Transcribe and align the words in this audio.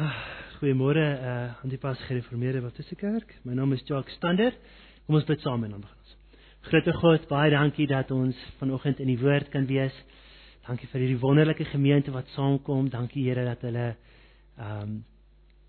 Goeiemôre 0.00 1.02
uh 1.20 1.60
aan 1.60 1.68
die 1.68 1.78
pas 1.78 1.98
gereformeerde 2.08 2.62
Baptiste 2.64 2.96
Kerk. 2.96 3.34
My 3.44 3.52
naam 3.52 3.72
is 3.72 3.82
Jacques 3.84 4.14
Stander. 4.16 4.54
Kom 5.04 5.18
ons 5.18 5.26
bid 5.28 5.40
saam 5.44 5.64
en 5.64 5.74
dan 5.74 5.82
begin 5.84 5.98
ons. 5.98 6.12
Grote 6.70 6.92
God, 6.96 7.26
baie 7.28 7.50
dankie 7.52 7.86
dat 7.90 8.10
ons 8.14 8.38
vanoggend 8.62 9.02
in 9.04 9.10
die 9.12 9.18
woord 9.20 9.50
kan 9.52 9.66
wees. 9.68 9.96
Dankie 10.64 10.88
vir 10.88 11.02
hierdie 11.02 11.18
wonderlike 11.20 11.66
gemeente 11.68 12.14
wat 12.14 12.32
saamkom. 12.32 12.88
Dankie 12.88 13.26
Here 13.26 13.44
dat 13.44 13.66
hulle 13.66 13.90
ehm 13.90 14.86
um, 14.86 14.94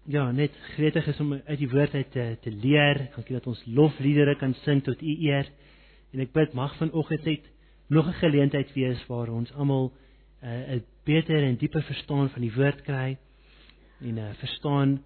ja, 0.08 0.24
net 0.32 0.56
gretig 0.76 1.10
is 1.12 1.20
om 1.20 1.34
uit 1.36 1.60
die 1.60 1.70
woord 1.70 1.96
uit 1.96 2.12
te 2.12 2.26
te 2.46 2.52
leer. 2.52 3.10
Dankie 3.16 3.36
dat 3.36 3.50
ons 3.52 3.64
lofliedere 3.68 4.38
kan 4.40 4.56
sing 4.62 4.80
tot 4.84 5.02
U 5.02 5.18
eer. 5.26 5.50
En 6.14 6.24
ek 6.24 6.32
bid 6.32 6.56
mag 6.56 6.78
vanoggend 6.80 7.28
net 7.28 7.52
nog 7.90 8.08
'n 8.08 8.22
geleentheid 8.24 8.72
wees 8.80 9.04
waar 9.12 9.28
ons 9.28 9.52
almal 9.60 9.92
uh, 10.44 10.78
'n 10.78 10.86
beter 11.04 11.44
en 11.44 11.58
dieper 11.58 11.84
verstaan 11.84 12.30
van 12.30 12.42
die 12.42 12.54
woord 12.56 12.82
kry 12.88 13.18
en 14.02 14.18
uh, 14.18 14.30
verstaan 14.42 14.98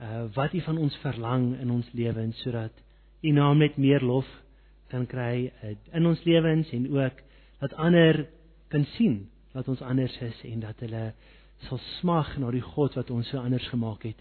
uh, 0.00 0.24
wat 0.34 0.54
U 0.54 0.60
van 0.60 0.78
ons 0.78 0.96
verlang 1.02 1.52
in 1.60 1.70
ons 1.70 1.88
lewens 1.92 2.40
sodat 2.42 2.72
U 3.22 3.30
naam 3.30 3.58
net 3.58 3.76
meer 3.76 4.04
lof 4.04 4.28
kan 4.92 5.06
kry 5.06 5.48
uh, 5.48 5.74
in 5.92 6.06
ons 6.06 6.24
lewens 6.24 6.70
en 6.72 6.88
ook 6.90 7.22
dat 7.60 7.76
ander 7.80 8.26
kan 8.68 8.84
sien 8.96 9.22
wat 9.52 9.68
ons 9.68 9.82
anders 9.84 10.14
is 10.20 10.42
en 10.48 10.60
dat 10.60 10.80
hulle 10.84 11.12
sal 11.68 11.80
smag 12.00 12.34
na 12.40 12.50
die 12.50 12.64
God 12.64 12.96
wat 12.98 13.10
ons 13.14 13.28
so 13.30 13.38
anders 13.38 13.68
gemaak 13.70 14.04
het 14.08 14.20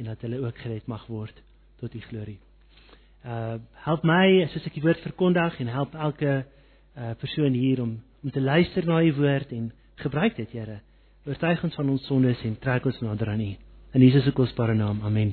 en 0.00 0.08
dat 0.10 0.22
hulle 0.26 0.40
ook 0.42 0.58
gered 0.64 0.88
mag 0.88 1.06
word 1.12 1.42
tot 1.80 1.94
U 1.94 2.00
glorie. 2.08 2.38
Uh 3.24 3.58
help 3.84 4.04
my 4.04 4.42
as 4.46 4.56
ek 4.56 4.74
die 4.74 4.84
woord 4.84 5.02
verkondig 5.04 5.60
en 5.60 5.72
help 5.72 5.94
elke 5.94 6.40
uh 6.96 7.14
persoon 7.20 7.56
hier 7.56 7.82
om 7.84 7.98
om 8.24 8.30
te 8.30 8.40
luister 8.40 8.84
na 8.86 9.00
U 9.04 9.12
woord 9.20 9.52
en 9.52 9.72
gebruik 10.00 10.36
dit 10.36 10.56
Here. 10.56 10.80
Oortuig 11.28 11.64
ons 11.64 11.74
van 11.74 11.90
ons 11.96 12.06
sondes 12.08 12.44
en 12.44 12.56
trek 12.58 12.86
ons 12.88 13.02
nader 13.04 13.28
aan 13.28 13.44
U. 13.44 13.69
In 13.92 14.00
Jesus 14.00 14.22
se 14.22 14.30
kosbare 14.30 14.74
naam. 14.74 15.00
Amen. 15.02 15.32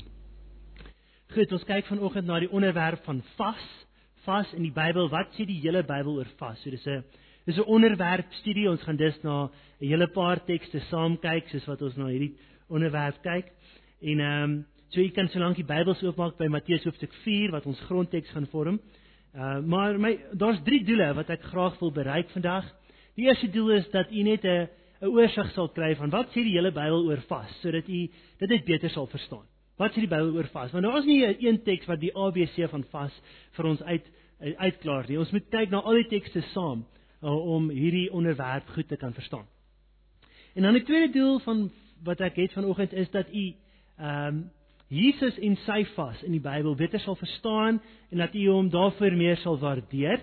Goed, 1.30 1.52
ons 1.54 1.66
kyk 1.70 1.86
vanoggend 1.92 2.26
na 2.26 2.40
die 2.42 2.50
onderwerp 2.50 3.04
van 3.06 3.20
vas. 3.36 3.66
Vas 4.26 4.50
in 4.58 4.64
die 4.66 4.74
Bybel. 4.74 5.12
Wat 5.14 5.30
sê 5.38 5.46
die 5.46 5.60
hele 5.62 5.84
Bybel 5.86 6.16
oor 6.18 6.32
vas? 6.40 6.58
So 6.64 6.72
dis 6.74 6.88
'n 6.88 7.04
dis 7.46 7.58
'n 7.58 7.70
onderwerp 7.70 8.34
studie. 8.42 8.68
Ons 8.70 8.82
gaan 8.82 8.98
dus 8.98 9.22
na 9.22 9.46
'n 9.46 9.88
hele 9.88 10.08
paar 10.08 10.44
tekste 10.46 10.80
saam 10.90 11.20
kyk 11.20 11.50
soos 11.50 11.68
wat 11.68 11.82
ons 11.82 11.98
na 11.98 12.08
hierdie 12.08 12.34
onderwerp 12.68 13.22
kyk. 13.22 13.46
En 14.02 14.20
ehm 14.20 14.44
um, 14.44 14.66
so 14.90 15.02
jy 15.02 15.12
kan 15.12 15.30
solank 15.30 15.56
die 15.56 15.64
Bybels 15.76 16.02
oopmaak 16.02 16.38
by 16.38 16.48
Matteus 16.48 16.84
hoofstuk 16.84 17.14
4 17.14 17.52
wat 17.52 17.66
ons 17.66 17.80
grondteks 17.82 18.30
gaan 18.30 18.48
vorm. 18.48 18.80
Uh 19.36 19.60
maar 19.62 20.00
my 20.00 20.18
daar's 20.34 20.64
drie 20.64 20.84
doele 20.84 21.14
wat 21.14 21.30
ek 21.30 21.44
graag 21.44 21.80
wil 21.80 21.92
bereik 21.92 22.30
vandag. 22.30 22.66
Die 23.16 23.26
eerste 23.26 23.50
doel 23.50 23.70
is 23.70 23.90
dat 23.92 24.12
u 24.12 24.24
net 24.24 24.44
'n 24.44 24.68
'n 25.02 25.06
oorsig 25.06 25.52
sal 25.54 25.70
kry 25.70 25.96
van 25.96 26.10
wat 26.10 26.30
sê 26.30 26.44
die 26.44 26.56
hele 26.58 26.72
Bybel 26.72 27.06
oor 27.06 27.22
vas 27.30 27.52
sodat 27.62 27.88
u 27.88 28.00
dit 28.40 28.50
net 28.50 28.66
beter 28.66 28.90
sal 28.90 29.08
verstaan. 29.08 29.46
Wat 29.78 29.92
sê 29.92 30.02
die 30.02 30.10
Bybel 30.10 30.34
oor 30.36 30.50
vas? 30.54 30.72
Want 30.72 30.84
daar 30.84 30.98
is 30.98 31.06
nie 31.06 31.48
een 31.48 31.62
teks 31.64 31.86
wat 31.86 32.00
die 32.00 32.14
ABC 32.16 32.70
van 32.70 32.84
vas 32.92 33.14
vir 33.58 33.66
ons 33.66 33.82
uit 33.82 34.06
uitklaar 34.58 35.08
nie. 35.10 35.18
Ons 35.18 35.32
moet 35.34 35.48
kyk 35.50 35.72
na 35.72 35.80
al 35.82 35.98
die 35.98 36.10
tekste 36.12 36.42
saam 36.54 36.84
uh, 37.22 37.32
om 37.34 37.70
hierdie 37.74 38.12
onderwerp 38.14 38.68
goed 38.76 38.88
te 38.88 38.98
kan 38.98 39.14
verstaan. 39.14 39.48
En 40.54 40.62
dan 40.62 40.74
die 40.74 40.84
tweede 40.84 41.14
doel 41.14 41.40
van 41.40 41.72
wat 42.04 42.22
ek 42.22 42.36
het 42.36 42.54
vanoggend 42.54 42.94
is 42.94 43.10
dat 43.10 43.34
u 43.34 43.54
ehm 43.98 44.28
um, 44.28 44.46
Jesus 44.88 45.36
en 45.44 45.58
sy 45.66 45.82
vas 45.98 46.22
in 46.24 46.32
die 46.32 46.40
Bybel 46.40 46.76
beter 46.80 47.02
sal 47.04 47.18
verstaan 47.20 47.82
en 48.10 48.22
dat 48.22 48.36
u 48.36 48.46
hom 48.48 48.70
daarvoor 48.72 49.18
meer 49.20 49.36
sal 49.38 49.58
waardeer. 49.60 50.22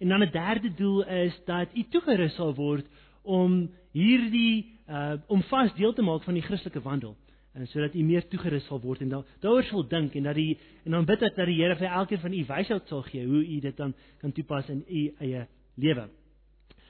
En 0.00 0.08
dan 0.08 0.22
'n 0.22 0.30
derde 0.32 0.74
doel 0.74 1.04
is 1.04 1.40
dat 1.44 1.68
u 1.74 1.84
toegerus 1.90 2.34
sal 2.34 2.54
word 2.54 2.86
om 3.30 3.64
hierdie 3.96 4.66
uh 4.90 5.16
om 5.30 5.42
vas 5.50 5.74
deel 5.78 5.92
te 5.94 6.02
maak 6.02 6.24
van 6.26 6.34
die 6.34 6.44
Christelike 6.46 6.82
wandel 6.82 7.14
en 7.54 7.66
sodat 7.66 7.94
u 7.94 8.02
meer 8.06 8.26
toegerus 8.30 8.66
sal 8.66 8.80
word 8.82 9.02
en 9.02 9.10
daaroor 9.10 9.66
sal 9.66 9.86
dink 9.90 10.14
en 10.18 10.28
dat 10.28 10.38
die 10.38 10.58
en 10.84 10.94
dan 10.94 11.06
bid 11.06 11.22
ek 11.26 11.36
dat 11.36 11.50
die 11.50 11.58
Here 11.58 11.76
vir 11.78 11.90
elkeen 11.90 12.22
van 12.22 12.34
u 12.34 12.44
wysheid 12.46 12.90
sal 12.90 13.02
gee 13.08 13.26
hoe 13.26 13.42
u 13.42 13.60
dit 13.60 13.76
dan 13.76 13.94
kan 14.22 14.32
toepas 14.32 14.68
in 14.70 14.84
u 14.86 15.02
eie 15.18 15.46
lewe. 15.74 16.08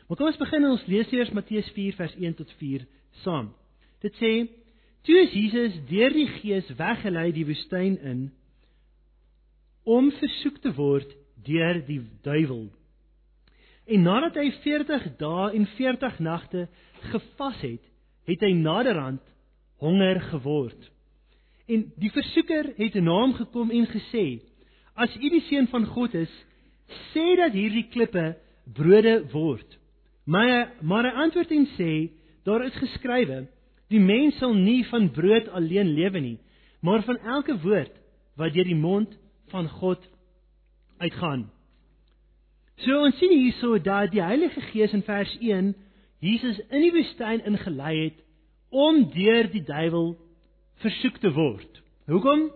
Maar 0.09 0.19
kom 0.19 0.27
ons 0.27 0.41
begin 0.41 0.67
ons 0.67 0.87
lees 0.91 1.13
eers 1.15 1.31
Matteus 1.31 1.71
4 1.77 1.97
vers 1.97 2.17
1 2.19 2.35
tot 2.35 2.53
4 2.59 2.85
saam. 3.23 3.53
Dit 4.03 4.17
sê: 4.19 4.33
Toe 5.07 5.17
is 5.23 5.33
Jesus 5.33 5.79
deur 5.89 6.13
die 6.13 6.27
Gees 6.41 6.69
weggelei 6.77 7.31
die 7.33 7.47
woestyn 7.47 7.97
in 8.03 8.25
om 9.85 10.11
versoek 10.13 10.59
te 10.61 10.75
word 10.77 11.15
deur 11.47 11.81
die 11.87 12.03
duiwel. 12.27 12.69
En 13.91 14.05
nadat 14.07 14.37
hy 14.39 14.51
40 14.63 15.07
dae 15.19 15.51
en 15.59 15.67
40 15.75 16.19
nagte 16.23 16.69
gevas 17.11 17.59
het, 17.65 17.83
het 18.31 18.45
hy 18.47 18.53
naderhand 18.55 19.23
honger 19.83 20.21
geword. 20.31 20.79
En 21.71 21.89
die 21.99 22.13
versoeker 22.15 22.71
het 22.77 22.99
na 23.03 23.17
hom 23.19 23.35
gekom 23.35 23.73
en 23.75 23.89
gesê: 23.91 24.43
"As 24.95 25.17
u 25.17 25.31
die 25.31 25.43
seun 25.49 25.67
van 25.75 25.87
God 25.87 26.15
is, 26.15 26.31
sê 27.11 27.37
dat 27.37 27.53
hierdie 27.53 27.89
klippe 27.91 28.37
brode 28.75 29.25
word." 29.33 29.79
Maar 30.25 30.73
maar 30.83 31.05
hy 31.09 31.15
antwoord 31.27 31.51
en 31.51 31.67
sê: 31.79 32.11
"Daar 32.45 32.65
is 32.65 32.83
geskrywe: 32.83 33.49
Die 33.89 34.01
mens 34.01 34.39
sal 34.39 34.55
nie 34.55 34.85
van 34.87 35.11
brood 35.11 35.49
alleen 35.49 35.95
lewe 35.95 36.21
nie, 36.21 36.39
maar 36.81 37.03
van 37.03 37.19
elke 37.19 37.59
woord 37.59 37.95
wat 38.37 38.53
deur 38.53 38.65
die 38.65 38.83
mond 38.89 39.19
van 39.51 39.69
God 39.69 40.11
uitgaan." 40.99 41.51
So 42.81 42.97
ons 43.05 43.19
sien 43.21 43.33
hierso 43.35 43.77
dat 43.85 44.09
die 44.15 44.23
Heilige 44.25 44.63
Gees 44.71 44.95
in 44.97 45.03
vers 45.05 45.33
1 45.37 45.75
Jesus 46.25 46.57
in 46.73 46.81
die 46.81 46.95
woestyn 46.95 47.43
ingelei 47.45 47.93
het 47.99 48.23
om 48.73 49.03
deur 49.13 49.51
die 49.53 49.61
duiwel 49.69 50.15
versoek 50.81 51.19
te 51.21 51.33
word. 51.37 51.83
Hoekom? 52.09 52.47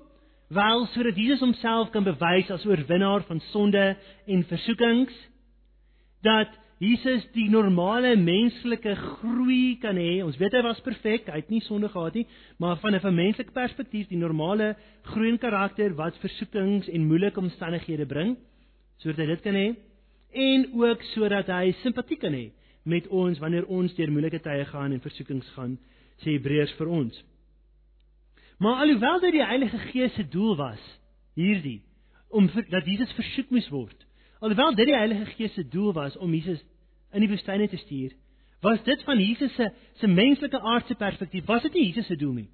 Wel 0.48 0.86
sodat 0.94 1.20
Jesus 1.20 1.44
homself 1.44 1.92
kan 1.92 2.08
bewys 2.08 2.48
as 2.56 2.64
oorwinnaar 2.64 3.26
van 3.28 3.44
sonde 3.50 3.84
en 4.24 4.48
versoekings 4.48 5.12
dat 6.24 6.56
Jesus 6.80 7.28
die 7.36 7.50
normale 7.52 8.16
menslike 8.16 8.96
groei 8.96 9.76
kan 9.80 10.00
hê. 10.00 10.22
Ons 10.24 10.40
weet 10.40 10.56
hy 10.56 10.64
was 10.64 10.80
perfek, 10.84 11.28
hy 11.28 11.44
het 11.44 11.52
nie 11.52 11.64
sonde 11.68 11.92
gehad 11.92 12.16
nie, 12.16 12.26
maar 12.56 12.80
van 12.80 12.96
'n 12.96 13.14
menslike 13.14 13.52
perspektief 13.52 14.08
die 14.08 14.24
normale 14.24 14.76
groei 15.02 15.28
in 15.28 15.38
karakter 15.38 15.94
wat 15.94 16.16
versoekings 16.24 16.88
en 16.88 17.08
moeilike 17.08 17.40
omstandighede 17.40 18.06
bring, 18.06 18.38
sodat 18.98 19.18
hy 19.18 19.26
dit 19.26 19.42
kan 19.42 19.54
hê 19.54 19.74
en 20.34 20.66
ook 20.74 21.02
sodat 21.12 21.48
hy 21.52 21.72
simpatie 21.82 22.18
kan 22.20 22.34
hê 22.34 22.50
met 22.84 23.06
ons 23.08 23.38
wanneer 23.40 23.66
ons 23.72 23.94
deur 23.96 24.12
moeilike 24.12 24.42
tye 24.44 24.64
gaan 24.68 24.92
en 24.92 25.00
versoekings 25.00 25.46
gaan, 25.56 25.78
sê 26.20 26.34
Hebreërs 26.36 26.74
vir 26.78 26.90
ons. 26.92 27.22
Maar 28.58 28.82
alhoewel 28.84 29.20
dit 29.20 29.38
die 29.38 29.44
Heilige 29.44 29.78
Gees 29.90 30.14
se 30.14 30.26
doel 30.28 30.56
was 30.56 30.82
hierdie 31.34 31.80
om 32.28 32.48
vir, 32.50 32.66
dat 32.70 32.86
Jesus 32.86 33.12
versoek 33.16 33.50
moes 33.54 33.68
word. 33.72 33.96
Alhoewel 34.40 34.74
dit 34.76 34.90
die 34.90 34.98
Heilige 34.98 35.26
Gees 35.36 35.54
se 35.54 35.64
doel 35.68 35.92
was 35.96 36.16
om 36.16 36.34
Jesus 36.34 36.60
in 37.14 37.24
die 37.24 37.30
woestyn 37.30 37.64
te 37.70 37.80
stuur, 37.80 38.12
was 38.64 38.82
dit 38.84 39.02
van 39.06 39.20
Jesus 39.20 39.54
se 39.54 39.70
se 40.00 40.08
menslike 40.08 40.60
aardse 40.60 40.94
perspektief, 40.94 41.46
was 41.46 41.62
dit 41.62 41.74
nie 41.74 41.86
Jesus 41.86 42.06
se 42.06 42.16
doel 42.16 42.32
nie. 42.32 42.48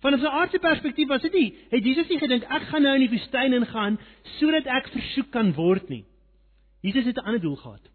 Van 0.00 0.14
'n 0.14 0.26
aardse 0.26 0.58
perspektief 0.58 1.08
was 1.08 1.22
dit 1.22 1.32
nie, 1.32 1.54
het 1.70 1.84
Jesus 1.84 2.08
nie 2.08 2.18
gedink 2.18 2.42
ek 2.42 2.62
gaan 2.62 2.82
nou 2.82 2.94
in 2.94 3.06
die 3.06 3.16
woestyn 3.16 3.52
ingaan 3.52 3.98
sodat 4.38 4.66
ek 4.66 4.88
versoek 4.88 5.30
kan 5.30 5.54
word 5.54 5.88
nie. 5.88 6.04
Jesus 6.80 7.04
het 7.04 7.16
'n 7.16 7.26
ander 7.26 7.40
doel 7.40 7.56
gehad. 7.56 7.90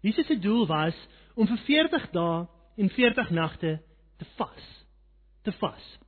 Jesus 0.00 0.26
se 0.26 0.38
doel 0.38 0.66
was 0.66 0.96
om 1.34 1.46
vir 1.46 1.58
40 1.58 2.10
dae 2.10 2.46
en 2.76 2.88
40 2.88 3.30
nagte 3.30 3.80
te 4.18 4.24
vas. 4.36 4.86
Te 5.42 5.52
vas. 5.52 5.98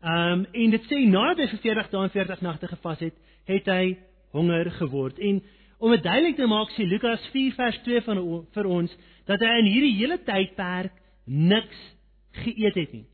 Ehm 0.00 0.32
um, 0.32 0.46
en 0.52 0.70
dit 0.70 0.84
sê 0.90 1.04
nadat 1.06 1.36
hy 1.36 1.46
vir 1.46 1.58
40 1.58 1.90
dae 1.90 2.02
en 2.02 2.10
40 2.10 2.40
nagte 2.40 2.68
gevas 2.68 2.98
het, 2.98 3.14
het 3.44 3.66
hy 3.66 3.98
honger 4.32 4.70
geword. 4.70 5.18
En 5.18 5.42
om 5.78 5.90
dit 5.90 6.02
duidelik 6.02 6.36
te 6.36 6.46
maak, 6.46 6.70
sê 6.70 6.86
Lukas 6.86 7.28
4 7.30 7.54
vers 7.54 7.78
2 7.82 8.02
van 8.02 8.20
vir 8.54 8.66
ons 8.66 8.96
dat 9.26 9.40
hy 9.40 9.58
in 9.58 9.70
hierdie 9.70 9.96
hele 10.00 10.18
tydperk 10.22 10.92
niks 11.24 11.78
geëet 12.42 12.74
het 12.74 12.92
nie. 12.92 13.06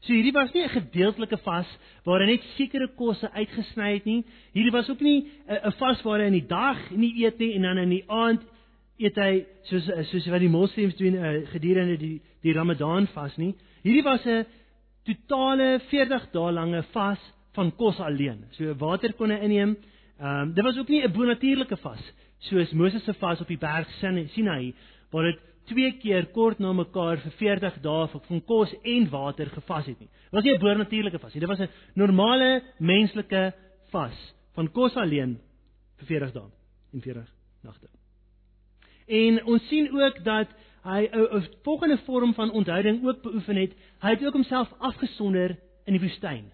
So 0.00 0.14
hierdie 0.14 0.32
was 0.32 0.52
nie 0.54 0.62
'n 0.64 0.68
gedeeltelike 0.68 1.36
vas 1.44 1.68
waar 2.04 2.20
hy 2.20 2.26
net 2.26 2.44
sekere 2.56 2.88
kosse 2.96 3.28
uitgesny 3.32 3.92
het 3.94 4.04
nie. 4.04 4.24
Hierdie 4.54 4.72
was 4.72 4.88
ook 4.90 5.00
nie 5.00 5.28
'n 5.48 5.72
vas 5.72 6.02
waar 6.02 6.20
hy 6.20 6.26
in 6.26 6.38
die 6.40 6.46
dag 6.48 6.90
nie 6.90 7.24
eet 7.24 7.38
nie 7.38 7.54
en 7.54 7.62
dan 7.62 7.78
in 7.78 7.90
die 7.90 8.04
aand 8.08 8.40
eet 8.98 9.16
hy 9.16 9.46
soos 9.64 9.84
soos 10.10 10.26
wat 10.26 10.40
die 10.40 10.48
moslems 10.48 10.96
doen 10.96 11.14
uh, 11.14 11.46
gedurende 11.52 11.96
die 11.98 12.20
die 12.42 12.52
Ramadan 12.52 13.06
vas 13.08 13.36
nie. 13.36 13.54
Hierdie 13.82 14.04
was 14.04 14.24
'n 14.26 14.46
totale 15.04 15.80
40 15.90 16.30
dae 16.32 16.52
lange 16.52 16.82
vas 16.92 17.20
van 17.52 17.72
kos 17.76 18.00
alleen. 18.00 18.44
So 18.52 18.74
water 18.74 19.12
kon 19.12 19.30
hy 19.30 19.38
inneem. 19.44 19.76
Ehm 20.20 20.48
um, 20.48 20.54
dit 20.54 20.64
was 20.64 20.78
ook 20.78 20.88
nie 20.88 21.02
'n 21.02 21.12
bonatuurlike 21.12 21.76
vas 21.76 22.12
soos 22.38 22.72
Moses 22.72 23.04
se 23.04 23.12
vas 23.12 23.40
op 23.40 23.48
die 23.48 23.58
berg 23.58 23.88
Sinai 24.00 24.74
waar 25.10 25.24
dit 25.24 25.40
twee 25.68 25.92
keer 26.02 26.26
kort 26.34 26.58
na 26.58 26.72
mekaar 26.72 27.20
vir 27.22 27.32
40 27.38 27.80
dae 27.82 28.06
van 28.12 28.42
kos 28.46 28.72
en 28.82 29.08
water 29.10 29.50
gevas 29.50 29.86
het 29.86 30.00
nie. 30.00 30.08
Dit 30.08 30.32
was 30.32 30.44
nie 30.44 30.54
'n 30.54 30.60
boernatuurlike 30.60 31.18
vas 31.18 31.34
nie. 31.34 31.40
Dit 31.40 31.48
was 31.48 31.60
'n 31.60 31.70
normale 31.94 32.62
menslike 32.78 33.52
vas 33.90 34.34
van 34.54 34.72
kos 34.72 34.96
alleen 34.96 35.38
vir 35.98 36.06
40 36.06 36.32
dae 36.32 36.50
en 36.92 37.00
40 37.00 37.28
nagte. 37.62 37.86
En 39.06 39.44
ons 39.44 39.68
sien 39.68 39.90
ook 39.92 40.24
dat 40.24 40.48
hy 40.82 41.08
'n 41.12 41.48
volgende 41.62 41.98
vorm 41.98 42.34
van 42.34 42.50
onthouding 42.50 43.06
ook 43.06 43.22
beoefen 43.22 43.56
het. 43.56 43.72
Hy 44.00 44.10
het 44.10 44.24
ook 44.24 44.32
homself 44.32 44.72
afgesonder 44.78 45.58
in 45.84 45.92
die 45.92 46.00
woestyn. 46.00 46.52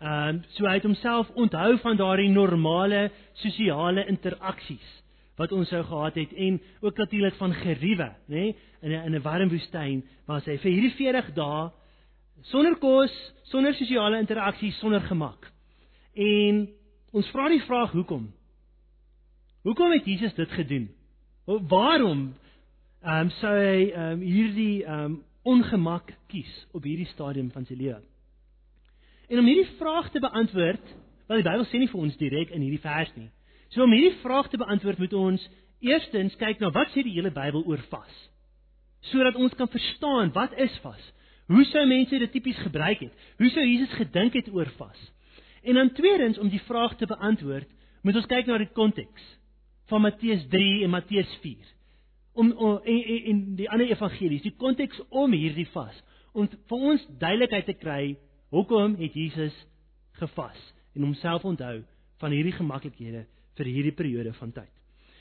Ehm 0.00 0.28
um, 0.28 0.42
so 0.48 0.66
hy 0.66 0.74
het 0.74 0.82
homself 0.82 1.30
onthou 1.30 1.78
van 1.78 1.96
daardie 1.96 2.28
normale 2.28 3.10
sosiale 3.32 4.06
interaksies 4.06 5.03
wat 5.36 5.52
ons 5.52 5.68
sou 5.68 5.82
gehad 5.82 6.14
het 6.14 6.32
en 6.32 6.60
ook 6.80 6.96
natuurlik 6.96 7.34
van 7.34 7.54
geriewe, 7.54 8.10
nê, 8.26 8.34
nee, 8.34 8.56
in 8.82 8.90
'n 8.90 9.04
in 9.06 9.14
'n 9.14 9.22
warm 9.22 9.48
woestyn 9.48 10.04
waar 10.26 10.40
hy 10.40 10.56
vir 10.58 10.72
hierdie 10.72 10.96
40 10.96 11.34
dae 11.34 11.70
sonder 12.42 12.76
kos, 12.76 13.12
sonder 13.42 13.74
sosiale 13.74 14.18
interaksies, 14.18 14.78
sonder 14.78 15.00
gemak. 15.00 15.52
En 16.14 16.68
ons 17.12 17.30
vra 17.30 17.48
die 17.48 17.62
vraag 17.62 17.92
hoekom? 17.92 18.32
Hoekom 19.64 19.92
het 19.92 20.04
Jesus 20.04 20.34
dit 20.34 20.50
gedoen? 20.50 20.88
Waarom 21.44 22.34
ehm 23.04 23.20
um, 23.20 23.30
sou 23.40 23.52
hy 23.52 23.90
ehm 23.90 24.12
um, 24.12 24.20
hierdie 24.20 24.84
ehm 24.84 25.04
um, 25.04 25.22
ongemak 25.44 26.14
kies 26.32 26.52
op 26.72 26.82
hierdie 26.82 27.08
stadium 27.12 27.50
van 27.52 27.66
sy 27.68 27.74
lewe? 27.76 28.00
En 29.28 29.38
om 29.38 29.46
hierdie 29.48 29.76
vraag 29.78 30.10
te 30.10 30.20
beantwoord, 30.20 30.92
want 31.26 31.40
die 31.40 31.48
Bybel 31.48 31.66
sê 31.68 31.80
nie 31.80 31.88
vir 31.88 32.00
ons 32.00 32.16
direk 32.16 32.52
in 32.52 32.64
hierdie 32.64 32.80
vers 32.80 33.12
nie. 33.16 33.30
So 33.74 33.84
om 33.84 33.92
hierdie 33.92 34.20
vraag 34.22 34.48
te 34.50 34.60
beantwoord, 34.60 35.00
moet 35.02 35.16
ons 35.18 35.44
eerstens 35.84 36.36
kyk 36.40 36.62
na 36.62 36.70
wat 36.74 36.94
sê 36.94 37.02
die 37.04 37.16
hele 37.16 37.32
Bybel 37.34 37.66
oor 37.66 37.82
vas. 37.90 38.14
Sodat 39.10 39.36
ons 39.36 39.54
kan 39.58 39.68
verstaan 39.68 40.32
wat 40.36 40.54
is 40.62 40.74
vas? 40.84 41.02
Hoe 41.50 41.64
sou 41.68 41.82
mense 41.86 42.18
dit 42.18 42.32
tipies 42.32 42.58
gebruik 42.64 43.02
het? 43.04 43.24
Hoe 43.38 43.50
sou 43.52 43.64
Jesus 43.66 43.92
gedink 43.98 44.38
het 44.38 44.48
oor 44.54 44.70
vas? 44.78 45.00
En 45.64 45.76
dan 45.76 45.92
tweedens 45.96 46.38
om 46.40 46.48
die 46.48 46.62
vraag 46.64 46.96
te 46.96 47.08
beantwoord, 47.08 47.68
moet 48.02 48.16
ons 48.20 48.28
kyk 48.30 48.48
na 48.48 48.60
die 48.60 48.72
konteks 48.72 49.24
van 49.90 50.04
Matteus 50.06 50.46
3 50.52 50.84
en 50.84 50.92
Matteus 50.92 51.30
4. 51.42 51.72
Om, 52.40 52.52
om 52.52 52.78
en, 52.80 53.00
en, 53.02 53.24
en 53.32 53.42
die 53.58 53.68
ander 53.70 53.90
evangelies, 53.90 54.44
die 54.44 54.56
konteks 54.56 55.00
om 55.10 55.32
hierdie 55.36 55.68
vas 55.74 55.98
om 56.34 56.48
vir 56.50 56.86
ons 56.92 57.04
duidelikheid 57.20 57.68
te 57.68 57.76
kry 57.78 58.14
Hoekom 58.54 58.92
het 59.00 59.14
Jesus 59.18 59.54
gevas 60.20 60.58
en 60.94 61.02
homself 61.02 61.42
onthou 61.44 61.80
van 62.22 62.30
hierdie 62.30 62.54
gemaklikhede 62.54 63.24
vir 63.58 63.70
hierdie 63.70 63.94
periode 63.96 64.32
van 64.38 64.52
tyd? 64.52 64.70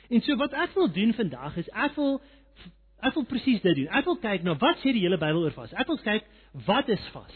En 0.09 0.21
so 0.21 0.37
wat 0.37 0.53
ek 0.65 0.75
wil 0.77 0.91
doen 0.93 1.13
vandag 1.17 1.57
is 1.61 1.69
ek 1.73 1.95
wil 1.97 2.19
ek 3.03 3.17
wil 3.17 3.25
presies 3.27 3.61
dit 3.63 3.75
doen. 3.81 3.89
Ek 3.91 4.05
wil 4.07 4.19
kyk 4.21 4.45
na 4.45 4.55
wat 4.59 4.79
sê 4.83 4.93
die 4.95 5.03
hele 5.03 5.19
Bybel 5.19 5.43
oor 5.43 5.55
vas. 5.55 5.73
Ek 5.75 5.87
wil 5.87 5.99
kyk 6.03 6.27
wat 6.67 6.89
is 6.93 7.09
vas 7.15 7.33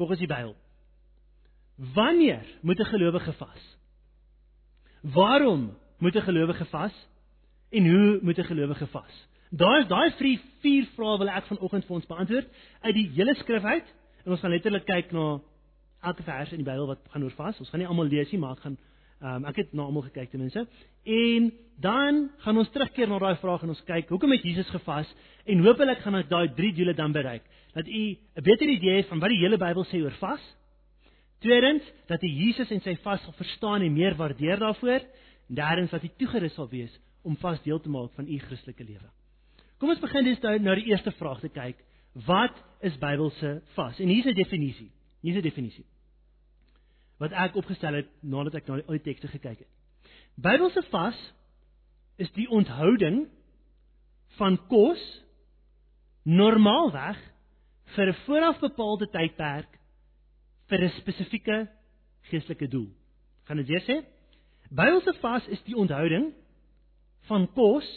volgens 0.00 0.22
die 0.22 0.30
Bybel. 0.30 0.54
Wanneer 1.94 2.44
moet 2.62 2.80
'n 2.80 2.92
gelowige 2.92 3.32
vas? 3.32 3.62
Waarom 5.02 5.76
moet 5.98 6.16
'n 6.16 6.28
gelowige 6.28 6.64
vas? 6.64 6.94
En 7.70 7.84
hoe 7.84 8.18
moet 8.22 8.38
'n 8.38 8.44
gelowige 8.44 8.86
vas? 8.86 9.14
Daai 9.50 9.86
daai 9.86 10.10
vier 10.62 10.86
vrae 10.96 11.18
wil 11.18 11.28
ek 11.28 11.46
vanoggend 11.46 11.84
vir 11.84 11.94
ons 11.94 12.06
beantwoord 12.06 12.48
uit 12.82 12.94
die 12.94 13.10
hele 13.14 13.34
skrif 13.34 13.64
uit 13.64 13.86
En 14.26 14.34
ons 14.34 14.42
gaan 14.42 14.50
letterlik 14.50 14.82
kyk 14.88 15.12
na 15.14 15.36
elke 16.02 16.24
vers 16.26 16.50
in 16.50 16.58
die 16.58 16.66
Bybel 16.66 16.88
wat 16.90 17.04
gaan 17.12 17.22
oor 17.22 17.34
vas. 17.38 17.58
Ons 17.62 17.68
gaan 17.70 17.78
nie 17.78 17.86
almal 17.86 18.08
lees 18.10 18.32
nie, 18.34 18.40
maar 18.42 18.56
ek 18.56 18.64
gaan 18.64 18.74
um, 19.22 19.44
ek 19.44 19.56
het 19.56 19.72
na 19.72 19.82
almal 19.82 20.02
gekyk 20.08 20.30
ten 20.30 20.40
minste. 20.40 20.66
En 21.04 21.52
dan 21.80 22.30
gaan 22.44 22.58
ons 22.58 22.70
terugkeer 22.70 23.08
na 23.08 23.18
daai 23.18 23.36
vraag 23.40 23.62
en 23.62 23.72
ons 23.74 23.84
kyk 23.88 24.08
hoekom 24.08 24.32
het 24.32 24.44
Jesus 24.44 24.68
gevas 24.70 25.08
en 25.44 25.64
hopelik 25.64 26.02
gaan 26.04 26.18
ons 26.18 26.28
daai 26.28 26.54
drie 26.54 26.72
doele 26.74 26.94
dan 26.94 27.12
bereik. 27.12 27.44
Dat 27.74 27.86
u 27.86 28.04
'n 28.16 28.42
beter 28.42 28.68
idee 28.68 28.96
het 28.96 29.08
van 29.08 29.18
wat 29.18 29.28
die 29.28 29.38
hele 29.38 29.58
Bybel 29.58 29.84
sê 29.84 30.02
oor 30.02 30.16
vas. 30.20 30.56
Tweedens, 31.40 31.82
dat 32.06 32.22
u 32.22 32.26
Jesus 32.26 32.70
en 32.70 32.80
sy 32.80 32.96
vas 32.96 33.22
sal 33.22 33.32
verstaan 33.32 33.82
en 33.82 33.92
meer 33.92 34.14
waardeer 34.14 34.58
daarvoor. 34.58 35.00
En 35.48 35.54
derdens, 35.54 35.90
dat 35.90 36.02
u 36.02 36.10
toegerus 36.16 36.54
sal 36.54 36.68
wees 36.68 37.00
om 37.22 37.36
vas 37.36 37.62
deel 37.62 37.80
te 37.80 37.88
maak 37.88 38.12
van 38.14 38.28
u 38.28 38.38
Christelike 38.38 38.84
lewe. 38.84 39.10
Kom 39.78 39.88
ons 39.88 40.00
begin 40.00 40.24
dus 40.24 40.40
nou 40.40 40.58
na 40.58 40.74
die 40.74 40.86
eerste 40.86 41.12
vraag 41.12 41.40
te 41.40 41.48
kyk 41.48 41.76
wat 42.24 42.56
is 42.80 42.96
Bybelse 42.98 43.62
vas? 43.74 43.98
En 43.98 44.08
hier's 44.08 44.26
'n 44.26 44.34
definisie. 44.34 44.90
Hier's 45.20 45.36
'n 45.36 45.42
definisie. 45.42 45.84
Wat 47.18 47.32
ek 47.32 47.56
opgestel 47.56 47.94
het 47.94 48.08
nadat 48.20 48.54
ek 48.60 48.68
na 48.68 48.80
die 48.80 49.02
tekste 49.04 49.28
gekyk 49.28 49.58
het. 49.64 49.72
Bybelse 50.36 50.82
vas 50.90 51.16
is 52.20 52.30
die 52.36 52.48
onthouding 52.52 53.26
van 54.36 54.58
kos 54.68 55.00
normaalweg 56.24 57.16
vir 57.94 58.08
'n 58.08 58.20
vooraf 58.26 58.60
bepaalde 58.60 59.06
tydperk 59.06 59.78
vir 60.68 60.84
'n 60.84 60.96
spesifieke 61.00 61.68
geestelike 62.30 62.68
doel. 62.68 62.90
Gaan 63.44 63.56
dit 63.56 63.66
weer 63.66 63.84
sê? 63.86 64.04
Bybelse 64.70 65.14
vas 65.20 65.46
is 65.48 65.62
die 65.62 65.76
onthouding 65.76 66.34
van 67.28 67.46
kos 67.54 67.88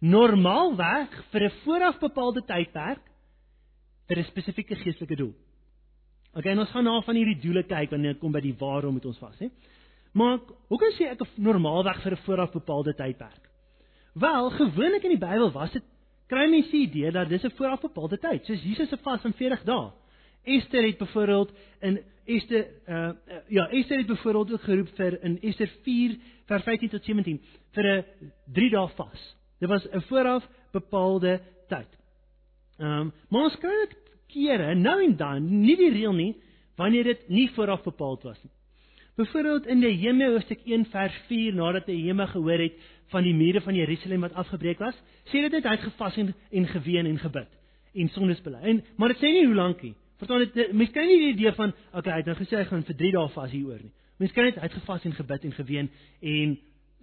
normaalweg 0.00 1.10
vir 1.30 1.42
'n 1.42 1.56
vooraf 1.64 1.98
bepaalde 1.98 2.42
tydperk 2.42 3.02
vir 4.08 4.18
'n 4.18 4.24
spesifieke 4.24 4.76
geestelike 4.76 5.16
doel. 5.16 5.34
Okay, 6.34 6.56
ons 6.56 6.70
gaan 6.70 6.84
na 6.84 7.00
van 7.00 7.16
hierdie 7.16 7.40
doele 7.40 7.62
kyk 7.62 7.90
wanneer 7.90 8.12
dit 8.12 8.20
kom 8.20 8.32
by 8.32 8.40
die 8.40 8.54
waarom 8.58 8.92
moet 8.98 9.06
ons 9.06 9.18
vas, 9.18 9.38
hè? 9.38 9.48
Maar 10.12 10.38
hoe 10.68 10.78
kan 10.78 10.92
sê 10.96 11.10
ek 11.10 11.20
'n 11.20 11.42
normaalweg 11.42 12.02
vir 12.02 12.12
'n 12.12 12.24
vooraf 12.26 12.52
bepaalde 12.52 12.94
tydperk? 12.94 13.44
Wel, 14.14 14.50
gewoonlik 14.50 15.04
in 15.04 15.10
die 15.16 15.26
Bybel 15.26 15.52
was 15.52 15.72
dit 15.72 15.82
kry 16.28 16.48
mense 16.50 16.70
die 16.70 16.86
idee 16.86 17.10
dat 17.10 17.28
dis 17.28 17.44
'n 17.44 17.56
vooraf 17.56 17.80
bepaalde 17.80 18.18
tyd, 18.18 18.44
soos 18.44 18.62
Jesus 18.62 18.88
se 18.88 18.96
vas 18.96 19.20
van 19.20 19.32
40 19.32 19.64
dae. 19.64 19.90
Esther 20.44 20.82
het 20.82 20.98
byvoorbeeld 20.98 21.52
in 21.80 22.00
Esther 22.24 22.66
uh, 22.86 23.10
ja, 23.48 23.68
Esther 23.70 23.98
het 23.98 24.06
byvoorbeeld 24.06 24.52
ook 24.52 24.62
geroep 24.62 24.88
vir 24.96 25.22
in 25.22 25.40
Esther 25.40 25.70
4 25.82 26.16
vers 26.46 26.62
15 26.62 26.88
tot 26.88 27.04
17 27.04 27.40
vir 27.72 27.84
'n 27.84 28.04
3 28.52 28.70
dae 28.70 28.88
vas. 28.88 29.36
Dit 29.60 29.68
was 29.68 29.86
'n 29.90 30.00
vooraf 30.00 30.48
bepaalde 30.72 31.40
tyd. 31.68 31.88
Ehm, 32.78 32.90
um, 32.90 33.12
maar 33.28 33.42
ons 33.42 33.58
dit 33.60 33.96
kere 34.32 34.74
nou 34.74 34.98
en 35.04 35.16
dan, 35.16 35.48
nie 35.62 35.76
die 35.76 35.90
reël 35.94 36.14
nie, 36.16 36.32
wanneer 36.78 37.04
dit 37.04 37.28
nie 37.28 37.48
vooraf 37.56 37.82
bepaal 37.86 38.18
was 38.22 38.38
nie. 38.42 38.52
Byvoorbeeld 39.18 39.66
in 39.66 39.80
Nehemia 39.82 40.28
hoofstuk 40.30 40.60
1 40.64 40.84
vers 40.92 41.14
4 41.26 41.54
nadat 41.54 41.86
Nehemia 41.90 42.26
gehoor 42.30 42.60
het 42.62 42.76
van 43.10 43.24
die 43.26 43.34
mure 43.34 43.60
van 43.60 43.74
Jerusalem 43.74 44.20
wat 44.20 44.36
afgebreek 44.38 44.78
was, 44.78 44.94
sê 45.26 45.42
dit 45.42 45.52
net 45.56 45.64
hy 45.66 45.72
het 45.74 45.86
gevas 45.88 46.18
en, 46.22 46.34
en 46.50 46.68
geween 46.70 47.08
en 47.10 47.18
gebid 47.18 47.56
en 47.98 48.10
sondes 48.14 48.42
bely. 48.44 48.76
Maar 48.96 49.14
dit 49.14 49.22
sê 49.22 49.32
nie 49.32 49.46
hoe 49.46 49.56
lank 49.56 49.82
nie. 49.82 49.94
Verstaan 50.20 50.44
dit 50.44 50.72
mense 50.76 50.94
kry 50.94 51.06
nie 51.08 51.18
die 51.22 51.32
idee 51.32 51.52
van 51.56 51.72
okay, 51.92 52.12
hy 52.12 52.20
het 52.20 52.30
nou 52.30 52.36
gesê 52.38 52.60
hy 52.60 52.68
gaan 52.68 52.84
vir 52.86 52.98
3 53.02 53.12
dae 53.16 53.32
vas 53.34 53.52
hieroor 53.54 53.82
nie. 53.82 53.92
Mense 54.22 54.36
kry 54.36 54.48
net 54.48 54.60
hy 54.60 54.66
het 54.68 54.78
gevas 54.78 55.06
en 55.08 55.16
gebid 55.18 55.46
en 55.48 55.56
geween 55.56 55.90
en 56.36 56.56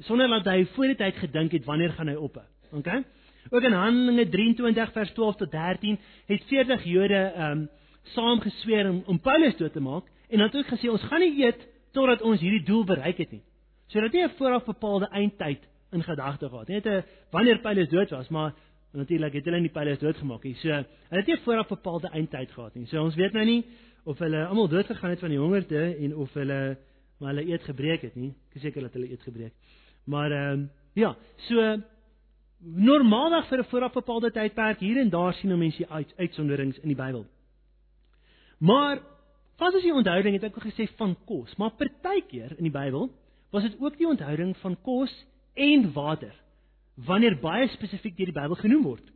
sonder 0.07 0.31
dat 0.37 0.49
hy 0.53 0.65
voor 0.75 0.91
die 0.91 0.99
tyd 0.99 1.19
gedink 1.19 1.55
het 1.57 1.67
wanneer 1.67 1.95
gaan 1.97 2.11
hy 2.11 2.15
ophou. 2.15 2.43
Okay? 2.79 3.03
Ook 3.49 3.61
in 3.61 3.73
Handelinge 3.73 4.29
23 4.29 4.91
vers 4.91 5.11
12 5.11 5.35
tot 5.35 5.51
13 5.51 5.99
het 6.25 6.43
40 6.43 6.83
Jode 6.83 7.21
ehm 7.35 7.51
um, 7.51 7.69
saam 8.13 8.39
gesweer 8.39 8.89
om, 8.89 9.03
om 9.05 9.19
Paulus 9.19 9.55
dood 9.57 9.73
te 9.73 9.81
maak 9.81 10.05
en 10.29 10.37
dan 10.37 10.47
het 10.47 10.55
ook 10.55 10.77
gesê 10.77 10.89
ons 10.89 11.01
gaan 11.01 11.19
nie 11.19 11.45
eet 11.45 11.67
totdat 11.91 12.21
ons 12.21 12.39
hierdie 12.39 12.63
doel 12.63 12.83
bereik 12.85 13.17
het 13.17 13.31
nie. 13.31 13.41
So 13.87 14.01
dat 14.01 14.11
nie 14.11 14.23
'n 14.23 14.35
vooraf 14.37 14.65
bepaalde 14.65 15.07
eindtyd 15.09 15.61
in 15.91 16.03
gedagte 16.03 16.49
gehad 16.49 16.67
nie. 16.67 16.75
Net 16.75 16.85
'n 16.85 17.03
wanneer 17.31 17.59
Paulus 17.59 17.89
dood 17.89 18.09
was, 18.09 18.29
maar 18.29 18.53
natuurlik 18.93 19.33
het 19.33 19.45
hulle 19.45 19.59
nie 19.59 19.69
Paulus 19.69 19.99
doodgemaak 19.99 20.43
nie. 20.43 20.55
So 20.55 20.69
hulle 20.69 20.85
het 21.09 21.27
nie 21.27 21.35
'n 21.35 21.43
vooraf 21.43 21.67
bepaalde 21.67 22.07
eindtyd 22.07 22.51
gehad 22.51 22.75
nie. 22.75 22.85
So 22.85 23.03
ons 23.03 23.15
weet 23.15 23.33
nou 23.33 23.45
nie 23.45 23.65
of 24.03 24.19
hulle 24.19 24.45
almal 24.45 24.67
dood 24.67 24.85
gegaan 24.85 25.09
het 25.09 25.19
van 25.19 25.29
die 25.29 25.39
hongerte 25.39 25.95
en 25.99 26.15
of 26.15 26.33
hulle 26.33 26.77
maar 27.19 27.33
hulle 27.33 27.51
eet 27.51 27.63
gebreek 27.63 28.01
het 28.01 28.15
nie. 28.15 28.33
Ek 28.49 28.55
is 28.55 28.61
seker 28.61 28.81
dat 28.81 28.93
hulle 28.93 29.11
eet 29.11 29.21
gebreek. 29.21 29.53
Maar 30.05 30.31
ehm 30.31 30.51
um, 30.51 30.69
ja, 30.93 31.15
so 31.35 31.81
normaalweg 32.65 33.47
vir 33.47 33.59
'n 33.59 33.69
vooraf 33.69 33.93
bepaalde 33.93 34.31
tydperk 34.31 34.79
hier 34.79 34.97
en 34.97 35.09
daar 35.09 35.33
sien 35.33 35.57
mense 35.57 35.89
uit 35.89 36.13
uitsonderings 36.17 36.77
in 36.77 36.87
die 36.87 36.95
Bybel. 36.95 37.25
Maar 38.57 38.99
vas 39.57 39.75
as 39.75 39.83
jy 39.83 39.91
onthouding 39.91 40.33
het 40.33 40.43
ek 40.43 40.63
gesê 40.63 40.87
van 40.97 41.15
kos, 41.25 41.55
maar 41.57 41.71
partykeer 41.77 42.57
in 42.57 42.63
die 42.63 42.71
Bybel 42.71 43.09
was 43.51 43.63
dit 43.63 43.75
ook 43.79 43.97
die 43.97 44.07
onthouding 44.07 44.57
van 44.57 44.77
kos 44.81 45.25
en 45.53 45.93
water 45.93 46.33
wanneer 46.95 47.39
baie 47.39 47.67
spesifiek 47.67 48.17
deur 48.17 48.31
die 48.31 48.41
Bybel 48.41 48.55
genoem 48.55 48.83
word. 48.83 49.11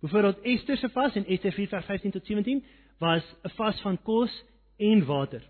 Byvoorbeeld 0.00 0.42
Ester 0.42 0.76
se 0.76 0.88
vas 0.88 1.14
in 1.14 1.26
Ester 1.26 1.52
4:15 1.52 2.10
tot 2.10 2.26
17 2.26 2.64
was 2.98 3.22
'n 3.44 3.48
vas 3.56 3.80
van 3.80 3.98
kos 4.02 4.44
en 4.76 5.04
water. 5.06 5.42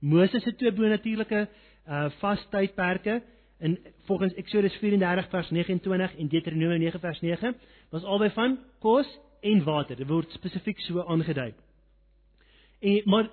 Moses 0.00 0.42
se 0.42 0.54
twee 0.54 0.72
bonatuurlike 0.72 1.48
uh 1.86 2.10
vastydperke 2.20 3.22
in 3.62 3.78
volgens 4.04 4.34
Eksodus 4.34 4.74
34 4.74 5.28
vers 5.28 5.50
29 5.50 6.16
en 6.16 6.28
Deuteronomium 6.28 6.80
9 6.80 7.00
vers 7.00 7.20
9 7.20 7.54
was 7.90 8.04
albei 8.04 8.30
van 8.30 8.58
kos 8.78 9.18
en 9.40 9.62
water. 9.64 9.96
Dit 9.96 10.08
word 10.08 10.30
spesifiek 10.34 10.80
so 10.80 11.04
aangedui. 11.06 11.52
En 12.80 13.02
maar 13.04 13.30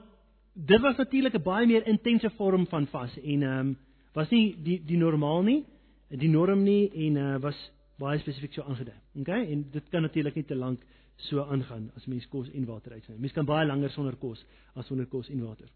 dit 0.54 0.82
was 0.82 0.98
natuurlik 0.98 1.34
'n 1.34 1.44
baie 1.44 1.68
meer 1.68 1.88
intense 1.88 2.30
vorm 2.30 2.68
van 2.68 2.88
vas 2.88 3.18
en 3.18 3.44
ehm 3.44 3.60
um, 3.60 3.78
was 4.14 4.30
nie 4.30 4.56
die 4.64 4.82
die 4.86 4.98
normaal 4.98 5.42
nie, 5.42 5.66
die 6.08 6.30
norm 6.30 6.64
nie 6.64 6.92
en 6.94 7.16
uh, 7.16 7.40
was 7.40 7.72
baie 7.98 8.20
spesifiek 8.20 8.54
so 8.54 8.62
aangedui. 8.62 8.98
Okay? 9.20 9.52
En 9.52 9.68
dit 9.72 9.90
kan 9.90 10.02
natuurlik 10.02 10.36
nie 10.36 10.46
te 10.46 10.56
lank 10.56 10.82
so 11.16 11.44
aangaan 11.44 11.92
as 11.96 12.06
mens 12.06 12.28
kos 12.28 12.50
en 12.52 12.66
water 12.66 12.92
uitsny. 12.92 13.16
Mens 13.18 13.34
kan 13.34 13.46
baie 13.46 13.68
langer 13.68 13.90
sonder 13.90 14.16
kos 14.16 14.46
as 14.74 14.86
sonder 14.86 15.06
kos 15.06 15.30
en 15.30 15.46
water 15.46 15.70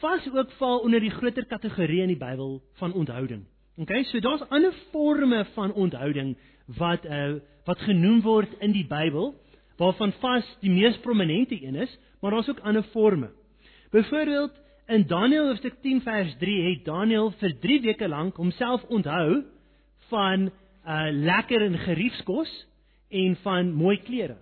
vas 0.00 0.28
ook 0.32 0.50
val 0.58 0.78
onder 0.78 1.00
die 1.00 1.10
groter 1.10 1.46
kategorie 1.46 2.02
in 2.02 2.12
die 2.12 2.20
Bybel 2.20 2.62
van 2.80 2.92
onthouding. 2.92 3.46
Okay, 3.76 4.04
so 4.04 4.20
daar's 4.20 4.44
ander 4.48 4.72
forme 4.90 5.44
van 5.54 5.72
onthouding 5.72 6.36
wat 6.78 7.04
uh 7.04 7.36
wat 7.66 7.80
genoem 7.82 8.20
word 8.22 8.52
in 8.62 8.70
die 8.72 8.86
Bybel, 8.86 9.32
waarvan 9.76 10.12
vas 10.22 10.46
die 10.62 10.70
mees 10.70 10.98
prominente 11.02 11.58
een 11.64 11.74
is, 11.74 11.98
maar 12.20 12.30
daar's 12.30 12.48
ook 12.48 12.60
ander 12.62 12.82
forme. 12.82 13.30
Byvoorbeeld 13.90 14.52
in 14.86 15.06
Daniël 15.06 15.48
hoofstuk 15.48 15.74
10 15.82 16.00
vers 16.02 16.36
3 16.38 16.62
het 16.68 16.84
Daniël 16.84 17.32
vir 17.40 17.56
3 17.60 17.80
weke 17.80 18.08
lank 18.08 18.36
homself 18.36 18.84
onthou 18.84 19.42
van 20.08 20.50
uh 20.86 21.08
lekker 21.10 21.62
en 21.62 21.78
geriefskos 21.78 22.66
en 23.10 23.36
van 23.42 23.72
mooi 23.72 23.98
klere. 24.02 24.36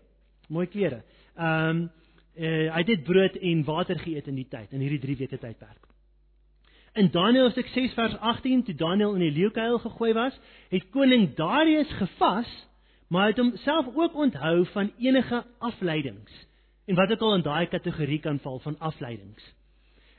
Mooi 0.49 0.67
klere. 0.67 1.03
Ehm 1.37 1.69
um, 1.69 1.91
uh, 2.37 2.73
hy 2.75 2.79
het 2.83 2.87
dit 2.87 3.03
brood 3.05 3.37
en 3.37 3.65
water 3.65 3.99
geëet 3.99 4.27
in 4.27 4.35
die 4.35 4.49
tyd 4.49 4.73
in 4.73 4.81
hierdie 4.81 5.01
3 5.01 5.17
weke 5.17 5.39
tydperk. 5.39 5.91
In 6.95 7.11
Daniël 7.11 7.51
6 7.51 7.95
vers 7.95 8.17
18 8.19 8.63
toe 8.63 8.75
Daniël 8.75 9.15
in 9.15 9.25
die 9.27 9.35
leeukuil 9.41 9.79
gegooi 9.79 10.13
was, 10.15 10.35
het 10.71 10.91
koning 10.91 11.35
Darius 11.35 11.91
gevas, 11.99 12.51
maar 13.09 13.27
het 13.27 13.39
homself 13.39 13.87
ook 13.95 14.15
onthou 14.15 14.67
van 14.67 14.93
enige 14.99 15.45
afleidings 15.59 16.47
en 16.87 16.95
wat 16.95 17.11
ook 17.13 17.21
al 17.21 17.35
in 17.35 17.43
daai 17.43 17.67
kategorie 17.67 18.21
kan 18.21 18.39
val 18.39 18.59
van 18.59 18.79
afleidings. 18.79 19.45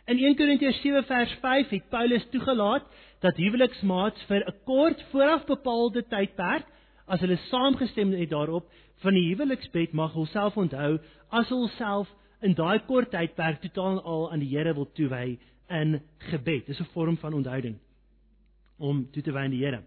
In 0.06 0.18
1 0.18 0.36
Korintiërs 0.36 0.82
7 0.82 1.04
vers 1.04 1.32
5 1.42 1.70
het 1.70 1.90
Paulus 1.90 2.26
toegelaat 2.30 2.84
dat 3.20 3.38
huweliksmaats 3.38 4.26
vir 4.30 4.44
'n 4.46 4.56
kort 4.66 5.04
vooraf 5.12 5.46
bepaalde 5.46 6.04
tydperk 6.08 6.66
as 7.08 7.20
hulle 7.20 7.38
saamgestem 7.50 8.12
het 8.12 8.30
daarop 8.30 8.70
van 9.04 9.14
die 9.14 9.28
huweliksbed 9.30 9.94
mag 9.94 10.14
hulself 10.14 10.58
onthou 10.58 11.00
as 11.36 11.50
hulself 11.52 12.12
in 12.46 12.56
daai 12.56 12.80
kort 12.88 13.12
tydperk 13.14 13.62
totaal 13.64 14.00
al 14.04 14.30
aan 14.32 14.44
die 14.44 14.52
Here 14.52 14.74
wil 14.78 14.88
toewy 14.98 15.38
in 15.70 16.00
gebed. 16.30 16.68
Dis 16.68 16.80
'n 16.80 16.94
vorm 16.94 17.18
van 17.18 17.34
onthouding 17.34 17.78
om 18.78 19.08
toe 19.12 19.24
te 19.24 19.32
wy 19.32 19.44
aan 19.44 19.56
die 19.56 19.64
Here. 19.64 19.84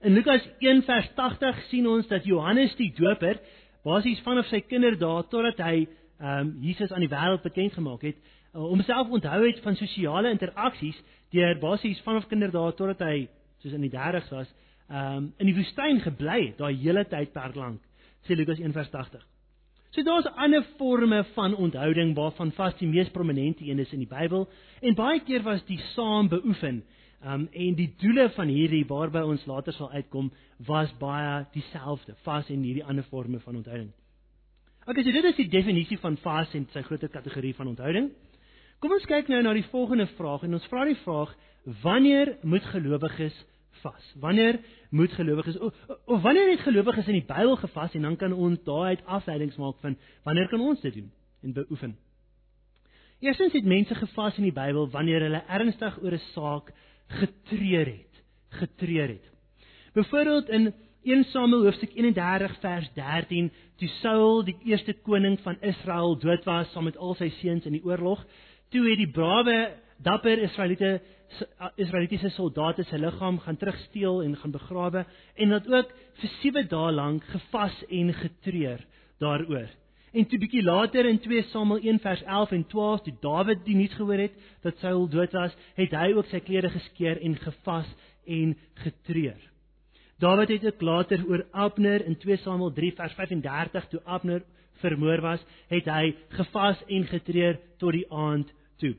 In 0.00 0.12
Lukas 0.12 0.42
1:80 0.60 1.68
sien 1.68 1.86
ons 1.86 2.06
dat 2.06 2.24
Johannes 2.24 2.74
die 2.76 2.92
Doper 2.92 3.40
basies 3.84 4.20
vanaf 4.20 4.46
sy 4.46 4.60
kinderdae 4.60 5.28
totdat 5.30 5.58
hy 5.58 5.86
ehm 6.18 6.40
um, 6.40 6.56
Jesus 6.60 6.92
aan 6.92 7.04
die 7.04 7.12
wêreld 7.12 7.42
bekend 7.42 7.72
gemaak 7.72 8.02
het, 8.02 8.16
uh, 8.54 8.60
homself 8.60 9.10
onthou 9.10 9.46
het 9.46 9.60
van 9.60 9.76
sosiale 9.76 10.30
interaksies 10.30 10.96
deur 11.30 11.58
basies 11.60 12.00
vanaf 12.00 12.26
kinderdae 12.28 12.72
totdat 12.74 13.00
hy 13.08 13.28
soos 13.58 13.72
in 13.72 13.84
die 13.84 13.92
30's 13.92 14.30
was, 14.30 14.52
ehm 14.88 15.16
um, 15.16 15.32
in 15.38 15.46
die 15.46 15.56
woestyn 15.56 16.00
gebly 16.00 16.46
het 16.46 16.58
daai 16.58 16.74
hele 16.74 17.04
tyd 17.04 17.32
per 17.32 17.52
lank. 17.54 17.80
Sê 18.26 18.36
Lukas 18.36 18.58
1:80. 18.58 19.35
So 19.90 20.02
daar's 20.02 20.26
ander 20.36 20.64
forme 20.76 21.24
van 21.34 21.54
onthouding 21.56 22.14
waarvan 22.14 22.52
vas 22.52 22.74
die 22.78 22.88
mees 22.88 23.10
prominente 23.10 23.64
een 23.64 23.78
is 23.78 23.92
in 23.92 24.02
die 24.02 24.10
Bybel 24.10 24.48
en 24.80 24.94
baie 24.94 25.20
keer 25.24 25.42
was 25.42 25.64
die 25.64 25.80
saam 25.94 26.28
beoefen. 26.28 26.82
Um 27.24 27.48
en 27.52 27.74
die 27.74 27.88
doele 27.98 28.28
van 28.34 28.48
hierdie 28.48 28.84
waarby 28.86 29.22
ons 29.24 29.46
later 29.46 29.72
sal 29.72 29.90
uitkom 29.90 30.32
was 30.66 30.92
baie 31.00 31.46
dieselfde, 31.52 32.14
vas 32.24 32.50
en 32.50 32.62
hierdie 32.62 32.84
ander 32.84 33.04
forme 33.08 33.40
van 33.40 33.56
onthouding. 33.56 33.92
Okay, 34.86 35.02
so 35.02 35.10
dit 35.10 35.24
is 35.24 35.36
die 35.40 35.48
definisie 35.50 35.98
van 35.98 36.16
vas 36.22 36.52
en 36.54 36.68
sy 36.70 36.82
groter 36.86 37.10
kategorie 37.10 37.54
van 37.54 37.72
onthouding. 37.72 38.10
Kom 38.78 38.92
ons 38.92 39.06
kyk 39.08 39.30
nou 39.32 39.40
na 39.42 39.54
die 39.56 39.66
volgende 39.72 40.06
vraag 40.18 40.44
en 40.46 40.54
ons 40.58 40.68
vra 40.70 40.84
die 40.86 40.98
vraag: 41.00 41.32
Wanneer 41.82 42.36
moet 42.42 42.68
gelowiges 42.70 43.34
vas? 43.82 44.14
Wanneer 44.20 44.60
moet 44.90 45.12
gelowiges 45.12 45.58
of, 45.58 45.74
of 46.04 46.22
wanneer 46.22 46.50
het 46.50 46.60
gelowiges 46.60 47.06
in 47.06 47.18
die 47.20 47.26
Bybel 47.26 47.56
gevas 47.56 47.94
en 47.94 48.02
dan 48.02 48.16
kan 48.16 48.32
ons 48.32 48.62
daaruit 48.64 49.04
afleidings 49.04 49.56
maak 49.56 49.78
van 49.80 49.96
wanneer 50.22 50.48
kan 50.48 50.60
ons 50.60 50.80
dit 50.80 50.94
doen 50.94 51.12
en 51.42 51.52
beoefen? 51.52 51.96
Eerstens 53.20 53.52
het 53.52 53.64
mense 53.64 53.94
gevas 53.94 54.36
in 54.36 54.48
die 54.48 54.52
Bybel 54.52 54.90
wanneer 54.90 55.20
hulle 55.20 55.42
ernstig 55.48 56.02
oor 56.02 56.12
'n 56.12 56.26
saak 56.32 56.72
getreur 57.06 57.86
het, 57.86 58.22
getreur 58.48 59.08
het. 59.08 59.30
Byvoorbeeld 59.92 60.48
in 60.48 60.74
1 61.02 61.24
Samuel 61.24 61.62
hoofstuk 61.62 61.94
31 61.94 62.58
vers 62.60 62.88
13, 62.94 63.52
toe 63.76 63.88
Saul 63.88 64.44
die 64.44 64.56
eerste 64.64 64.92
koning 64.92 65.38
van 65.40 65.56
Israel 65.60 66.18
dood 66.18 66.44
was 66.44 66.72
saam 66.72 66.84
met 66.84 66.96
al 66.96 67.14
sy 67.14 67.28
seuns 67.28 67.64
in 67.64 67.72
die 67.72 67.84
oorlog, 67.84 68.24
toe 68.68 68.82
het 68.88 68.98
die 68.98 69.10
brawe 69.10 69.76
dapper 70.02 70.42
Israeliete 70.42 71.00
Israelitiese 71.76 72.30
soldate 72.30 72.84
se 72.84 72.98
liggaam 72.98 73.38
gaan 73.38 73.56
terugsteel 73.56 74.22
en 74.22 74.36
gaan 74.36 74.50
begrawe 74.54 75.04
en 75.34 75.48
dat 75.48 75.66
ook 75.68 75.90
vir 76.20 76.30
7 76.42 76.68
dae 76.68 76.92
lank 76.92 77.24
gevas 77.32 77.82
en 77.88 78.12
getreur 78.14 78.84
daaroor. 79.18 79.68
En 80.16 80.26
toe 80.26 80.38
bietjie 80.40 80.62
later 80.64 81.06
in 81.06 81.18
2 81.20 81.42
Samuel 81.50 81.82
1 81.82 81.98
vers 82.00 82.22
11 82.22 82.52
en 82.56 82.66
12 82.66 83.00
toe 83.04 83.14
Dawid 83.20 83.64
die 83.66 83.76
nuus 83.76 83.94
gehoor 83.98 84.22
het 84.22 84.36
dat 84.62 84.78
Saul 84.80 85.08
dood 85.08 85.32
was, 85.36 85.56
het 85.76 85.92
hy 85.92 86.12
ook 86.16 86.30
sy 86.30 86.40
klere 86.40 86.70
geskeur 86.72 87.20
en 87.20 87.36
gevas 87.36 87.90
en 88.24 88.56
getreur. 88.84 89.40
Dawid 90.18 90.54
het 90.54 90.64
ook 90.70 90.80
later 90.80 91.24
oor 91.28 91.44
Abner 91.52 92.04
in 92.06 92.16
2 92.16 92.36
Samuel 92.44 92.72
3 92.72 92.92
vers 92.96 93.16
35 93.18 93.88
toe 93.92 94.00
Abner 94.04 94.44
vermoor 94.80 95.20
was, 95.20 95.44
het 95.68 95.88
hy 95.88 96.14
gevas 96.38 96.80
en 96.88 97.04
getreur 97.12 97.60
tot 97.80 97.92
die 97.92 98.06
aand 98.12 98.52
toe 98.80 98.94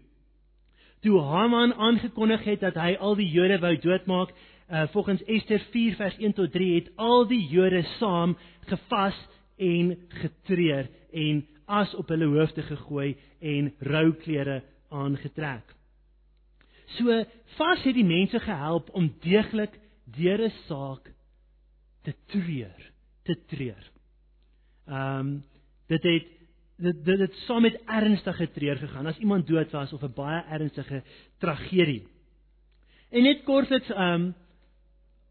toe 1.02 1.22
Haman 1.22 1.74
aangekondig 1.74 2.44
het 2.44 2.60
dat 2.60 2.76
hy 2.76 2.96
al 3.00 3.16
die 3.16 3.30
Jode 3.30 3.60
wou 3.60 3.74
doodmaak, 3.78 4.34
uh, 4.70 4.88
volgens 4.92 5.24
Ester 5.24 5.60
4 5.72 5.96
vers 5.96 6.18
1 6.18 6.34
tot 6.34 6.52
3 6.52 6.74
het 6.76 6.90
al 6.96 7.28
die 7.28 7.44
Jode 7.48 7.84
saam 7.98 8.38
gevas 8.68 9.18
en 9.58 9.96
getreur 10.22 10.90
en 11.12 11.46
as 11.66 11.94
op 11.96 12.10
hulle 12.10 12.30
hoofde 12.32 12.64
gegooi 12.64 13.16
en 13.40 13.74
rouklere 13.80 14.62
aangetrek. 14.90 15.76
So 16.96 17.24
vas 17.58 17.84
het 17.84 17.98
die 17.98 18.08
mense 18.08 18.40
gehelp 18.40 18.90
om 18.96 19.10
deeglik 19.24 19.76
deur 20.16 20.46
'n 20.46 20.54
saak 20.68 21.12
te 22.04 22.14
treur, 22.32 22.92
te 23.24 23.36
treur. 23.48 23.92
Ehm 24.88 25.20
um, 25.20 25.44
dit 25.88 26.04
het 26.04 26.37
dit 26.78 27.06
dit 27.06 27.20
het 27.20 27.34
saam 27.46 27.62
met 27.62 27.80
ernstige 27.86 28.52
treur 28.54 28.78
gegaan 28.78 29.06
as 29.10 29.18
iemand 29.18 29.48
dood 29.48 29.72
was 29.72 29.94
of 29.94 30.04
'n 30.04 30.14
baie 30.14 30.44
ernstige 30.50 31.04
tragedie. 31.40 32.08
En 33.12 33.24
net 33.24 33.44
kortliks 33.44 33.90
um 33.90 34.36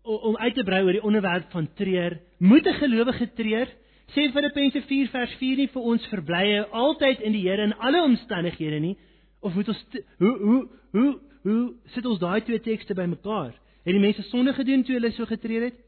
om 0.02 0.36
uit 0.36 0.54
te 0.54 0.64
brei 0.64 0.84
oor 0.84 0.92
die 0.92 1.02
onderwerp 1.02 1.50
van 1.50 1.68
treur, 1.74 2.20
moet 2.38 2.66
'n 2.66 2.74
gelowige 2.74 3.32
treur 3.32 3.68
sê 4.14 4.30
Filippense 4.32 4.82
4 4.82 5.08
vers 5.08 5.34
4 5.40 5.56
nie 5.56 5.68
vir 5.68 5.82
ons 5.82 6.06
verblye 6.06 6.66
altyd 6.70 7.20
in 7.20 7.32
die 7.32 7.42
Here 7.48 7.62
in 7.62 7.74
alle 7.74 8.02
omstandighede 8.02 8.80
nie 8.80 8.96
of 9.40 9.54
moet 9.54 9.68
ons 9.68 9.84
hoe 10.18 10.38
hoe 10.38 10.68
hoe 10.92 11.20
hoe 11.42 11.74
sit 11.94 12.06
ons 12.06 12.18
daai 12.18 12.40
twee 12.42 12.60
tekste 12.60 12.94
bymekaar? 12.94 13.54
Het 13.84 13.94
die 13.94 14.02
mense 14.02 14.22
sonde 14.22 14.52
gedoen 14.52 14.82
toe 14.82 14.96
hulle 14.96 15.12
so 15.14 15.24
getreur 15.24 15.68
het? 15.68 15.85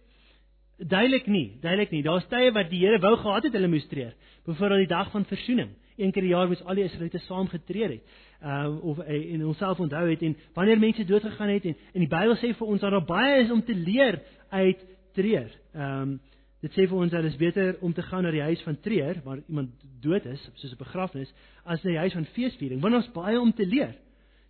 Duidelik 0.79 1.27
nie, 1.27 1.59
duidelik 1.61 1.91
nie. 1.91 2.05
Daar's 2.07 2.27
tye 2.31 2.53
wat 2.55 2.69
die 2.71 2.85
Here 2.85 3.01
wou 3.03 3.17
gehad 3.19 3.49
het 3.49 3.55
hulle 3.57 3.69
moes 3.69 3.87
treur. 3.91 4.13
Byvoorbeeld 4.47 4.87
die 4.87 4.95
dag 4.95 5.11
van 5.11 5.25
versoening. 5.27 5.73
Een 5.97 6.13
keer 6.13 6.23
per 6.23 6.31
jaar 6.31 6.47
moes 6.47 6.63
al 6.63 6.79
die 6.79 6.85
Israeliete 6.87 7.19
saam 7.19 7.49
getreur 7.51 7.97
het. 7.97 8.17
Uh 8.43 8.85
of 8.87 8.99
uh, 9.03 9.33
en 9.35 9.47
onsself 9.47 9.81
onthou 9.81 10.05
het 10.11 10.23
en 10.23 10.37
wanneer 10.55 10.79
mense 10.79 11.05
dood 11.05 11.23
gegaan 11.23 11.49
het 11.49 11.65
en 11.65 11.77
in 11.93 12.05
die 12.05 12.09
Bybel 12.09 12.37
sê 12.39 12.53
vir 12.55 12.67
ons 12.67 12.81
dat 12.81 12.95
daar 12.95 13.05
baie 13.05 13.41
is 13.43 13.51
om 13.51 13.65
te 13.65 13.75
leer 13.75 14.21
uit 14.51 14.85
treur. 15.19 15.51
Ehm 15.75 16.03
um, 16.03 16.21
dit 16.63 16.73
sê 16.75 16.87
vir 16.87 16.99
ons 16.99 17.11
dat 17.11 17.23
dit 17.23 17.39
beter 17.39 17.77
om 17.81 17.93
te 17.95 18.03
gaan 18.03 18.23
na 18.23 18.31
die 18.31 18.43
huis 18.43 18.63
van 18.63 18.79
treur 18.83 19.19
waar 19.25 19.43
iemand 19.49 19.75
dood 20.03 20.25
is, 20.27 20.51
soos 20.55 20.73
'n 20.73 20.79
begrafnis, 20.79 21.35
as 21.65 21.83
na 21.83 21.91
die 21.91 21.99
huis 21.99 22.13
van 22.13 22.25
feesviering, 22.25 22.81
want 22.81 22.95
ons 22.95 23.13
baie 23.13 23.41
om 23.41 23.53
te 23.53 23.67
leer. 23.67 23.95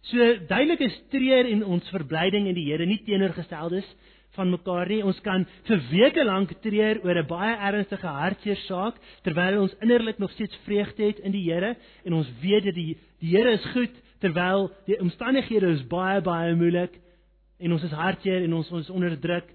So 0.03 0.17
duidelik 0.49 0.81
is 0.81 1.01
treur 1.11 1.45
en 1.49 1.65
ons 1.65 1.89
verblyding 1.91 2.47
in 2.47 2.55
die 2.55 2.65
Here 2.71 2.87
nie 2.87 3.03
teenoorgesteld 3.05 3.73
is 3.73 3.97
van 4.39 4.53
mekaar 4.55 4.89
nie. 4.91 5.01
Ons 5.05 5.19
kan 5.27 5.45
vir 5.69 5.83
weke 5.91 6.25
lank 6.25 6.55
treur 6.65 7.01
oor 7.05 7.19
'n 7.19 7.27
baie 7.27 7.55
ernstige 7.69 8.07
hartseer 8.07 8.61
saak 8.67 8.95
terwyl 9.25 9.63
ons 9.63 9.77
innerlik 9.83 10.19
nog 10.19 10.31
steeds 10.33 10.57
vreugde 10.67 11.05
het 11.11 11.19
in 11.21 11.33
die 11.33 11.45
Here 11.51 11.77
en 12.05 12.13
ons 12.13 12.31
weet 12.43 12.65
dat 12.65 12.75
die 12.75 12.97
die 13.21 13.37
Here 13.37 13.53
is 13.53 13.67
goed 13.75 13.95
terwyl 14.21 14.71
die 14.87 14.99
omstandighede 15.01 15.75
is 15.75 15.87
baie 15.87 16.21
baie 16.21 16.55
moeilik 16.55 16.99
en 17.59 17.73
ons 17.73 17.85
is 17.85 17.91
hartseer 17.91 18.45
en 18.45 18.55
ons 18.55 18.73
ons 18.73 18.91
onderdruk. 18.91 19.47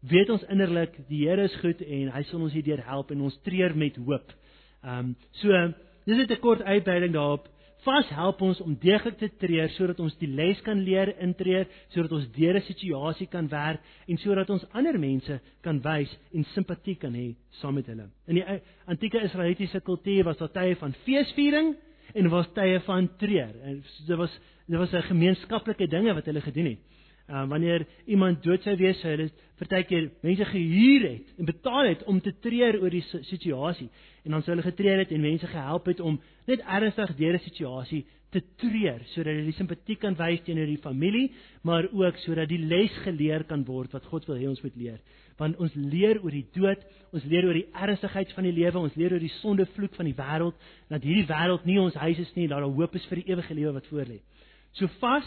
Weet 0.00 0.30
ons 0.30 0.44
innerlik 0.48 0.96
die 1.08 1.26
Here 1.26 1.42
is 1.42 1.56
goed 1.60 1.80
en 1.82 2.10
hy 2.14 2.22
sal 2.22 2.40
ons 2.40 2.52
hierdeur 2.52 2.82
help 2.86 3.10
en 3.10 3.20
ons 3.20 3.40
treur 3.42 3.74
met 3.74 3.96
hoop. 3.96 4.32
Ehm 4.84 4.98
um, 4.98 5.16
so 5.32 5.48
dis 6.06 6.16
net 6.16 6.30
'n 6.30 6.40
kort 6.40 6.62
uitbreiding 6.62 7.12
daarop 7.12 7.48
vas 7.84 8.08
help 8.14 8.42
ons 8.44 8.60
om 8.60 8.74
deeglik 8.80 9.16
te 9.18 9.28
treur 9.40 9.70
sodat 9.74 10.00
ons 10.00 10.16
die 10.20 10.28
les 10.28 10.60
kan 10.66 10.78
leer 10.84 11.14
intree, 11.24 11.64
sodat 11.94 12.12
ons 12.12 12.28
deur 12.36 12.56
'n 12.56 12.62
situasie 12.62 13.26
kan 13.26 13.48
werk 13.48 13.80
en 14.08 14.16
sodat 14.18 14.50
ons 14.50 14.66
ander 14.72 14.98
mense 14.98 15.40
kan 15.62 15.80
wys 15.80 16.10
en 16.34 16.44
simpatie 16.44 16.96
kan 16.96 17.12
hê 17.12 17.34
saam 17.50 17.74
met 17.74 17.86
hulle. 17.86 18.08
In 18.26 18.34
die 18.34 18.44
antieke 18.86 19.22
Israelitiese 19.22 19.80
kultuur 19.80 20.24
was 20.24 20.38
daar 20.38 20.52
tye 20.52 20.76
van 20.76 20.92
feesviering 21.04 21.76
en 22.14 22.28
was 22.28 22.46
tye 22.54 22.80
van 22.80 23.08
treur. 23.18 23.54
En 23.62 23.82
dit 24.06 24.16
was 24.16 24.40
dit 24.66 24.78
was 24.78 24.92
'n 24.92 25.02
gemeenskaplike 25.02 25.86
dinge 25.86 26.14
wat 26.14 26.24
hulle 26.24 26.40
gedoen 26.40 26.66
het. 26.66 26.78
Uh, 27.30 27.46
wanneer 27.48 27.86
iemand 28.06 28.42
dood 28.42 28.62
sou 28.66 28.76
wees, 28.76 29.00
sou 29.00 29.10
hulle 29.14 29.30
partykeer 29.60 30.10
mense 30.24 30.44
gehuur 30.50 31.06
het 31.06 31.34
en 31.38 31.48
betaal 31.48 31.90
het 31.92 32.04
om 32.10 32.20
te 32.20 32.32
treur 32.42 32.80
oor 32.82 32.90
die 32.90 33.04
situasie. 33.28 33.88
En 34.24 34.34
dan 34.34 34.42
sou 34.42 34.54
hulle 34.54 34.66
getreur 34.66 34.98
het 35.04 35.12
en 35.14 35.20
mense 35.20 35.46
gehelp 35.46 35.86
het 35.92 36.00
om 36.00 36.20
net 36.48 36.64
ernstig 36.66 37.14
deur 37.16 37.34
'n 37.34 37.44
situasie 37.44 38.04
te 38.30 38.42
treur 38.62 39.00
sodat 39.10 39.34
hulle 39.34 39.52
simpatie 39.52 39.96
kan 39.96 40.14
wys 40.14 40.42
teenoor 40.46 40.66
die 40.70 40.82
familie, 40.82 41.32
maar 41.62 41.88
ook 41.92 42.16
sodat 42.24 42.48
die 42.48 42.60
les 42.62 42.92
geleer 43.04 43.44
kan 43.44 43.64
word 43.66 43.92
wat 43.92 44.06
God 44.10 44.26
wil 44.28 44.38
hê 44.38 44.48
ons 44.48 44.62
moet 44.62 44.76
leer. 44.76 45.00
Want 45.36 45.58
ons 45.58 45.74
leer 45.74 46.20
oor 46.22 46.30
die 46.30 46.46
dood, 46.54 46.78
ons 47.12 47.24
leer 47.24 47.44
oor 47.48 47.54
die 47.54 47.66
ernstigheid 47.72 48.32
van 48.36 48.44
die 48.44 48.52
lewe, 48.52 48.78
ons 48.78 48.94
leer 48.94 49.12
oor 49.12 49.22
die 49.22 49.34
sondevloek 49.40 49.94
van 49.94 50.04
die 50.04 50.14
wêreld, 50.14 50.54
dat 50.88 51.02
hierdie 51.02 51.26
wêreld 51.26 51.66
nie 51.66 51.78
ons 51.80 51.94
huis 51.94 52.18
is 52.18 52.34
nie, 52.36 52.46
dat 52.46 52.60
daar 52.60 52.70
hoop 52.70 52.94
is 52.94 53.06
vir 53.10 53.22
die 53.22 53.32
ewige 53.32 53.54
lewe 53.54 53.72
wat 53.72 53.86
voorlê. 53.90 54.20
So 54.78 54.86
vas 55.00 55.26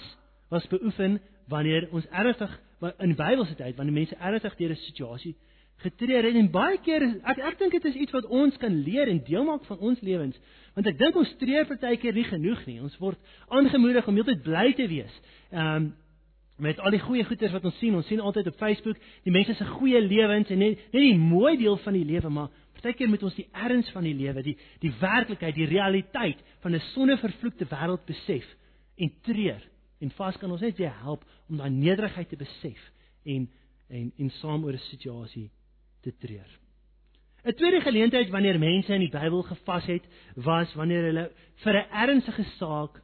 was 0.53 0.67
beoefen 0.71 1.19
wanneer 1.47 1.87
ons 1.91 2.05
ernstig 2.11 2.59
in 2.97 3.15
Bybelse 3.15 3.55
tyd 3.55 3.75
wanneer 3.75 3.93
mense 3.93 4.15
ernstig 4.15 4.55
deur 4.55 4.69
'n 4.69 4.85
situasie 4.89 5.35
getreur 5.83 6.23
het 6.23 6.35
en 6.35 6.51
baie 6.51 6.77
keer 6.83 7.03
ek 7.23 7.39
ek 7.39 7.59
dink 7.59 7.71
dit 7.71 7.85
is 7.91 7.99
iets 8.05 8.15
wat 8.15 8.25
ons 8.25 8.57
kan 8.61 8.75
leer 8.85 9.09
en 9.11 9.23
deel 9.27 9.43
maak 9.47 9.65
van 9.65 9.79
ons 9.79 9.99
lewens 10.01 10.37
want 10.75 10.87
ek 10.89 10.97
dink 10.97 11.17
ons 11.19 11.35
treur 11.41 11.67
partykeer 11.69 12.15
nie 12.17 12.25
genoeg 12.25 12.63
nie. 12.65 12.79
Ons 12.81 12.95
word 13.01 13.19
aangemoedig 13.53 14.07
om 14.09 14.15
heeltyd 14.17 14.41
bly 14.45 14.71
te 14.77 14.87
wees 14.89 15.19
um, 15.51 15.91
met 16.57 16.79
al 16.79 16.93
die 16.93 17.01
goeie 17.01 17.25
goeders 17.25 17.53
wat 17.53 17.65
ons 17.65 17.77
sien. 17.81 17.95
Ons 17.97 18.07
sien 18.09 18.21
altyd 18.21 18.49
op 18.51 18.57
Facebook 18.61 18.97
die 19.25 19.33
mense 19.33 19.55
se 19.57 19.67
goeie 19.75 20.01
lewens 20.01 20.49
en 20.53 20.61
net 20.63 20.81
net 20.93 21.01
die 21.01 21.17
mooi 21.19 21.57
deel 21.61 21.77
van 21.85 21.97
die 21.97 22.05
lewe 22.09 22.31
maar 22.33 22.49
partykeer 22.79 23.11
moet 23.11 23.27
ons 23.29 23.37
die 23.37 23.47
erns 23.65 23.91
van 23.93 24.07
die 24.07 24.15
lewe 24.17 24.45
die 24.45 24.57
die 24.81 24.93
werklikheid 25.01 25.55
die 25.55 25.69
realiteit 25.69 26.41
van 26.65 26.75
'n 26.75 26.83
sonnevervloekte 26.93 27.69
wêreld 27.69 28.05
besef 28.05 28.47
en 28.97 29.11
treur 29.23 29.61
En 30.03 30.11
vas 30.17 30.37
kan 30.37 30.51
ons 30.51 30.61
net 30.61 30.77
weer 30.77 30.93
help 31.03 31.23
om 31.49 31.59
daai 31.61 31.71
nederigheid 31.71 32.29
te 32.29 32.39
besef 32.39 32.81
en 33.23 33.47
en 33.93 34.11
en 34.17 34.29
saam 34.39 34.63
oor 34.65 34.73
'n 34.73 34.89
situasie 34.89 35.49
te 36.01 36.11
treur. 36.19 36.49
'n 37.45 37.53
Tweede 37.53 37.81
geleentheid 37.81 38.29
wanneer 38.29 38.59
mense 38.59 38.93
in 38.93 38.99
die 38.99 39.11
Bybel 39.11 39.43
gevas 39.43 39.85
het, 39.85 40.03
was 40.35 40.73
wanneer 40.73 41.03
hulle 41.03 41.31
vir 41.63 41.73
'n 41.73 41.89
ernstige 41.91 42.43
saak 42.57 43.01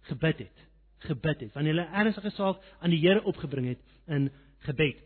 gebid 0.00 0.38
het. 0.38 0.58
Gebid 0.98 1.40
het 1.40 1.52
wanneer 1.54 1.74
hulle 1.74 1.88
'n 1.88 1.94
ernstige 2.04 2.30
saak 2.30 2.56
aan 2.80 2.90
die 2.90 3.00
Here 3.00 3.22
opgebring 3.24 3.68
het 3.68 3.80
in 4.06 4.30
gebed. 4.58 4.96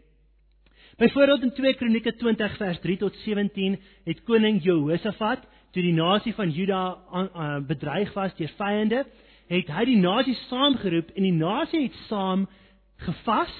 Byvoorbeeld 0.96 1.42
in 1.42 1.52
2 1.52 1.74
Kronieke 1.74 2.16
20 2.16 2.56
vers 2.56 2.80
3 2.80 2.96
tot 2.96 3.16
17 3.16 3.78
het 4.04 4.22
koning 4.22 4.62
Jehoshafat 4.62 5.46
toe 5.70 5.82
die 5.82 5.94
nasie 5.94 6.34
van 6.34 6.50
Juda 6.50 7.60
bedreig 7.66 8.12
was 8.12 8.34
deur 8.34 8.52
vyande 8.58 9.06
het 9.50 9.70
hy 9.74 9.84
die 9.88 9.98
nasie 9.98 10.36
saamgeroep 10.46 11.10
en 11.16 11.26
die 11.26 11.34
nasie 11.34 11.84
het 11.88 11.98
saam 12.06 12.46
gevas 13.02 13.52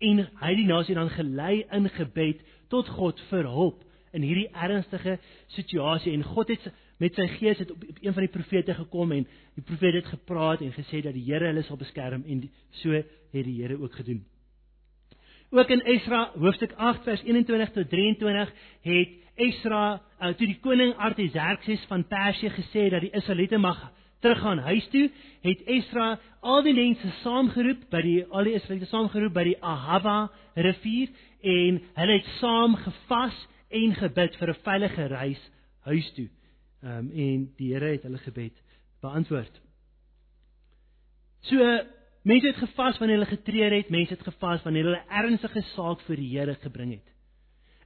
en 0.00 0.24
hy 0.40 0.52
die 0.56 0.68
nasie 0.68 0.96
dan 0.96 1.12
gelei 1.12 1.60
in 1.76 1.88
gebed 1.92 2.40
tot 2.72 2.88
God 2.96 3.20
vir 3.28 3.48
hulp 3.50 3.84
in 4.16 4.24
hierdie 4.26 4.48
ernstige 4.56 5.18
situasie 5.54 6.14
en 6.16 6.24
God 6.26 6.50
het 6.50 6.70
met 7.00 7.16
sy 7.16 7.26
gees 7.38 7.60
het 7.62 7.70
op 7.72 7.84
een 7.84 8.16
van 8.16 8.24
die 8.24 8.32
profete 8.32 8.74
gekom 8.76 9.12
en 9.16 9.28
die 9.56 9.64
profeet 9.64 10.00
het 10.00 10.10
gepraat 10.10 10.64
en 10.64 10.74
gesê 10.76 11.02
dat 11.04 11.16
die 11.16 11.24
Here 11.28 11.52
hulle 11.52 11.62
sal 11.68 11.78
beskerm 11.80 12.24
en 12.26 12.42
so 12.82 12.92
het 12.92 13.46
die 13.46 13.56
Here 13.60 13.78
ook 13.80 13.94
gedoen. 14.00 14.24
Ook 15.50 15.70
in 15.70 15.80
Esra 15.80 16.30
hoofstuk 16.38 16.72
8 16.76 17.04
vers 17.04 17.22
21 17.26 17.72
tot 17.76 17.88
23 17.90 18.52
het 18.86 19.16
Esra 19.40 19.84
uh, 19.96 20.34
toe 20.36 20.46
die 20.46 20.60
koning 20.62 20.92
Artaxerxes 20.96 21.86
van 21.88 22.04
Persië 22.06 22.52
gesê 22.54 22.90
dat 22.92 23.06
die 23.06 23.14
Israeliete 23.16 23.58
mag 23.58 23.88
teruggaan 24.20 24.58
huis 24.58 24.88
toe, 24.92 25.10
het 25.44 25.62
Esra 25.66 26.18
al 26.40 26.62
die 26.64 26.74
mense 26.76 27.12
saamgeroep 27.22 27.86
by 27.92 28.02
die 28.04 28.18
al 28.28 28.48
die 28.48 28.56
Israeliete 28.58 28.90
saamgeroep 28.90 29.34
by 29.36 29.44
die 29.50 29.56
Ahava 29.60 30.18
rivier 30.56 31.08
en 31.40 31.80
hulle 31.96 32.18
het 32.18 32.28
saam 32.38 32.76
gevas 32.80 33.38
en 33.70 33.94
gebid 33.94 34.36
vir 34.36 34.50
'n 34.50 34.62
veilige 34.64 35.06
reis 35.06 35.42
huis 35.88 36.12
toe. 36.16 36.28
Ehm 36.82 36.98
um, 36.98 37.10
en 37.12 37.52
die 37.56 37.72
Here 37.72 37.92
het 37.92 38.02
hulle 38.02 38.18
gebed 38.18 38.56
beantwoord. 39.00 39.60
So 41.40 41.56
mense 42.22 42.46
het 42.46 42.56
gevas 42.56 42.98
wanneer 42.98 43.16
hulle 43.18 43.36
getreur 43.36 43.72
het, 43.72 43.90
mense 43.90 44.14
het 44.14 44.22
gevas 44.22 44.62
wanneer 44.62 44.84
hulle 44.84 45.04
ernstige 45.08 45.62
saak 45.74 46.00
vir 46.08 46.16
die 46.16 46.38
Here 46.38 46.54
gebring 46.54 46.92
het. 46.92 47.08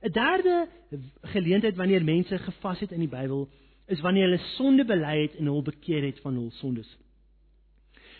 'n 0.05 0.13
Derde 0.13 0.69
geleentheid 1.23 1.77
wanneer 1.77 2.05
mense 2.05 2.39
gevas 2.39 2.81
het 2.81 2.93
in 2.93 3.01
die 3.01 3.09
Bybel 3.09 3.49
is 3.87 4.01
wanneer 4.01 4.29
hulle 4.29 4.43
sonde 4.57 4.85
bely 4.89 5.17
het 5.23 5.35
en 5.41 5.51
hul 5.51 5.65
bekeer 5.65 6.07
het 6.07 6.21
van 6.25 6.37
hul 6.39 6.51
sondes. 6.61 6.89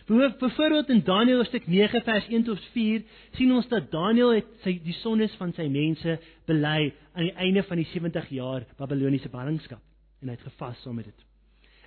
Byvoorbeeld 0.05 0.91
in 0.93 1.01
Daniël 1.05 1.37
hoofstuk 1.41 1.67
9 1.67 2.03
vers 2.05 2.27
1 2.29 2.43
tot 2.45 2.61
4 2.73 3.03
sien 3.33 3.53
ons 3.53 3.69
dat 3.69 3.91
Daniël 3.91 4.35
het 4.37 4.51
sy 4.61 4.75
die 4.85 4.97
sondes 4.99 5.33
van 5.41 5.55
sy 5.57 5.65
mense 5.73 6.19
bely 6.45 6.91
aan 7.15 7.31
die 7.31 7.37
einde 7.47 7.63
van 7.65 7.81
die 7.81 7.89
70 7.89 8.29
jaar 8.37 8.67
Babiloniese 8.77 9.33
ballingskap 9.33 9.81
en 10.21 10.29
hy 10.29 10.37
het 10.37 10.45
gevas 10.45 10.83
saam 10.85 10.99
met 11.01 11.09
dit. 11.09 11.25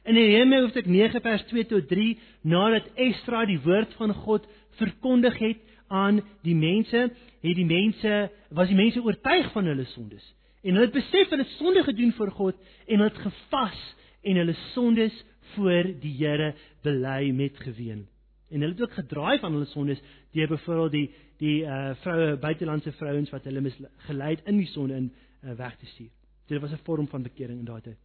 In 0.07 0.17
Nehemia 0.17 0.63
hoofstuk 0.63 0.89
9 0.89 1.21
vers 1.21 1.45
2 1.51 1.69
tot 1.69 1.87
3 1.91 2.17
nadat 2.41 2.89
Esdra 2.95 3.43
die 3.45 3.59
woord 3.61 3.93
van 3.99 4.15
God 4.25 4.49
verkondig 4.81 5.37
het 5.37 5.61
aan 5.93 6.23
die 6.45 6.55
mense, 6.57 7.05
het 7.45 7.55
die 7.55 7.69
mense 7.69 8.15
was 8.49 8.73
die 8.73 8.77
mense 8.77 9.03
oortuig 9.05 9.53
van 9.53 9.69
hulle 9.69 9.85
sondes 9.93 10.25
En 10.67 10.75
hulle 10.75 10.89
het 10.89 10.97
besef 10.97 11.29
hulle 11.31 11.47
sonde 11.55 11.83
gedoen 11.83 12.11
voor 12.17 12.31
God 12.35 12.55
en 12.87 12.99
hulle 12.99 13.07
het 13.07 13.23
gevas 13.23 13.83
en 14.27 14.35
hulle 14.35 14.55
sondes 14.73 15.15
voor 15.53 15.93
die 16.01 16.11
Here 16.17 16.53
bely 16.83 17.31
met 17.31 17.59
geween. 17.63 18.07
En 18.51 18.61
hulle 18.61 18.73
het 18.73 18.81
ook 18.81 18.97
gedraai 18.99 19.39
van 19.39 19.55
hulle 19.55 19.69
sondes 19.71 20.01
deur 20.35 20.51
byvoorbeeld 20.51 20.91
die 20.91 21.07
die 21.37 21.61
uh 21.63 21.93
vroue 22.01 22.35
buitelandse 22.41 22.91
vrouens 22.97 23.29
wat 23.29 23.45
hulle 23.45 23.61
misgelei 23.61 24.29
het 24.35 24.47
in 24.49 24.57
die 24.57 24.67
sonde 24.67 24.95
in 24.95 25.11
uh, 25.43 25.53
weg 25.55 25.75
te 25.77 25.85
stuur. 25.85 26.09
Dit 26.47 26.61
was 26.61 26.71
'n 26.71 26.83
vorm 26.83 27.07
van 27.07 27.23
bekering 27.23 27.59
in 27.59 27.65
daai 27.65 27.81
tyd. 27.81 27.97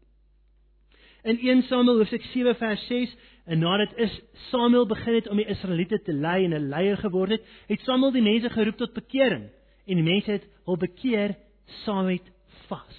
In 1.23 1.39
1 1.39 1.63
Samuel 1.63 1.97
hoofstuk 1.97 2.23
7 2.23 2.57
vers 2.57 2.87
6 2.87 3.17
en 3.45 3.59
nadat 3.59 3.97
is 3.97 4.21
Samuel 4.51 4.87
begin 4.87 5.15
het 5.15 5.29
om 5.29 5.37
die 5.37 5.47
Israeliete 5.47 6.03
te 6.03 6.13
lei 6.13 6.45
en 6.45 6.55
'n 6.55 6.69
leier 6.69 6.97
geword 6.97 7.31
het, 7.31 7.43
het 7.67 7.81
Samuel 7.81 8.13
die 8.13 8.23
mense 8.23 8.51
geroep 8.51 8.77
tot 8.77 8.93
bekering 8.93 9.49
en 9.87 9.95
die 9.97 10.05
mense 10.13 10.31
het 10.31 10.47
hul 10.65 10.77
bekeer 10.77 11.37
saam 11.85 12.07
met 12.07 12.32
vas. 12.73 12.99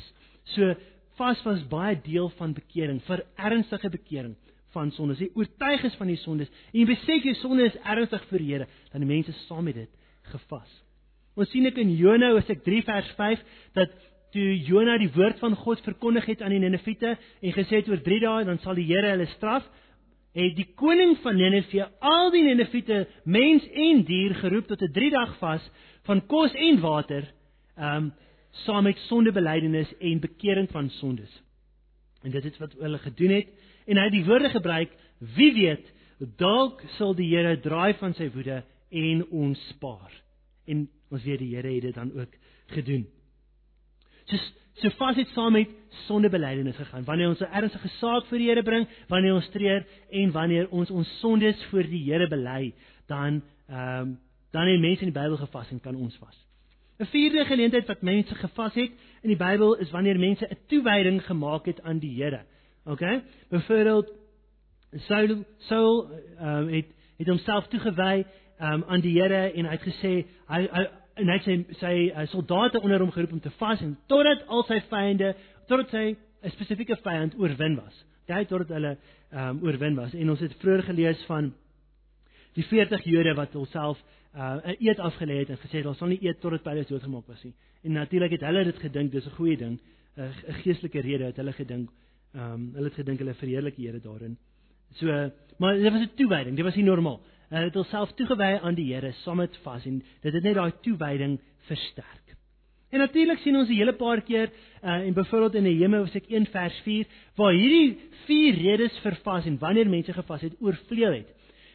So 0.53 0.75
vas 1.17 1.43
was 1.45 1.65
baie 1.69 1.97
deel 2.05 2.29
van 2.39 2.53
bekering, 2.53 3.01
vir 3.09 3.25
ernstige 3.37 3.91
bekering 3.93 4.37
van 4.73 4.93
sondes. 4.95 5.21
Jy 5.21 5.29
oortuig 5.37 5.83
is 5.89 5.97
van 5.99 6.09
die 6.09 6.21
sondes 6.21 6.49
en 6.71 6.79
jy 6.81 6.87
besef 6.89 7.27
jou 7.27 7.35
sonde 7.41 7.67
is 7.69 7.77
ernstig 7.83 8.23
vir 8.31 8.41
die 8.41 8.49
Here, 8.53 8.69
dan 8.93 9.05
die 9.05 9.09
mense 9.09 9.35
saam 9.45 9.67
met 9.69 9.77
dit 9.77 9.91
gevas. 10.31 10.79
Ons 11.37 11.49
sien 11.53 11.65
ek 11.65 11.79
in 11.81 11.93
Jona 11.97 12.31
hoofstuk 12.33 12.63
3 12.65 12.81
vers 12.87 13.13
5 13.17 13.45
dat 13.77 13.93
toe 14.33 14.49
Jona 14.65 14.97
die 15.01 15.11
woord 15.13 15.39
van 15.41 15.55
God 15.61 15.81
verkondig 15.85 16.25
het 16.29 16.41
aan 16.41 16.53
die 16.53 16.61
Nineviete 16.61 17.15
en 17.15 17.55
gesê 17.55 17.81
het 17.81 17.89
oor 17.89 18.01
3 18.01 18.19
dae 18.23 18.45
dan 18.49 18.61
sal 18.63 18.77
die 18.77 18.87
Here 18.89 19.13
hulle 19.13 19.29
straf, 19.35 19.65
het 20.33 20.55
die 20.57 20.69
koning 20.77 21.15
van 21.21 21.37
Nineve 21.37 21.85
al 22.01 22.31
die 22.33 22.41
Nineviete, 22.47 23.03
mens 23.29 23.65
en 23.69 24.01
dier 24.07 24.33
geroep 24.41 24.67
tot 24.71 24.81
'n 24.81 24.93
3 24.93 25.09
dag 25.13 25.37
vas 25.37 25.63
van 26.05 26.21
kos 26.27 26.53
en 26.53 26.81
water. 26.81 27.29
Ehm 27.77 27.95
um, 27.97 28.11
saam 28.65 28.83
met 28.83 28.97
sondebelydenis 29.07 29.91
en 29.99 30.19
bekering 30.19 30.69
van 30.71 30.89
sondes. 30.89 31.41
En 32.21 32.31
dit 32.31 32.45
is 32.45 32.57
wat 32.57 32.73
hulle 32.79 32.97
gedoen 32.97 33.29
het 33.29 33.47
en 33.85 33.97
hy 33.97 34.03
het 34.07 34.15
die 34.15 34.25
woorde 34.25 34.49
gebruik: 34.49 34.93
Wie 35.35 35.51
weet, 35.53 35.89
dalk 36.39 36.83
sal 36.97 37.15
die 37.15 37.29
Here 37.33 37.57
draai 37.59 37.93
van 37.99 38.13
sy 38.13 38.29
woede 38.33 38.61
en 38.93 39.23
ons 39.31 39.59
spaar. 39.73 40.11
En 40.69 40.85
ons 41.11 41.23
weet 41.23 41.41
die 41.41 41.55
Here 41.55 41.73
het 41.73 41.87
dit 41.89 41.95
dan 41.95 42.13
ook 42.15 42.37
gedoen. 42.75 43.07
So 44.25 44.37
so 44.81 44.89
vas 44.97 45.15
het 45.15 45.29
saam 45.35 45.53
met 45.53 45.69
sondebelydenis 46.07 46.75
gegaan. 46.75 47.03
Wanneer 47.05 47.27
ons 47.29 47.39
'n 47.39 47.53
ernstige 47.53 47.87
saak 47.87 48.25
voor 48.25 48.37
die 48.37 48.49
Here 48.49 48.63
bring, 48.63 48.87
wanneer 49.07 49.33
ons 49.33 49.49
treur 49.49 49.85
en 50.09 50.31
wanneer 50.31 50.69
ons 50.69 50.91
ons 50.91 51.19
sondes 51.19 51.65
voor 51.65 51.83
die 51.83 52.03
Here 52.11 52.27
bely, 52.27 52.73
dan 53.07 53.43
ehm 53.67 54.01
um, 54.01 54.19
dan 54.51 54.67
het 54.67 54.79
mense 54.79 55.01
in 55.01 55.11
die 55.11 55.19
Bybel 55.19 55.37
gevas 55.37 55.71
en 55.71 55.79
kan 55.79 55.95
ons 55.95 56.17
vas. 56.17 56.37
'n 57.03 57.11
Vierde 57.11 57.45
geleentheid 57.45 57.87
wat 57.87 58.01
mense 58.01 58.35
gevas 58.35 58.73
het 58.73 58.91
in 59.21 59.29
die 59.29 59.37
Bybel 59.37 59.75
is 59.75 59.91
wanneer 59.91 60.19
mense 60.19 60.47
'n 60.47 60.57
toewyding 60.67 61.25
gemaak 61.25 61.65
het 61.65 61.81
aan 61.81 61.99
die 61.99 62.23
Here. 62.23 62.41
OK? 62.85 63.01
Byvoorbeeld 63.49 64.11
Saul 64.95 65.43
Saul 65.57 66.11
um, 66.41 66.67
het 66.67 66.85
het 67.17 67.27
homself 67.27 67.67
toegewy 67.67 68.25
um, 68.59 68.83
aan 68.87 69.01
die 69.01 69.21
Here 69.21 69.51
en 69.51 69.65
hy 69.65 69.71
het 69.71 69.87
gesê 69.87 70.13
hy, 70.47 70.61
hy 70.71 70.85
en 71.13 71.27
hy 71.27 71.33
het 71.37 71.43
sy 71.43 71.57
sy 71.79 71.93
uh, 72.09 72.27
soldate 72.27 72.81
onder 72.81 72.99
hom 72.99 73.11
geroep 73.11 73.31
om 73.31 73.39
te 73.39 73.51
vas 73.59 73.81
en 73.81 73.97
totdat 74.07 74.47
al 74.47 74.63
sy 74.63 74.79
vyande 74.89 75.35
totdat 75.67 75.91
hy 75.91 76.15
'n 76.43 76.49
spesifieke 76.55 76.95
vyand 76.95 77.35
oorwin 77.39 77.75
was. 77.75 78.05
Daai 78.27 78.45
totdat 78.45 78.69
hulle 78.69 78.97
um, 79.31 79.59
oorwin 79.63 79.95
was. 79.95 80.13
En 80.13 80.29
ons 80.29 80.39
het 80.39 80.55
vroeër 80.59 80.83
gelees 80.83 81.25
van 81.25 81.53
die 82.53 82.63
40 82.63 83.03
Jode 83.03 83.33
wat 83.33 83.53
hulself 83.53 83.99
uh 84.35 84.57
'n 84.65 84.75
eed 84.79 84.99
afgelê 84.99 85.35
het 85.39 85.49
en 85.49 85.57
gesê 85.57 85.81
hulle 85.81 85.95
sal 85.95 86.07
nie 86.07 86.21
eet 86.21 86.39
totdat 86.41 86.63
Paulus 86.63 86.87
doodgemaak 86.87 87.27
was 87.27 87.43
nie. 87.43 87.53
En 87.83 87.91
natuurlik 87.91 88.31
het 88.31 88.41
hulle 88.41 88.63
dit 88.63 88.79
gedink 88.79 89.11
dis 89.11 89.25
'n 89.25 89.35
goeie 89.37 89.57
ding, 89.57 89.79
'n 90.17 90.53
geestelike 90.63 91.01
rede 91.01 91.23
het 91.23 91.35
hulle 91.35 91.53
gedink. 91.53 91.89
Ehm 92.33 92.53
um, 92.53 92.71
hulle 92.73 92.89
het 92.89 92.93
gedink 92.93 93.19
hulle 93.19 93.33
verheerlik 93.33 93.75
die 93.75 93.87
Here 93.87 93.99
daarin. 93.99 94.37
So, 94.93 95.05
maar 95.57 95.73
dit 95.73 95.91
was 95.91 96.01
'n 96.01 96.15
toewyding, 96.15 96.55
dit 96.55 96.65
was 96.65 96.75
nie 96.75 96.83
normaal. 96.83 97.21
Hulle 97.49 97.65
het 97.65 97.73
hulself 97.73 98.11
toegewy 98.13 98.59
aan 98.61 98.75
die 98.75 98.93
Here 98.93 99.11
saam 99.11 99.37
met 99.37 99.57
vas 99.57 99.85
en 99.85 100.03
dit 100.21 100.33
het 100.33 100.43
net 100.43 100.55
daai 100.55 100.71
toewyding 100.81 101.39
versterk. 101.67 102.23
En 102.89 102.99
natuurlik 102.99 103.37
sien 103.37 103.55
ons 103.55 103.69
'n 103.69 103.73
hele 103.73 103.93
paar 103.93 104.21
keer 104.21 104.49
uh, 104.83 104.89
en 105.07 105.13
byvoorbeeld 105.13 105.55
in 105.55 105.63
Nehemia 105.63 105.97
hoofstuk 105.97 106.25
1 106.27 106.45
vers 106.45 106.79
4 106.83 107.05
waar 107.35 107.53
hierdie 107.53 107.97
vier 108.25 108.53
redes 108.53 108.97
vir 108.97 109.15
vas 109.23 109.45
en 109.45 109.57
wanneer 109.57 109.89
mense 109.89 110.13
gevas 110.13 110.41
het 110.41 110.55
oorvleuel 110.59 111.13
het. 111.13 111.29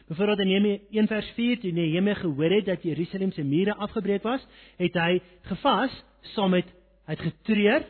Byvoorbeeld 0.09 0.39
in 0.39 0.47
Nehemia 0.47 0.77
1 0.89 1.07
vers 1.07 1.29
4 1.37 1.59
toe 1.59 1.71
Nehemia 1.71 2.13
gehoor 2.17 2.51
het 2.51 2.65
dat 2.65 2.83
Jerusalem 2.83 3.31
se 3.31 3.43
mure 3.43 3.75
afgebreek 3.75 4.23
was, 4.23 4.45
het 4.77 4.97
hy 4.97 5.19
gevas 5.51 5.93
saam 6.33 6.55
met 6.55 6.65
hy 7.05 7.13
het 7.13 7.21
getreur, 7.27 7.85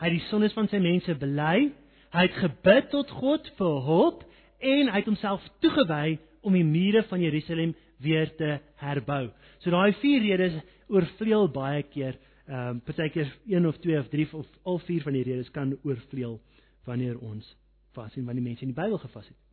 hy 0.00 0.10
het 0.10 0.18
die 0.18 0.28
sondes 0.28 0.52
van 0.56 0.68
sy 0.68 0.80
mense 0.84 1.16
bely, 1.20 1.70
hy 2.12 2.26
het 2.26 2.36
gebid 2.42 2.92
tot 2.92 3.10
God 3.16 3.48
vir 3.56 3.80
hulp 3.88 4.22
en 4.60 4.92
hy 4.92 5.00
het 5.00 5.08
homself 5.08 5.44
toegewy 5.64 6.18
om 6.44 6.52
die 6.56 6.66
mure 6.68 7.02
van 7.08 7.24
Jerusalem 7.24 7.72
weer 8.04 8.28
te 8.36 8.58
herbou. 8.80 9.30
So 9.64 9.72
daai 9.72 9.96
vier 10.02 10.20
redes 10.28 10.60
oorvleuel 10.92 11.48
baie 11.52 11.82
keer 11.88 12.20
Ehm 12.44 12.68
um, 12.68 12.80
partykeer 12.84 13.38
een 13.46 13.66
of 13.66 13.76
twee 13.76 13.98
of 13.98 14.08
drie 14.08 14.28
of 14.32 14.46
al 14.62 14.78
vier 14.78 15.02
van 15.02 15.12
die 15.12 15.22
redes 15.22 15.50
kan 15.50 15.78
oorvleuel 15.82 16.40
wanneer 16.84 17.18
ons 17.18 17.56
vas 17.96 18.16
en 18.16 18.24
wanneer 18.24 18.44
mense 18.44 18.66
in 18.66 18.72
die 18.74 18.76
Bybel 18.82 18.98
gevas 18.98 19.28
het. 19.28 19.43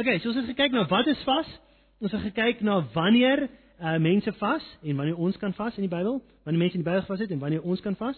Okay, 0.00 0.16
so 0.22 0.30
ons 0.30 0.38
het 0.38 0.46
gekyk 0.48 0.72
na 0.72 0.86
wat 0.88 1.08
is 1.12 1.20
vas? 1.28 1.48
Ons 2.00 2.14
het 2.14 2.22
gekyk 2.30 2.62
na 2.64 2.78
wanneer 2.94 3.42
uh, 3.44 3.98
mense 4.00 4.32
vas 4.38 4.68
en 4.80 4.96
wanneer 4.96 5.18
ons 5.20 5.36
kan 5.36 5.52
vas 5.52 5.74
in 5.76 5.84
die 5.84 5.90
Bybel, 5.92 6.22
wanneer 6.46 6.62
mense 6.62 6.78
in 6.78 6.80
die 6.80 6.86
Bybel 6.86 7.02
gevas 7.04 7.20
het 7.20 7.32
en 7.34 7.40
wanneer 7.42 7.66
ons 7.68 7.82
kan 7.84 7.96
vas. 8.00 8.16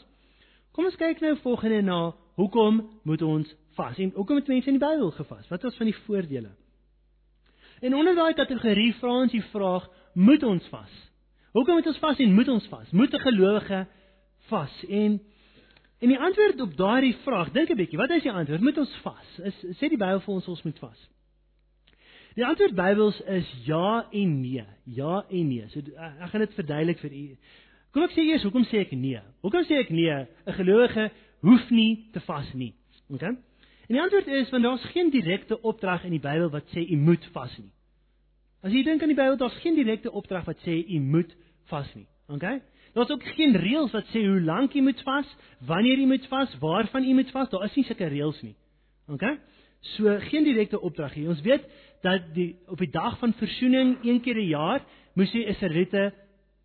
Kom 0.76 0.86
ons 0.86 0.98
kyk 1.00 1.18
nou 1.24 1.32
volgende 1.42 1.80
na 1.82 1.96
hoekom 2.38 2.78
moet 3.02 3.24
ons 3.26 3.48
vas? 3.74 3.98
En 3.98 4.12
hoekom 4.14 4.38
het 4.38 4.50
mense 4.52 4.70
in 4.70 4.76
die 4.78 4.82
Bybel 4.84 5.10
gevas? 5.16 5.48
Wat 5.50 5.66
is 5.66 5.80
van 5.80 5.90
die 5.90 5.96
voordele? 6.04 6.52
En 7.82 7.96
onder 7.98 8.14
daai 8.14 8.36
kategorie 8.38 8.92
vra 9.00 9.16
ons 9.24 9.34
die 9.34 9.42
vraag, 9.50 9.88
moet 10.14 10.46
ons 10.46 10.68
vas? 10.70 10.92
Hoekom 11.56 11.80
moet 11.80 11.88
ons 11.90 11.98
vas 12.04 12.22
en 12.22 12.36
moet 12.36 12.52
ons 12.52 12.68
vas? 12.76 12.92
Moet 12.92 13.16
'n 13.18 13.24
gelowige 13.26 13.80
vas? 14.52 14.84
En 14.86 15.18
en 15.98 16.08
die 16.08 16.18
antwoord 16.18 16.60
op 16.60 16.76
daardie 16.76 17.16
vraag, 17.26 17.50
dink 17.50 17.70
'n 17.70 17.76
bietjie, 17.76 17.98
wat 17.98 18.10
is 18.10 18.22
die 18.22 18.32
antwoord? 18.32 18.60
Moet 18.60 18.78
ons 18.78 18.94
vas? 19.02 19.38
Is 19.42 19.58
sê 19.82 19.90
die 19.90 19.98
Bybel 19.98 20.20
vir 20.20 20.34
ons 20.34 20.48
ons 20.48 20.62
moet 20.62 20.78
vas? 20.78 21.08
Die 22.34 22.44
antwoord 22.46 22.74
Bybels 22.74 23.20
is 23.20 23.48
ja 23.66 24.06
en 24.10 24.40
nee. 24.40 24.64
Ja 24.84 25.24
en 25.28 25.48
nee. 25.48 25.68
So 25.68 25.80
ek 25.80 26.30
gaan 26.32 26.44
dit 26.46 26.54
verduidelik 26.54 27.02
vir 27.04 27.12
u. 27.12 27.24
Kom 27.92 28.06
ek 28.06 28.14
sê 28.14 28.24
eers, 28.24 28.44
hoekom 28.46 28.64
sê 28.70 28.86
ek 28.86 28.94
nee? 28.96 29.20
Hoekom 29.44 29.66
sê 29.68 29.82
ek 29.82 29.90
nee? 29.92 30.14
'n 30.46 30.56
Gelowige 30.56 31.10
hoef 31.44 31.70
nie 31.70 32.08
te 32.12 32.20
vas 32.20 32.48
nie. 32.54 32.72
OK? 33.12 33.22
En 33.22 33.98
die 33.98 34.00
antwoord 34.00 34.26
is 34.26 34.50
want 34.50 34.64
daar's 34.64 34.84
geen 34.94 35.10
direkte 35.10 35.60
opdrag 35.60 36.04
in 36.04 36.14
die 36.16 36.22
Bybel 36.22 36.48
wat 36.50 36.68
sê 36.72 36.80
u 36.88 36.96
moet 36.96 37.24
vas 37.34 37.52
nie. 37.58 37.70
As 38.62 38.72
jy 38.72 38.82
dink 38.86 39.02
aan 39.02 39.12
die 39.12 39.18
Bybel, 39.18 39.36
daar's 39.36 39.60
geen 39.60 39.74
direkte 39.74 40.12
opdrag 40.12 40.46
wat 40.46 40.60
sê 40.64 40.78
u 40.88 41.00
moet 41.00 41.36
vas 41.68 41.94
nie. 41.94 42.06
OK? 42.28 42.46
Daar's 42.94 43.10
ook 43.10 43.24
geen 43.36 43.56
reëls 43.56 43.92
wat 43.92 44.08
sê 44.12 44.24
hoe 44.24 44.40
lank 44.40 44.72
jy 44.72 44.82
moet 44.82 45.00
vas, 45.02 45.28
wanneer 45.66 45.98
jy 45.98 46.06
moet 46.06 46.26
vas, 46.30 46.58
waarvan 46.60 47.04
jy 47.04 47.14
moet 47.14 47.30
vas. 47.30 47.50
Daar 47.50 47.64
is 47.64 47.76
nie 47.76 47.84
sulke 47.84 48.08
reëls 48.08 48.40
nie. 48.42 48.54
OK? 49.08 49.24
So 49.96 50.16
geen 50.30 50.44
direkte 50.44 50.80
opdrag 50.80 51.14
hier. 51.14 51.28
Ons 51.28 51.42
weet 51.42 51.64
dat 52.02 52.34
die 52.34 52.56
op 52.66 52.78
die 52.78 52.90
dag 52.90 53.18
van 53.18 53.32
versoening 53.32 53.96
een 54.02 54.20
keer 54.20 54.36
'n 54.36 54.48
jaar 54.48 54.84
moes 55.14 55.30
die 55.30 55.44
Israeliete 55.44 56.12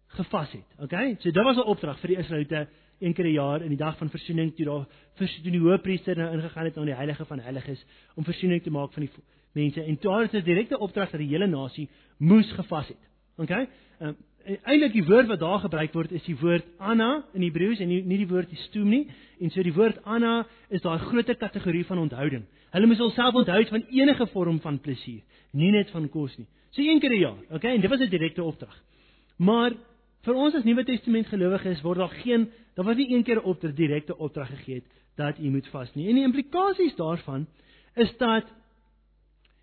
gevas 0.07 0.51
het. 0.51 0.69
OK? 0.79 1.19
So 1.19 1.31
dit 1.31 1.43
was 1.43 1.57
'n 1.57 1.69
opdrag 1.69 1.99
vir 1.99 2.07
die 2.07 2.17
Israeliete 2.17 2.67
een 2.99 3.13
keer 3.13 3.25
'n 3.25 3.31
jaar 3.31 3.61
in 3.61 3.69
die 3.69 3.77
dag 3.77 3.97
van 3.97 4.09
versoening 4.09 4.55
toe 4.55 4.65
daar 4.65 4.85
vir 5.13 5.51
die 5.51 5.59
hoëpriester 5.59 6.17
nou 6.17 6.33
ingegaan 6.33 6.65
het 6.65 6.75
na 6.75 6.83
die 6.83 6.95
heilige 6.95 7.25
van 7.25 7.39
heiliges 7.39 7.85
om 8.15 8.23
versoening 8.23 8.63
te 8.63 8.71
maak 8.71 8.93
van 8.93 9.03
die 9.03 9.11
mense 9.51 9.83
en 9.83 9.97
daar 9.99 10.23
is 10.23 10.31
'n 10.31 10.43
direkte 10.43 10.79
opdrag 10.79 11.09
dat 11.09 11.19
die 11.19 11.29
hele 11.29 11.47
nasie 11.47 11.89
moes 12.17 12.51
gevas 12.51 12.87
het. 12.87 13.03
OK? 13.37 13.67
Um, 13.99 14.15
Eintlik 14.47 14.93
die 14.93 15.03
woord 15.03 15.27
wat 15.27 15.39
daar 15.39 15.59
gebruik 15.59 15.93
word 15.93 16.11
is 16.15 16.23
die 16.23 16.35
woord 16.39 16.63
Anna 16.79 17.25
in 17.35 17.43
Hebreëus 17.43 17.81
en 17.83 17.89
nie, 17.91 17.99
nie 18.07 18.21
die 18.21 18.29
woord 18.29 18.51
stoom 18.67 18.87
nie. 18.93 19.03
En 19.43 19.51
so 19.51 19.63
die 19.63 19.73
woord 19.75 19.99
Anna 20.07 20.45
is 20.71 20.83
daai 20.85 20.99
groter 21.03 21.35
kategorie 21.35 21.83
van 21.89 21.99
onthouding. 22.05 22.45
Hulle 22.71 22.87
moes 22.87 23.01
hulself 23.01 23.35
onthou 23.41 23.59
van 23.69 23.83
enige 23.91 24.27
vorm 24.31 24.61
van 24.63 24.79
plesier, 24.79 25.19
nie 25.51 25.71
net 25.75 25.91
van 25.91 26.07
kos 26.11 26.37
nie. 26.39 26.47
So 26.71 26.81
een 26.81 26.99
keer 26.99 27.11
'n 27.11 27.19
jaar, 27.19 27.39
okay? 27.51 27.75
En 27.75 27.81
dit 27.81 27.89
was 27.89 27.99
'n 27.99 28.09
direkte 28.09 28.43
opdrag. 28.43 28.75
Maar 29.37 29.73
vir 30.23 30.35
ons 30.35 30.55
as 30.55 30.63
Nuwe 30.63 30.83
Testament 30.83 31.27
gelowiges 31.27 31.81
word 31.81 31.97
daar 31.97 32.15
geen 32.23 32.49
daar 32.75 32.85
word 32.85 32.97
nie 32.97 33.13
een 33.15 33.23
keer 33.23 33.39
'n 33.41 33.43
opdrag 33.43 33.73
direkte 33.73 34.17
opdrag 34.17 34.49
gegee 34.49 34.83
dat 35.15 35.37
jy 35.37 35.49
moet 35.49 35.67
vas 35.67 35.93
nie. 35.95 36.07
En 36.09 36.15
die 36.15 36.23
implikasies 36.23 36.95
daarvan 36.95 37.47
is 37.95 38.17
dat 38.17 38.45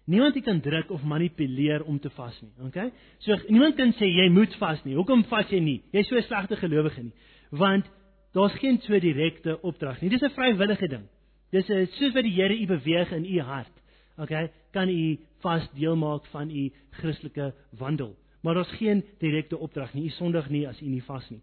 Niemand 0.05 0.43
kan 0.43 0.61
druk 0.61 0.91
of 0.91 1.03
manipuleer 1.03 1.85
om 1.85 1.99
te 2.01 2.11
vas 2.13 2.41
nie, 2.43 2.67
okay? 2.67 2.91
So 3.25 3.37
niemand 3.49 3.79
kan 3.79 3.93
sê 3.97 4.05
jy 4.05 4.27
moet 4.29 4.53
vas 4.61 4.83
nie. 4.85 4.99
Hoekom 4.99 5.23
vas 5.31 5.49
jy 5.49 5.63
nie? 5.65 5.79
Jy's 5.97 6.09
so 6.09 6.17
'n 6.17 6.23
slegte 6.23 6.57
gelowige 6.57 7.03
nie. 7.03 7.13
Want 7.51 7.87
daar's 8.35 8.59
geen 8.61 8.79
so 8.81 8.99
direkte 8.99 9.61
opdrag 9.63 10.03
nie. 10.03 10.11
Dis 10.11 10.23
'n 10.23 10.31
vrywillige 10.31 10.89
ding. 10.89 11.09
Dis 11.51 11.71
'n 11.71 11.87
soos 11.87 12.13
wat 12.13 12.23
die 12.25 12.35
Here 12.35 12.55
u 12.55 12.67
beweeg 12.67 13.13
in 13.13 13.25
u 13.25 13.41
hart. 13.41 13.73
Okay? 14.19 14.51
Kan 14.73 14.89
u 14.89 15.19
vas 15.41 15.69
deel 15.73 15.97
maak 15.97 16.27
van 16.27 16.51
u 16.51 16.73
Christelike 16.91 17.55
wandel. 17.71 18.17
Maar 18.43 18.55
daar's 18.55 18.77
geen 18.77 19.05
direkte 19.19 19.59
opdrag 19.59 19.95
nie. 19.95 20.05
U 20.05 20.09
sondig 20.09 20.51
nie 20.51 20.69
as 20.69 20.81
u 20.83 20.87
nie 20.87 21.03
vas 21.03 21.31
nie. 21.31 21.41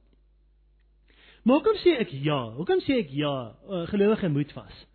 Maar 1.43 1.55
hoekom 1.55 1.77
sê 1.77 1.97
ek 1.99 2.09
ja? 2.11 2.51
Hoekom 2.51 2.79
sê 2.79 2.99
ek 2.99 3.09
ja? 3.09 3.55
Uh, 3.69 3.87
gelowige 3.87 4.29
moet 4.29 4.51
vas. 4.51 4.87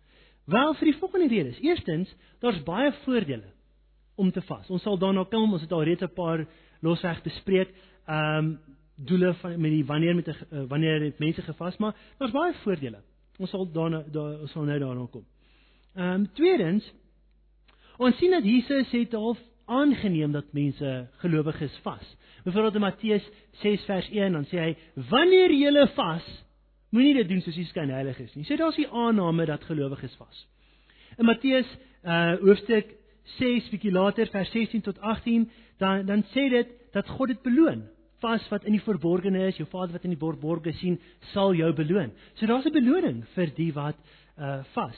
Wel 0.45 0.73
vir 0.73 0.85
die 0.85 0.99
volgende 0.99 1.27
redes. 1.27 1.59
Eerstens, 1.59 2.15
daar's 2.39 2.63
baie 2.63 2.93
voordele 3.03 3.56
om 4.17 4.31
te 4.33 4.41
vas. 4.41 4.69
Ons 4.73 4.83
sal 4.85 4.97
daarna 4.99 5.23
kom, 5.29 5.53
ons 5.53 5.61
het 5.61 5.71
al 5.71 5.85
reeds 5.87 6.03
'n 6.03 6.13
paar 6.13 6.45
losweg 6.81 7.21
bespreek. 7.23 7.73
Ehm 8.07 8.37
um, 8.37 8.59
doele 8.97 9.33
van 9.33 9.61
met 9.61 9.71
die 9.71 9.85
wanneer 9.85 10.15
met 10.15 10.27
uh, 10.27 10.63
wanneer 10.67 11.01
het 11.01 11.19
mense 11.19 11.41
gevas, 11.41 11.77
maar 11.77 11.95
daar's 12.17 12.31
baie 12.31 12.53
voordele. 12.63 13.01
Ons 13.37 13.49
sal 13.49 13.67
daarna 13.71 14.03
daar 14.11 14.39
ons 14.41 14.51
sal 14.51 14.63
nou 14.63 14.79
daarna 14.79 15.05
kom. 15.11 15.25
Ehm 15.95 16.13
um, 16.13 16.29
tweedens 16.33 16.93
ons 17.97 18.17
sien 18.17 18.31
dat 18.31 18.43
Jesus 18.43 18.91
het 18.91 19.13
half 19.13 19.37
aangeneem 19.65 20.31
dat 20.31 20.53
mense 20.53 21.07
gelowiges 21.17 21.79
vas. 21.83 22.15
Byvoorbeeld 22.43 22.75
in 22.75 22.81
Matteus 22.81 23.29
6 23.51 23.85
vers 23.85 24.09
1 24.09 24.31
dan 24.31 24.45
sê 24.45 24.59
hy 24.59 24.75
wanneer 25.09 25.51
jy 25.51 25.87
vas 25.95 26.27
moenie 26.89 27.13
dit 27.13 27.29
doen 27.29 27.41
soos 27.41 27.57
jy 27.57 27.65
skyn 27.67 27.91
heilig 27.91 28.19
is 28.19 28.35
nie. 28.35 28.45
Sê 28.47 28.55
daar's 28.57 28.79
die 28.79 28.87
aanname 28.87 29.45
dat 29.45 29.65
gelowiges 29.67 30.15
vas. 30.15 30.45
In 31.17 31.25
Matteus 31.25 31.67
uh 32.03 32.37
hoofstuk 32.41 32.93
6 33.37 33.69
bietjie 33.69 33.91
later 33.91 34.29
vers 34.31 34.51
16 34.51 34.81
tot 34.81 34.99
18 34.99 35.49
dan 35.77 36.05
dan 36.05 36.23
sê 36.33 36.47
dit 36.49 36.67
dat 36.91 37.07
God 37.07 37.27
dit 37.27 37.41
beloon. 37.41 37.83
Vas 38.19 38.47
wat 38.49 38.63
in 38.65 38.73
die 38.73 38.81
verborgene 38.81 39.47
is, 39.47 39.57
jou 39.59 39.67
Vader 39.69 39.93
wat 39.93 40.03
in 40.07 40.15
die 40.15 40.21
borgborge 40.21 40.73
sien, 40.79 40.97
sal 41.33 41.53
jou 41.53 41.69
beloon. 41.73 42.11
So 42.33 42.45
daar's 42.45 42.65
'n 42.65 42.73
beloning 42.73 43.25
vir 43.35 43.53
die 43.55 43.73
wat 43.73 43.97
uh 44.37 44.63
vas. 44.73 44.97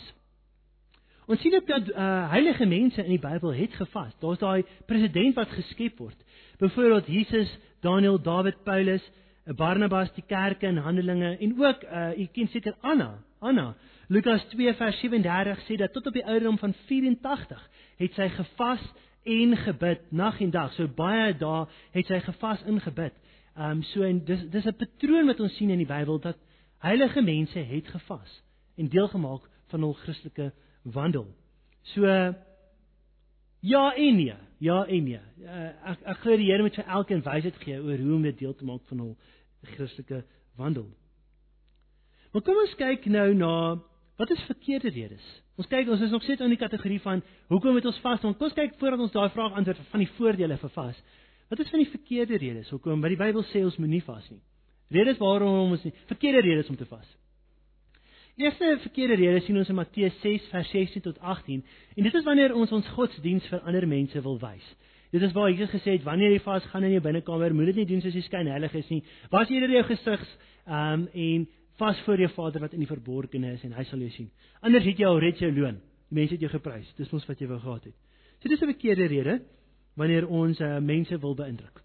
Ons 1.28 1.42
sien 1.42 1.56
ook 1.56 1.68
dat 1.68 1.90
uh 1.90 2.30
heilige 2.30 2.66
mense 2.66 3.04
in 3.04 3.10
die 3.10 3.20
Bybel 3.20 3.54
het 3.54 3.74
gevas. 3.74 4.16
Daar's 4.20 4.40
daai 4.40 4.64
president 4.86 5.36
wat 5.36 5.50
geskep 5.50 5.98
word. 5.98 6.18
Byvoorbeeld 6.58 7.08
Jesus, 7.08 7.58
Daniel, 7.82 8.22
Dawid, 8.22 8.64
Paulus, 8.64 9.12
Barnabas, 9.46 10.14
die 10.14 10.24
kerke 10.28 10.68
en 10.68 10.78
Handelinge 10.78 11.38
en 11.38 11.60
ook 11.60 11.84
uh 11.84 12.18
u 12.18 12.28
ken 12.34 12.48
seker 12.48 12.76
Anna, 12.82 13.24
Anna. 13.40 13.76
Lukas 14.08 14.44
2 14.50 14.74
vers 14.74 15.00
37 15.00 15.60
sê 15.68 15.76
dat 15.78 15.94
tot 15.94 16.08
op 16.08 16.14
die 16.14 16.26
ouderdom 16.26 16.58
van 16.58 16.74
84 16.88 17.70
het 18.00 18.16
sy 18.16 18.30
gevas 18.34 18.84
en 19.30 19.56
gebid 19.58 20.12
nag 20.12 20.40
en 20.42 20.52
dag. 20.52 20.74
So 20.74 20.88
baie 20.88 21.34
dae 21.38 21.66
het 21.96 22.08
sy 22.08 22.20
gevas 22.26 22.64
en 22.66 22.80
gebid. 22.82 23.16
Ehm 23.58 23.80
um, 23.80 23.84
so 23.92 24.04
en 24.08 24.24
dis 24.26 24.46
dis 24.50 24.66
'n 24.66 24.76
patroon 24.76 25.28
wat 25.28 25.40
ons 25.40 25.56
sien 25.56 25.70
in 25.70 25.78
die 25.84 25.90
Bybel 25.90 26.20
dat 26.20 26.38
heilige 26.80 27.22
mense 27.22 27.60
het 27.60 27.88
gevas 27.88 28.44
en 28.78 28.88
deel 28.88 29.08
gemaak 29.08 29.50
van 29.68 29.82
hul 29.82 29.94
Christelike 29.94 30.54
wandel. 30.84 31.28
So 31.82 32.06
ja 33.60 33.96
en 33.96 34.16
nee, 34.16 34.36
ja 34.58 34.86
en 34.86 35.04
nee. 35.04 35.20
Uh, 35.44 35.92
ek 35.92 36.02
ek 36.06 36.18
glo 36.18 36.38
die 36.38 36.52
Here 36.52 36.64
moet 36.64 36.76
vir 36.76 36.86
elkeen 36.88 37.24
wysheid 37.24 37.56
gee 37.64 37.82
oor 37.82 37.98
hoe 37.98 38.16
om 38.16 38.24
dit 38.24 38.38
deel 38.38 38.56
te 38.56 38.66
maak 38.66 38.88
van 38.88 39.00
hul 39.00 39.18
Christelike 39.76 40.24
wandel. 40.56 40.88
Maar 42.32 42.42
kom 42.42 42.58
ons 42.62 42.76
kyk 42.78 43.06
nou 43.06 43.34
na 43.34 43.54
Wat 44.20 44.30
is 44.36 44.42
verkeerde 44.50 44.90
redes? 44.92 45.24
Ons 45.56 45.68
kyk 45.72 45.88
ons 45.88 46.02
is 46.04 46.12
nog 46.12 46.24
steeds 46.26 46.44
in 46.44 46.52
die 46.52 46.60
kategorie 46.60 47.00
van 47.00 47.22
hoekom 47.48 47.78
moet 47.78 47.86
ons 47.88 48.00
vas? 48.04 48.26
Ons 48.28 48.56
kyk 48.58 48.74
voordat 48.82 49.00
ons 49.06 49.14
daai 49.14 49.30
vraag 49.32 49.56
antwoord 49.62 49.80
van 49.94 50.04
die 50.04 50.10
voordele 50.18 50.58
vir 50.60 50.72
vas. 50.76 50.98
Wat 51.48 51.62
is 51.64 51.70
van 51.72 51.80
die 51.80 51.88
verkeerde 51.88 52.40
redes? 52.42 52.68
Hoekom? 52.74 53.00
Want 53.00 53.16
die 53.16 53.22
Bybel 53.22 53.46
sê 53.48 53.64
ons 53.64 53.78
moenie 53.80 54.02
vas 54.04 54.26
nie. 54.28 54.42
Redes 54.92 55.22
waarom 55.22 55.72
ons 55.72 55.86
nie 55.88 55.94
verkeerde 56.10 56.42
redes 56.44 56.68
om 56.70 56.76
te 56.76 56.88
vas. 56.90 57.08
Eerste 58.40 58.74
verkeerde 58.84 59.16
rede 59.22 59.40
sien 59.46 59.58
ons 59.60 59.72
in 59.72 59.78
Matteus 59.80 60.20
6 60.24 60.50
vers 60.52 60.74
16 60.76 61.06
tot 61.08 61.18
18 61.20 61.64
en 61.96 62.10
dit 62.10 62.18
is 62.20 62.28
wanneer 62.28 62.56
ons 62.56 62.72
ons 62.76 62.92
godsdiens 62.98 63.48
vir 63.52 63.64
ander 63.64 63.88
mense 63.88 64.24
wil 64.28 64.36
wys. 64.44 64.68
Dit 65.16 65.24
is 65.26 65.32
waar 65.34 65.48
Jesus 65.50 65.72
gesê 65.72 65.96
het 65.96 66.04
wanneer 66.04 66.36
jy 66.36 66.42
vas 66.44 66.68
gaan 66.74 66.84
in 66.84 66.98
jou 66.98 67.02
binnekamer, 67.08 67.56
moet 67.56 67.72
dit 67.72 67.82
nie 67.82 67.88
doen 67.94 68.04
soos 68.04 68.20
jy 68.20 68.26
skyn 68.28 68.52
heilig 68.52 68.76
is 68.84 68.92
nie. 68.92 69.00
Was 69.32 69.48
eerder 69.48 69.72
jou 69.78 69.86
gesigs 69.94 70.36
ehm 70.68 71.08
um, 71.08 71.08
en 71.14 71.48
vas 71.80 72.00
voor 72.06 72.20
jou 72.20 72.30
Vader 72.36 72.62
wat 72.62 72.74
in 72.76 72.84
die 72.84 72.90
verborgene 72.90 73.54
is 73.56 73.64
en 73.64 73.74
hy 73.74 73.84
sal 73.88 74.04
jou 74.04 74.12
sien. 74.12 74.30
Anders 74.62 74.86
het 74.86 75.00
jy 75.00 75.08
al 75.08 75.20
red 75.20 75.40
jou 75.40 75.52
loon. 75.52 75.80
Die 76.10 76.20
mense 76.20 76.36
het 76.36 76.44
jou 76.44 76.52
geprys. 76.52 76.90
Dis 76.98 77.12
mos 77.12 77.28
wat 77.30 77.40
jy 77.40 77.48
wou 77.48 77.60
gehad 77.60 77.88
het. 77.90 77.96
So 78.42 78.50
dis 78.50 78.62
'n 78.62 78.74
verkeerde 78.74 79.08
rede. 79.08 79.40
wanneer 80.00 80.28
ons 80.28 80.60
uh, 80.60 80.78
mense 80.80 81.20
wil 81.20 81.36
beïndruk. 81.36 81.82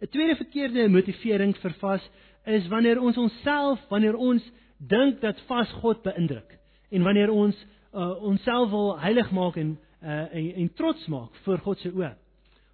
'n 0.00 0.10
Tweede 0.12 0.36
verkeerde 0.36 0.88
motivering 0.88 1.56
vir 1.56 1.74
vas 1.80 2.04
is 2.44 2.68
wanneer 2.68 3.00
ons 3.00 3.16
onsself, 3.16 3.80
wanneer 3.88 4.14
ons 4.14 4.44
dink 4.78 5.20
dat 5.20 5.40
vas 5.48 5.72
God 5.82 6.02
beïndruk 6.02 6.54
en 6.90 7.02
wanneer 7.02 7.30
ons 7.30 7.56
uh, 7.94 8.14
onsself 8.22 8.70
wil 8.70 8.92
heilig 9.00 9.30
maak 9.34 9.56
en, 9.56 9.74
uh, 10.02 10.34
en 10.34 10.52
en 10.62 10.70
trots 10.74 11.06
maak 11.06 11.34
voor 11.44 11.58
God 11.58 11.78
se 11.82 11.90
oë. 11.90 12.12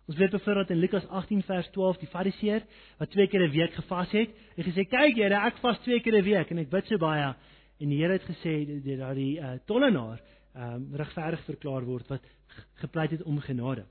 Ons 0.06 0.16
weet 0.16 0.30
byvoorbeeld 0.30 0.70
in 0.70 0.76
Lukas 0.76 1.06
18 1.08 1.42
vers 1.42 1.68
12 1.72 1.98
die 1.98 2.08
Fariseer 2.12 2.64
wat 2.98 3.10
twee 3.10 3.26
keer 3.26 3.40
'n 3.40 3.50
week 3.50 3.72
gevas 3.72 4.10
het 4.10 4.30
en 4.56 4.64
gesê 4.64 4.84
kyk 4.84 5.16
Here 5.16 5.34
ek 5.34 5.56
vas 5.62 5.78
twee 5.78 6.00
keer 6.00 6.18
'n 6.18 6.24
week 6.24 6.50
en 6.50 6.58
ek 6.58 6.70
bid 6.70 6.86
so 6.86 6.98
baie 6.98 7.34
en 7.80 7.88
die 7.88 8.02
Here 8.02 8.12
het 8.12 8.22
gesê 8.22 8.66
dat 8.66 8.98
daardie 8.98 9.40
uh, 9.40 9.58
tollenaar 9.66 10.20
um, 10.56 10.94
regverdig 10.94 11.40
verklaar 11.44 11.84
word 11.84 12.08
wat 12.08 12.20
gepleit 12.74 13.10
het 13.10 13.22
om 13.22 13.40
genade. 13.40 13.84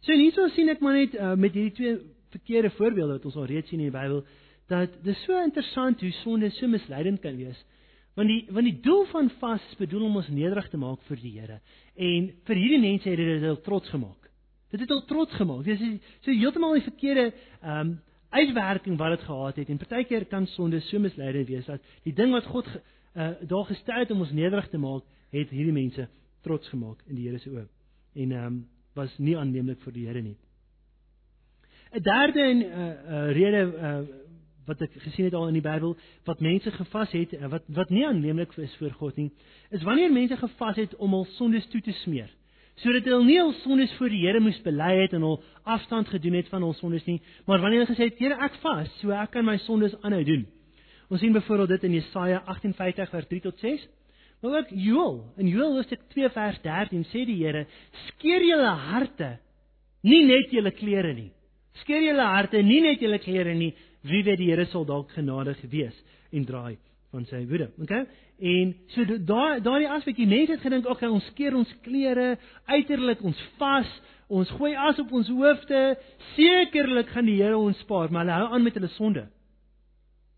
So 0.00 0.12
hierso 0.12 0.48
sien 0.48 0.68
ek 0.68 0.80
maar 0.80 0.94
net 0.94 1.14
uh, 1.14 1.34
met 1.34 1.52
hierdie 1.52 1.76
twee 1.76 1.98
verkeerde 2.30 2.70
voorbeelde 2.70 3.12
wat 3.12 3.24
ons 3.24 3.36
al 3.36 3.46
reeds 3.46 3.68
sien 3.68 3.80
in 3.80 3.92
die 3.92 3.98
Bybel 3.98 4.24
dat 4.68 5.04
dit 5.04 5.16
so 5.26 5.36
interessant 5.44 6.00
hoe 6.00 6.10
sonde 6.10 6.50
so 6.50 6.66
misleidend 6.66 7.20
kan 7.20 7.36
wees. 7.36 7.64
Want 8.16 8.28
die 8.28 8.46
want 8.48 8.64
die 8.64 8.80
doel 8.80 9.04
van 9.12 9.30
vas 9.40 9.60
is 9.70 9.76
bedoel 9.76 10.04
om 10.08 10.16
ons 10.16 10.28
nederig 10.28 10.68
te 10.70 10.80
maak 10.80 11.02
vir 11.02 11.20
die 11.20 11.38
Here. 11.38 11.60
En 11.96 12.32
vir 12.46 12.56
hierdie 12.56 12.80
mense 12.80 13.08
het 13.08 13.18
dit 13.18 13.42
hulle 13.42 13.60
trots 13.60 13.90
gemaak. 13.90 14.23
Dit 14.74 14.80
het 14.82 14.90
hulle 14.90 15.04
trots 15.06 15.34
gemaak. 15.38 15.62
Dis 15.64 15.82
so 16.24 16.32
heeltemal 16.34 16.72
die 16.74 16.88
verkeerde 16.88 17.30
ehm 17.62 17.78
um, 17.78 17.94
uitwerking 18.34 18.96
wat 18.98 19.12
dit 19.14 19.20
gehad 19.28 19.56
het. 19.56 19.68
En 19.70 19.78
partykeer 19.78 20.24
kan 20.26 20.46
sonde 20.46 20.80
so 20.80 20.98
misleidend 20.98 21.46
wees 21.46 21.68
dat 21.70 21.82
die 22.02 22.12
ding 22.12 22.32
wat 22.34 22.48
God 22.50 22.66
uh, 22.66 23.28
daar 23.46 23.68
gestel 23.68 24.02
het 24.02 24.10
om 24.10 24.24
ons 24.24 24.32
nederig 24.34 24.66
te 24.68 24.78
maak, 24.78 25.06
het 25.30 25.50
hierdie 25.54 25.72
mense 25.72 26.08
trots 26.42 26.68
gemaak 26.68 27.04
in 27.06 27.14
die 27.14 27.28
Here 27.28 27.38
se 27.38 27.52
oë. 27.54 27.62
En 28.14 28.32
ehm 28.32 28.46
um, 28.46 28.58
was 28.94 29.14
nie 29.18 29.38
aanneemlik 29.38 29.80
vir 29.86 29.92
die 29.94 30.06
Here 30.06 30.22
nie. 30.22 30.36
'n 31.94 32.02
Derde 32.02 32.42
en 32.42 32.58
'n 32.58 32.62
uh, 32.62 32.90
uh, 32.90 33.32
rede 33.32 33.62
uh, 33.78 33.98
wat 34.66 34.80
ek 34.80 34.92
gesien 35.06 35.24
het 35.24 35.34
al 35.34 35.48
in 35.48 35.60
die 35.60 35.68
Bybel 35.70 35.96
wat 36.24 36.40
mense 36.40 36.70
gevas 36.70 37.12
het 37.12 37.32
uh, 37.32 37.46
wat 37.46 37.62
wat 37.68 37.90
nie 37.90 38.06
aanneemlik 38.06 38.56
is 38.56 38.74
vir 38.82 38.90
God 38.90 39.16
nie, 39.16 39.30
is 39.70 39.82
wanneer 39.82 40.12
mense 40.12 40.36
gevas 40.36 40.76
het 40.76 40.96
om 40.96 41.10
hul 41.10 41.24
sondes 41.38 41.68
toe 41.70 41.80
te 41.80 41.92
smeer 42.02 42.34
sodat 42.82 43.06
hulle 43.06 43.24
nie 43.26 43.38
hul 43.38 43.52
sondes 43.62 43.92
voor 43.98 44.10
die 44.10 44.24
Here 44.24 44.40
moes 44.42 44.58
bely 44.64 44.90
het 45.02 45.14
en 45.14 45.26
hul 45.26 45.38
afstand 45.76 46.08
gedoen 46.10 46.38
het 46.40 46.48
van 46.50 46.64
hul 46.66 46.74
sondes 46.78 47.06
nie, 47.06 47.20
maar 47.46 47.62
wanneer 47.62 47.84
hulle 47.84 47.92
gesê 47.94 48.10
het, 48.10 48.18
Here, 48.18 48.38
ek 48.42 48.58
vas, 48.62 48.90
so 49.00 49.14
ek 49.14 49.34
kan 49.36 49.46
my 49.46 49.56
sondes 49.66 49.94
aanhou 50.02 50.24
doen. 50.26 50.46
Ons 51.12 51.20
sien 51.22 51.34
byvoorbeeld 51.34 51.76
dit 51.76 51.86
in 51.90 51.98
Jesaja 52.00 52.42
58 52.50 53.12
vers 53.12 53.28
3 53.30 53.40
tot 53.44 53.60
6. 53.62 53.84
Maar 54.42 54.58
ook 54.58 54.72
Joël, 54.76 55.14
in 55.40 55.48
Joël 55.48 55.76
hoofstuk 55.78 56.00
2 56.12 56.28
vers 56.34 56.58
13 56.64 57.04
sê 57.12 57.24
die 57.28 57.38
Here, 57.40 57.66
skeer 58.08 58.42
julle 58.44 58.72
harte, 58.90 59.30
nie 60.04 60.24
net 60.28 60.52
julle 60.52 60.72
klere 60.76 61.14
nie. 61.16 61.30
Skeer 61.80 62.02
julle 62.04 62.26
harte, 62.28 62.60
nie 62.62 62.80
net 62.84 63.00
julle 63.00 63.18
klere 63.22 63.54
nie. 63.56 63.72
Wie 64.04 64.20
weet 64.26 64.40
die 64.42 64.50
Here 64.50 64.66
sal 64.72 64.84
dalk 64.88 65.14
genadig 65.16 65.62
wees 65.72 65.96
en 66.34 66.44
draai 66.44 66.76
van 67.14 67.24
sy 67.30 67.44
woede. 67.48 67.70
Okay? 67.80 68.04
En 68.38 68.74
so 68.94 69.04
daai 69.06 69.60
daai 69.62 69.86
aspek, 69.94 70.16
die 70.16 70.26
mense 70.26 70.56
het 70.56 70.64
gedink, 70.64 70.88
okay, 70.90 71.08
ons 71.08 71.26
skeer 71.30 71.54
ons 71.54 71.70
klere, 71.84 72.34
uiterlik 72.66 73.22
ons 73.22 73.38
vas, 73.60 73.90
ons 74.28 74.50
gooi 74.58 74.72
as 74.74 74.98
op 74.98 75.12
ons 75.14 75.30
hoofde, 75.30 75.82
sekerlik 76.34 77.12
gaan 77.14 77.30
die 77.30 77.38
Here 77.38 77.58
ons 77.58 77.78
spaar, 77.84 78.10
maar 78.10 78.24
hulle 78.24 78.40
hou 78.40 78.48
aan 78.56 78.66
met 78.66 78.74
hulle 78.74 78.90
sonde. 78.96 79.28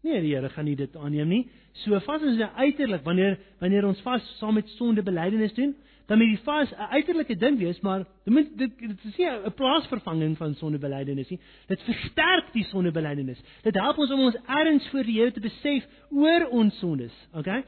Nee, 0.05 0.21
die 0.21 0.35
Here 0.35 0.51
gaan 0.53 0.69
nie 0.69 0.77
dit 0.77 0.97
aanneem 0.97 1.33
nie. 1.33 1.43
So 1.85 1.99
vas 2.05 2.23
is 2.23 2.41
uiterlik 2.41 3.05
wanneer 3.05 3.39
wanneer 3.61 3.89
ons 3.89 4.01
vas 4.05 4.25
saam 4.41 4.55
met 4.61 4.69
sonde 4.77 5.03
belydenis 5.03 5.57
doen, 5.57 5.75
dan 6.07 6.19
moet 6.19 6.27
die 6.27 6.45
vas 6.45 6.71
'n 6.71 6.93
uiterlike 6.93 7.37
ding 7.37 7.59
wees, 7.59 7.81
maar 7.81 8.05
dit 8.25 8.35
moet 8.35 8.59
dit, 8.59 8.79
dit 8.79 9.05
is 9.05 9.17
nie 9.17 9.27
'n 9.27 9.53
plaasvervanging 9.53 10.37
van 10.37 10.55
sondebelydenis 10.55 11.29
nie. 11.29 11.41
Dit 11.67 11.83
versterk 11.83 12.53
die 12.53 12.65
sondebelydenis. 12.65 13.41
Dit 13.63 13.75
help 13.75 13.99
ons 13.99 14.11
om 14.11 14.21
ons 14.21 14.37
erns 14.47 14.89
voor 14.89 15.03
die 15.03 15.19
Here 15.19 15.33
te 15.33 15.41
besef 15.41 15.87
oor 16.11 16.49
ons 16.51 16.79
sondes, 16.79 17.13
okay? 17.33 17.65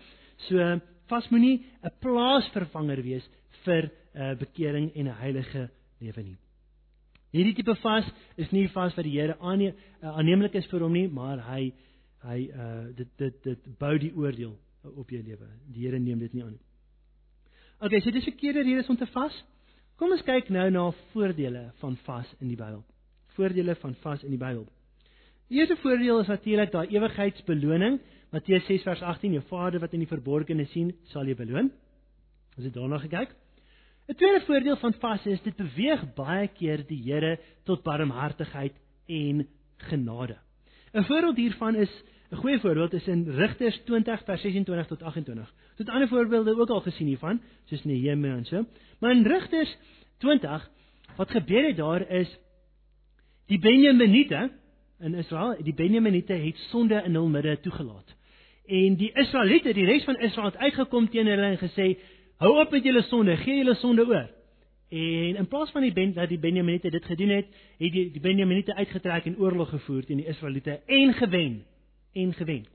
So 0.47 0.81
vas 1.09 1.31
moenie 1.31 1.65
'n 1.83 1.91
plaasvervanger 2.01 3.03
wees 3.03 3.25
vir 3.65 3.91
'n 4.15 4.21
uh, 4.21 4.35
bekering 4.39 4.93
en 4.95 5.07
'n 5.09 5.21
heilige 5.21 5.71
lewe 6.01 6.23
nie. 6.23 6.39
Hierdie 7.33 7.55
tipe 7.55 7.75
vas 7.83 8.07
is 8.37 8.51
nie 8.53 8.69
vas 8.69 8.95
wat 8.97 9.05
die 9.05 9.21
Here 9.21 9.37
aanneem 9.41 9.75
uh, 10.03 10.17
aanneemlik 10.17 10.55
is 10.55 10.67
vir 10.67 10.81
hom 10.81 10.93
nie, 10.93 11.09
maar 11.09 11.39
hy 11.39 11.73
hy 12.25 12.39
uh 12.51 12.95
dit 12.97 13.09
dit 13.19 13.43
dit 13.43 13.79
bou 13.79 13.99
die 13.99 14.13
oordeel 14.15 14.57
op 14.97 15.11
jou 15.11 15.23
lewe. 15.23 15.49
Die 15.75 15.87
Here 15.87 15.99
neem 15.99 16.19
dit 16.19 16.35
nie 16.35 16.43
aan 16.43 16.53
nie. 16.53 16.65
Okay, 17.81 18.01
so 18.01 18.11
dis 18.11 18.25
verkeerde 18.25 18.63
redes 18.63 18.89
om 18.89 18.97
te 18.97 19.07
vas. 19.07 19.45
Kom 19.99 20.13
ons 20.15 20.23
kyk 20.23 20.49
nou 20.51 20.71
na 20.71 20.89
voordele 21.13 21.69
van 21.81 21.97
vas 22.07 22.27
in 22.41 22.49
die 22.49 22.57
Bybel. 22.57 22.85
Voordele 23.37 23.75
van 23.79 23.95
vas 24.03 24.23
in 24.23 24.31
die 24.31 24.41
Bybel. 24.41 24.65
Die 25.49 25.61
eerste 25.61 25.77
voordeel 25.83 26.21
is 26.21 26.31
natuurlik 26.31 26.73
daai 26.73 26.89
ewigheidsbeloning. 26.91 28.01
Matteus 28.31 28.67
6 28.67 28.83
vers 28.85 29.03
18: 29.03 29.33
Jou 29.33 29.45
Vader 29.49 29.81
wat 29.81 29.95
in 29.97 30.03
die 30.05 30.11
verborgene 30.11 30.67
sien, 30.73 30.93
sal 31.13 31.29
jou 31.29 31.37
beloon. 31.39 31.71
As 32.59 32.65
jy 32.67 32.73
daarna 32.75 32.99
gekyk. 33.01 33.33
'n 34.09 34.17
Tweede 34.17 34.45
voordeel 34.45 34.77
van 34.77 34.95
vas 35.01 35.27
is 35.27 35.41
dit 35.43 35.57
beweeg 35.57 36.05
baie 36.17 36.49
keer 36.49 36.85
die 36.89 37.01
Here 37.03 37.39
tot 37.65 37.83
barmhartigheid 37.83 38.75
en 39.07 39.47
genade. 39.77 40.37
'n 40.95 41.05
Voorbeeld 41.05 41.37
hiervan 41.37 41.77
is 41.77 41.93
'n 42.33 42.37
goeie 42.37 42.61
voorbeeld 42.61 42.93
is 42.93 43.07
in 43.09 43.31
Rigters 43.31 43.81
20 43.85 44.25
vers 44.25 44.41
26 44.41 44.87
tot 44.87 45.03
28. 45.03 45.55
Dit 45.77 45.87
het 45.87 45.89
ander 45.89 46.09
voorbeelde 46.09 46.57
ook 46.61 46.69
al 46.69 46.81
gesien 46.81 47.07
hiervan, 47.07 47.41
soos 47.65 47.85
Nehemia 47.85 48.37
en 48.37 48.45
so. 48.45 48.65
Maar 49.01 49.11
in 49.11 49.27
Rigters 49.27 49.77
20 50.19 50.71
wat 51.17 51.31
gebeur 51.31 51.67
het 51.67 51.77
daar 51.77 52.11
is 52.11 52.39
die 53.47 53.59
Benjaminite 53.59 54.51
in 55.01 55.15
Israel, 55.15 55.57
die 55.63 55.75
Benjaminite 55.75 56.33
het 56.33 56.57
sonde 56.57 57.03
in 57.05 57.15
hul 57.15 57.29
midde 57.29 57.61
toegelaat. 57.61 58.18
En 58.69 58.97
die 59.01 59.13
Israeliete, 59.17 59.73
die 59.73 59.87
res 59.89 60.05
van 60.05 60.19
Israel 60.21 60.51
het 60.51 60.59
uitgekom 60.61 61.09
teen 61.09 61.27
hulle 61.27 61.55
en 61.55 61.61
gesê: 61.61 61.87
"Hou 62.37 62.59
op 62.61 62.71
met 62.71 62.85
julle 62.85 63.03
sonde, 63.03 63.37
gee 63.37 63.57
julle 63.57 63.75
sonde 63.75 64.07
oor." 64.07 64.29
En 64.89 65.37
in 65.37 65.49
plaas 65.49 65.71
van 65.71 65.83
die 65.83 65.93
ben 65.93 66.13
dat 66.13 66.29
die 66.29 66.39
Benjaminite 66.39 66.91
dit 66.91 67.05
gedoen 67.05 67.29
het, 67.29 67.47
het 67.79 67.93
die, 67.93 68.11
die 68.11 68.21
Benjaminite 68.21 68.75
uitgetrek 68.75 69.25
en 69.25 69.39
oorlog 69.39 69.69
gevoer 69.69 70.05
teen 70.05 70.17
die 70.17 70.27
Israeliete 70.27 70.81
en 70.87 71.13
gewen 71.13 71.65
en 72.13 72.33
gewen. 72.35 72.67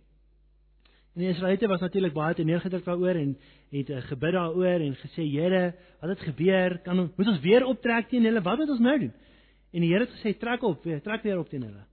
En 1.14 1.22
die 1.22 1.30
Israeliete 1.30 1.68
was 1.68 1.80
natuurlik 1.80 2.14
baie 2.14 2.34
te 2.34 2.44
neergedruk 2.44 2.86
daaroor 2.86 3.16
en 3.16 3.38
het 3.70 3.90
uh, 3.90 4.02
gebid 4.02 4.32
daaroor 4.34 4.86
en 4.86 4.96
gesê 4.96 5.26
Here, 5.26 5.76
wat 6.00 6.10
het 6.10 6.20
gebeur? 6.20 6.80
Kan 6.86 7.00
ons 7.00 7.12
moet 7.16 7.28
ons 7.28 7.40
weer 7.40 7.66
optrek 7.66 8.10
teen 8.10 8.26
hulle? 8.26 8.42
Wat 8.42 8.58
moet 8.58 8.70
ons 8.70 8.80
nou 8.80 9.00
doen? 9.00 9.14
En 9.72 9.82
die 9.82 9.90
Here 9.90 10.06
het 10.06 10.14
gesê 10.18 10.38
trek 10.38 10.64
op, 10.64 10.84
weer, 10.84 11.02
trek 11.02 11.22
weer 11.22 11.40
op 11.40 11.50
teen 11.50 11.66
hulle. 11.66 11.86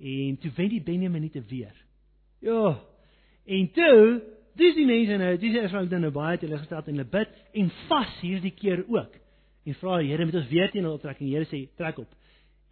En 0.00 0.38
toe 0.38 0.50
wen 0.56 0.68
die 0.68 0.82
Benjaminite 0.82 1.42
weer. 1.48 1.84
Ja. 2.40 2.76
En 3.46 3.68
toe, 3.72 4.22
dis 4.58 4.74
die 4.74 4.86
mense 4.88 5.18
nou, 5.20 5.32
dis 5.38 5.54
Israeliete 5.60 6.00
nou 6.02 6.10
baie 6.14 6.38
teleurgestel 6.42 6.82
en 6.82 6.96
hulle 6.96 7.10
bid 7.12 7.34
en 7.62 7.70
vas 7.86 8.14
hierdie 8.22 8.54
keer 8.56 8.82
ook. 8.90 9.12
En 9.66 9.76
vra 9.80 9.98
die 10.02 10.10
Here 10.10 10.26
moet 10.26 10.38
ons 10.40 10.48
weer 10.50 10.70
teen 10.72 10.86
hulle 10.86 10.98
optrek 10.98 11.20
en 11.20 11.28
die 11.28 11.36
Here 11.36 11.46
sê 11.50 11.62
trek 11.78 12.00
op. 12.02 12.10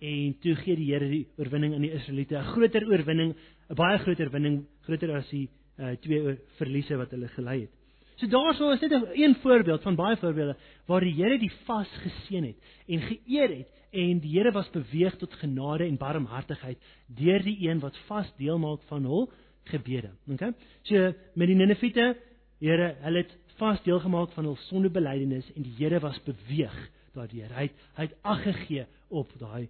En 0.04 0.34
toe 0.42 0.56
gee 0.62 0.78
die 0.78 0.90
Here 0.90 1.08
die 1.10 1.24
oorwinning 1.38 1.76
aan 1.76 1.86
die 1.86 1.94
Israeliete, 1.94 2.38
'n 2.38 2.50
groter 2.54 2.86
oorwinning 2.90 3.34
'n 3.70 3.74
baie 3.74 3.98
groter 3.98 4.30
winning, 4.30 4.66
groter 4.82 5.16
as 5.16 5.30
die 5.30 5.48
uh, 5.78 5.94
twee 6.02 6.38
verliese 6.58 6.96
wat 6.96 7.10
hulle 7.10 7.28
gelei 7.28 7.60
het. 7.62 7.70
So 8.16 8.26
daarso 8.26 8.70
is 8.70 8.80
dit 8.80 8.90
'n 8.90 9.06
een 9.14 9.34
voorbeeld 9.34 9.82
van 9.82 9.94
baie 9.94 10.16
voorbeelde 10.16 10.56
waar 10.86 11.00
die 11.00 11.14
Here 11.14 11.38
die 11.38 11.52
vas 11.64 11.90
geseën 12.02 12.44
het 12.44 12.56
en 12.86 13.00
geëer 13.00 13.56
het 13.56 13.68
en 13.90 14.20
die 14.20 14.38
Here 14.38 14.52
was 14.52 14.70
beweeg 14.70 15.16
tot 15.16 15.32
genade 15.34 15.84
en 15.84 15.96
barmhartigheid 15.96 16.78
deur 17.06 17.42
die 17.42 17.68
een 17.68 17.80
wat 17.80 17.98
vas 18.06 18.32
deel 18.36 18.58
maak 18.58 18.82
van 18.86 19.02
hul 19.04 19.32
gebede. 19.70 20.10
Okay? 20.32 20.52
So 20.82 21.12
met 21.34 21.50
die 21.50 21.58
Niniviete, 21.58 22.14
Here, 22.62 22.94
hulle 23.02 23.24
het 23.24 23.32
vas 23.58 23.82
deel 23.84 23.98
gemaak 24.00 24.32
van 24.32 24.46
hul 24.48 24.56
sondebelydenis 24.68 25.50
en 25.54 25.66
die 25.66 25.74
Here 25.76 26.00
was 26.00 26.20
beweeg 26.24 26.76
daardeur. 27.14 27.50
Hy 27.54 27.66
het, 27.68 27.82
hy 27.98 28.06
het 28.08 28.14
ag 28.22 28.42
gegee 28.42 28.86
op 29.08 29.32
daai 29.38 29.68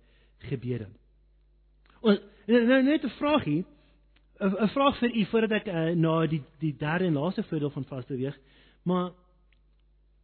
gebede. 0.48 0.86
Ons 2.04 2.20
nou 2.46 2.82
net 2.82 3.04
'n 3.04 3.16
vraagie 3.18 3.64
'n 4.40 4.68
vraag 4.68 4.98
vir 4.98 5.14
u 5.14 5.24
voordat 5.24 5.50
ek 5.50 5.66
uh, 5.66 5.90
na 5.94 6.26
die 6.26 6.42
die 6.58 6.74
derde 6.76 7.04
en 7.04 7.12
laaste 7.12 7.42
voordeel 7.42 7.70
van 7.70 7.84
vas 7.84 8.06
beweeg. 8.06 8.38
Maar 8.82 9.12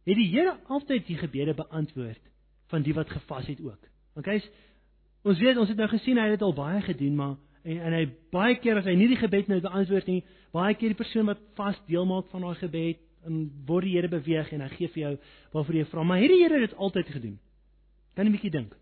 het 0.03 0.15
die 0.15 0.29
Here 0.29 0.57
altyd 0.67 1.07
die 1.07 1.17
gebede 1.17 1.53
beantwoord 1.53 2.21
van 2.67 2.81
die 2.81 2.93
wat 2.93 3.09
gevas 3.09 3.47
het 3.47 3.61
ook? 3.61 3.87
Kyk, 4.21 4.49
ons 5.23 5.39
weet 5.39 5.57
ons 5.57 5.69
het 5.69 5.77
nou 5.77 5.87
gesien 5.87 6.17
hy 6.17 6.27
het 6.29 6.39
dit 6.39 6.41
al 6.41 6.53
baie 6.53 6.81
gedoen, 6.81 7.15
maar 7.15 7.35
en, 7.63 7.77
en 7.77 7.93
hy 7.93 8.05
baie 8.33 8.57
keer 8.61 8.79
as 8.81 8.87
hy 8.89 8.95
nie 8.97 9.09
die 9.11 9.19
gebed 9.19 9.49
nou 9.51 9.59
beantwoord 9.63 10.09
nie, 10.09 10.21
baie 10.55 10.75
keer 10.75 10.93
die 10.93 10.99
persoon 10.99 11.29
wat 11.31 11.41
vas 11.59 11.79
deel 11.87 12.07
maak 12.09 12.29
van 12.33 12.45
daai 12.45 12.59
gebed 12.61 13.01
en 13.27 13.41
word 13.67 13.85
die 13.85 13.95
Here 13.95 14.09
beweeg 14.09 14.51
en 14.55 14.63
hy 14.65 14.69
gee 14.75 14.91
vir 14.95 15.03
jou 15.03 15.15
waarvoor 15.53 15.77
jy 15.77 15.87
vra, 15.91 16.03
maar 16.03 16.21
het 16.21 16.33
die 16.33 16.41
Here 16.41 16.61
dit 16.63 16.77
altyd 16.77 17.11
gedoen? 17.15 17.37
Kan 18.15 18.25
'n 18.25 18.31
bietjie 18.31 18.51
dink? 18.51 18.73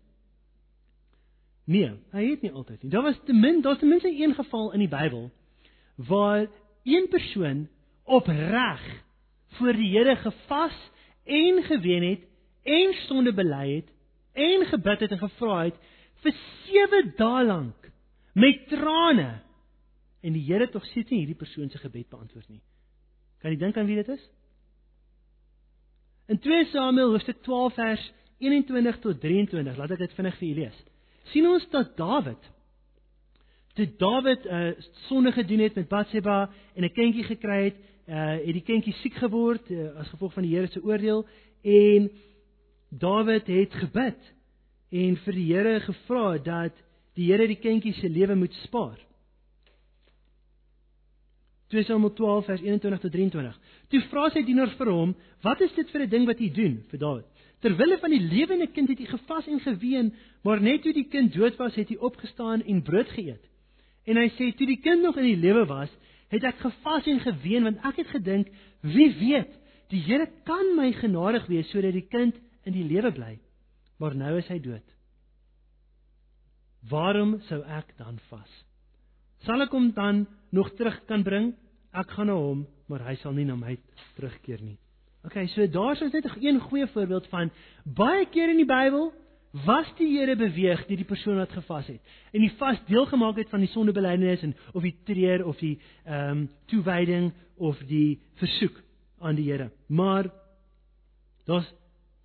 Nee, 1.70 1.92
hy 2.12 2.24
het 2.30 2.42
nie 2.42 2.50
altyd 2.50 2.82
nie. 2.82 2.90
Daar 2.90 3.02
was 3.02 3.20
ten 3.26 3.40
min, 3.40 3.60
daar's 3.62 3.78
ten 3.78 3.88
minste 3.88 4.10
een 4.10 4.34
geval 4.34 4.72
in 4.72 4.80
die 4.80 4.88
Bybel 4.88 5.30
waar 5.96 6.48
een 6.84 7.06
persoon 7.10 7.68
opreg 8.04 8.80
voor 9.58 9.72
die 9.72 9.90
Here 9.92 10.16
gevas 10.16 10.76
en 11.24 11.62
gewen 11.62 12.02
het 12.02 12.26
en 12.62 12.94
sonde 13.06 13.32
bely 13.32 13.74
het 13.74 13.92
en 14.32 14.66
gebid 14.66 15.00
het 15.00 15.10
en 15.10 15.18
gevra 15.18 15.64
het 15.64 15.76
vir 16.22 16.34
7 16.66 17.12
dae 17.16 17.44
lank 17.44 17.79
met 18.34 18.68
trane 18.68 19.40
en 20.20 20.36
die 20.36 20.44
Here 20.44 20.68
tog 20.68 20.84
steeds 20.84 21.10
nie 21.10 21.22
hierdie 21.24 21.38
persoon 21.38 21.70
se 21.70 21.78
gebed 21.78 22.08
beantwoord 22.12 22.48
nie. 22.48 22.62
Kan 23.40 23.54
jy 23.54 23.58
dink 23.58 23.76
aan 23.76 23.88
wie 23.88 23.96
dit 23.96 24.08
is? 24.12 24.22
In 26.30 26.38
2 26.38 26.64
Samuel 26.70 27.14
hoofstuk 27.16 27.42
12 27.42 27.74
vers 27.74 28.12
21 28.38 28.98
tot 29.02 29.20
23, 29.20 29.76
laat 29.76 29.92
ek 29.96 30.04
dit 30.04 30.16
vinnig 30.16 30.36
vir 30.38 30.48
julle 30.48 30.64
lees. 30.64 30.80
sien 31.30 31.46
ons 31.46 31.66
dat 31.70 31.96
Dawid 31.96 32.48
toe 33.74 33.86
Dawid 33.98 34.44
'n 34.44 34.54
uh, 34.54 34.72
sonde 35.06 35.32
gedoen 35.32 35.60
het 35.60 35.74
met 35.74 35.88
Batseba 35.88 36.50
en 36.74 36.84
'n 36.84 36.92
kindjie 36.92 37.24
gekry 37.24 37.64
het, 37.64 37.76
uh, 38.08 38.36
het 38.46 38.52
die 38.52 38.66
kindjie 38.66 38.92
siek 38.92 39.14
geword 39.14 39.70
uh, 39.70 39.96
as 40.00 40.08
gevolg 40.08 40.32
van 40.32 40.42
die 40.42 40.54
Here 40.56 40.66
se 40.66 40.82
oordeel 40.82 41.26
en 41.62 42.10
Dawid 42.90 43.46
het 43.46 43.72
gebid 43.74 44.20
en 44.90 45.16
vir 45.16 45.32
die 45.32 45.54
Here 45.54 45.80
gevra 45.80 46.38
dat 46.38 46.74
die 47.20 47.28
Here 47.28 47.46
die 47.50 47.60
kindjie 47.60 47.92
se 47.98 48.08
lewe 48.08 48.36
moet 48.38 48.54
spaar. 48.64 48.98
2 51.70 51.84
Samuel 51.86 52.14
12 52.18 52.46
vers 52.48 52.62
21 52.64 53.02
tot 53.04 53.12
23. 53.14 53.58
Toe 53.92 54.00
vra 54.10 54.24
sy 54.34 54.42
dienaar 54.46 54.72
vir 54.78 54.90
hom, 54.90 55.14
"Wat 55.42 55.60
is 55.60 55.72
dit 55.76 55.90
vir 55.90 56.02
'n 56.02 56.10
ding 56.10 56.26
wat 56.26 56.40
jy 56.40 56.50
doen?" 56.50 56.82
vir 56.90 56.98
Dawid. 56.98 57.26
Terwille 57.60 57.98
van 57.98 58.10
die 58.10 58.20
lewende 58.20 58.66
kind 58.72 58.88
het 58.88 58.98
hy 58.98 59.06
gevas 59.06 59.46
en 59.46 59.60
geween, 59.60 60.12
maar 60.42 60.60
net 60.60 60.82
toe 60.82 60.92
die 60.92 61.08
kind 61.08 61.32
dood 61.32 61.58
was, 61.58 61.74
het 61.74 61.88
hy 61.88 61.96
opgestaan 61.96 62.62
en 62.62 62.82
brood 62.82 63.08
geëet. 63.08 63.44
En 64.06 64.16
hy 64.16 64.28
sê 64.28 64.56
toe 64.56 64.66
die 64.66 64.80
kind 64.80 65.02
nog 65.02 65.16
in 65.16 65.24
die 65.24 65.36
lewe 65.36 65.66
was, 65.66 65.90
het 66.28 66.44
ek 66.44 66.56
gevas 66.62 67.06
en 67.06 67.20
geween 67.20 67.62
want 67.62 67.84
ek 67.84 67.96
het 67.96 68.06
gedink, 68.06 68.48
wie 68.80 69.10
weet, 69.12 69.52
die 69.90 70.00
Here 70.00 70.26
kan 70.44 70.76
my 70.76 70.92
genadig 70.92 71.46
wees 71.46 71.68
sodat 71.70 71.92
die 71.92 72.08
kind 72.08 72.34
in 72.64 72.72
die 72.72 72.84
lewe 72.84 73.12
bly. 73.12 73.38
Maar 73.98 74.14
nou 74.16 74.38
is 74.38 74.48
hy 74.48 74.58
dood. 74.58 74.86
Waarom 76.88 77.40
sou 77.48 77.60
ek 77.62 77.92
dan 77.98 78.18
vas? 78.30 78.52
Sal 79.44 79.62
ek 79.62 79.72
hom 79.72 79.90
dan 79.96 80.26
nog 80.50 80.72
terug 80.76 80.96
kan 81.08 81.22
bring? 81.22 81.52
Ek 81.92 82.10
gaan 82.16 82.30
na 82.30 82.36
hom, 82.38 82.66
maar 82.88 83.04
hy 83.04 83.16
sal 83.20 83.34
nie 83.36 83.44
na 83.44 83.56
my 83.56 83.76
terugkeer 84.16 84.62
nie. 84.62 84.78
OK, 85.24 85.36
so 85.52 85.66
daar's 85.66 86.00
net 86.00 86.24
'n 86.24 86.46
een 86.46 86.60
goeie 86.60 86.86
voorbeeld 86.86 87.26
van 87.26 87.50
baie 87.84 88.26
keer 88.26 88.50
in 88.50 88.56
die 88.56 88.66
Bybel 88.66 89.12
was 89.66 89.86
die 89.98 90.18
Here 90.18 90.36
beweeg 90.36 90.86
deur 90.86 90.96
die 90.96 91.04
persoon 91.04 91.36
wat 91.36 91.52
gevas 91.52 91.86
het 91.86 92.00
en 92.32 92.40
die 92.40 92.52
vas 92.58 92.78
deel 92.86 93.06
gemaak 93.06 93.36
het 93.36 93.50
van 93.50 93.60
die 93.60 93.68
sondebelydenis 93.68 94.42
en 94.42 94.54
of 94.72 94.82
die 94.82 94.96
treur 95.04 95.44
of 95.46 95.58
die 95.58 95.78
ehm 96.04 96.30
um, 96.30 96.48
toewyding 96.66 97.32
of 97.56 97.78
die 97.88 98.20
versoek 98.34 98.82
aan 99.18 99.34
die 99.34 99.50
Here. 99.50 99.70
Maar 99.86 100.30
daar's 101.44 101.72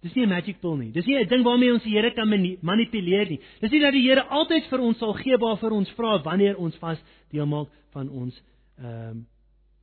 Dis 0.05 0.13
nie 0.13 0.25
'n 0.25 0.29
magic 0.29 0.59
pill 0.61 0.77
nie. 0.77 0.91
Dis 0.91 1.05
nie 1.05 1.17
'n 1.17 1.27
ding 1.27 1.43
waarmee 1.43 1.73
ons 1.73 1.83
die 1.83 1.95
Here 1.97 2.11
kan 2.13 2.29
manipuleer 2.61 3.29
nie. 3.29 3.39
Dis 3.59 3.71
nie 3.71 3.81
dat 3.81 3.91
die 3.91 4.07
Here 4.07 4.23
altyd 4.29 4.67
vir 4.69 4.79
ons 4.79 4.97
sal 4.97 5.13
gee 5.13 5.37
waarvoor 5.37 5.71
ons 5.71 5.89
vra 5.97 6.21
wanneer 6.21 6.57
ons 6.57 6.75
vas 6.77 6.99
deel 7.31 7.45
maak 7.45 7.67
van 7.91 8.09
ons 8.09 8.41
ehm 8.77 9.09
um, 9.09 9.27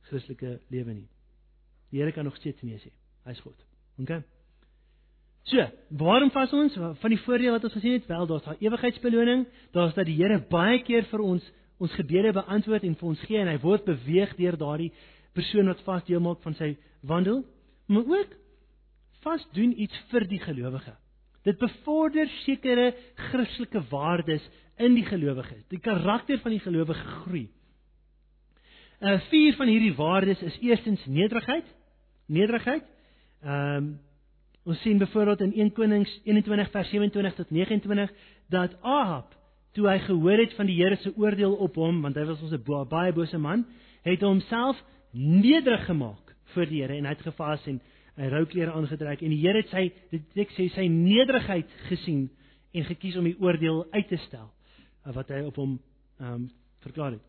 Christelike 0.03 0.59
lewe 0.69 0.93
nie. 0.93 1.07
Die 1.91 1.99
Here 1.99 2.11
kan 2.11 2.23
nog 2.23 2.35
steeds 2.35 2.61
nee 2.61 2.77
sê. 2.77 2.91
Hy's 3.25 3.39
goed. 3.39 3.59
OK. 3.99 4.23
So, 5.43 5.67
waarom 5.89 6.31
vas 6.31 6.53
ons? 6.53 6.73
Van 6.73 7.09
die 7.09 7.19
voordeel 7.19 7.51
wat 7.51 7.63
ons 7.63 7.73
gesien 7.73 7.91
het, 7.91 8.07
wel, 8.07 8.27
daar's 8.27 8.43
daai 8.43 8.57
ewigheidsbeloning, 8.59 9.45
daar's 9.71 9.93
dat 9.93 10.05
die 10.05 10.15
Here 10.15 10.39
baie 10.49 10.79
keer 10.83 11.03
vir 11.03 11.19
ons 11.19 11.51
ons 11.79 11.91
gebede 11.91 12.31
beantwoord 12.31 12.83
en 12.83 12.95
vir 12.95 13.07
ons 13.09 13.19
gee 13.27 13.37
en 13.37 13.47
hy 13.47 13.57
word 13.59 13.83
beweeg 13.85 14.35
deur 14.37 14.55
daardie 14.57 14.93
persoon 15.33 15.67
wat 15.67 15.81
vas 15.83 16.03
deel 16.07 16.21
maak 16.23 16.39
van 16.41 16.55
sy 16.55 16.77
wandel. 17.01 17.43
Maar 17.87 18.07
ook 18.07 18.42
vas 19.23 19.47
doen 19.53 19.73
iets 19.79 19.97
vir 20.11 20.27
die 20.27 20.39
gelowige. 20.39 20.93
Dit 21.43 21.59
bevorder 21.59 22.29
sekere 22.43 22.93
Christelike 23.29 23.83
waardes 23.89 24.43
in 24.77 24.95
die 24.95 25.05
gelowige. 25.05 25.59
Die 25.69 25.79
karakter 25.79 26.39
van 26.39 26.55
die 26.55 26.63
gelowige 26.63 27.03
groei. 27.23 27.47
Uh 29.03 29.19
vier 29.29 29.55
van 29.59 29.67
hierdie 29.67 29.95
waardes 29.95 30.41
is 30.41 30.57
eerstens 30.61 31.05
nederigheid. 31.05 31.67
Nederigheid. 32.27 32.83
Ehm 33.43 33.77
um, 33.77 33.93
ons 34.63 34.79
sien 34.79 34.97
byvoorbeeld 34.97 35.41
in 35.41 35.53
1 35.53 35.71
Konings 35.75 36.11
21 36.23 36.69
vers 36.71 36.89
27 36.89 37.33
tot 37.35 37.49
29 37.51 38.11
dat 38.47 38.77
Ahab 38.81 39.33
toe 39.73 39.89
hy 39.89 39.97
gehoor 40.05 40.39
het 40.39 40.53
van 40.55 40.69
die 40.69 40.77
Here 40.77 40.95
se 41.01 41.11
oordeel 41.17 41.55
op 41.65 41.75
hom, 41.75 42.01
want 42.05 42.15
hy 42.15 42.25
was 42.29 42.41
ons 42.41 42.53
'n 42.53 42.87
baie 42.89 43.13
bose 43.13 43.37
man, 43.37 43.65
het 44.03 44.21
homself 44.21 44.77
nederig 45.11 45.85
gemaak 45.85 46.35
voor 46.53 46.65
die 46.65 46.81
Here 46.81 46.95
en 46.97 47.05
hy 47.05 47.09
het 47.11 47.27
gevas 47.27 47.67
en 47.67 47.81
hy 48.19 48.29
rou 48.29 48.43
klere 48.49 48.73
aangetrek 48.77 49.23
en 49.25 49.33
die 49.33 49.41
Here 49.41 49.63
het 49.63 49.71
sy 49.73 49.87
dit 50.11 50.41
ek 50.43 50.53
sê 50.57 50.67
sy 50.75 50.87
nederigheid 50.91 51.69
gesien 51.89 52.27
en 52.73 52.85
gekies 52.89 53.17
om 53.17 53.25
die 53.29 53.37
oordeel 53.41 53.83
uit 53.93 54.07
te 54.09 54.19
stel 54.27 54.49
uh, 54.49 55.13
wat 55.15 55.31
hy 55.33 55.43
op 55.47 55.57
hom 55.61 55.77
ehm 56.19 56.33
um, 56.33 56.51
verklaar 56.83 57.15
het. 57.15 57.25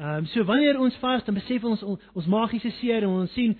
Ehm 0.00 0.24
um, 0.24 0.26
so 0.32 0.44
wanneer 0.44 0.80
ons 0.80 0.96
vas 1.02 1.24
dan 1.24 1.38
besef 1.38 1.64
ons 1.64 1.82
ons, 1.82 2.10
ons 2.14 2.26
magiese 2.26 2.70
seer 2.80 3.04
en 3.06 3.18
ons 3.20 3.32
sien 3.32 3.54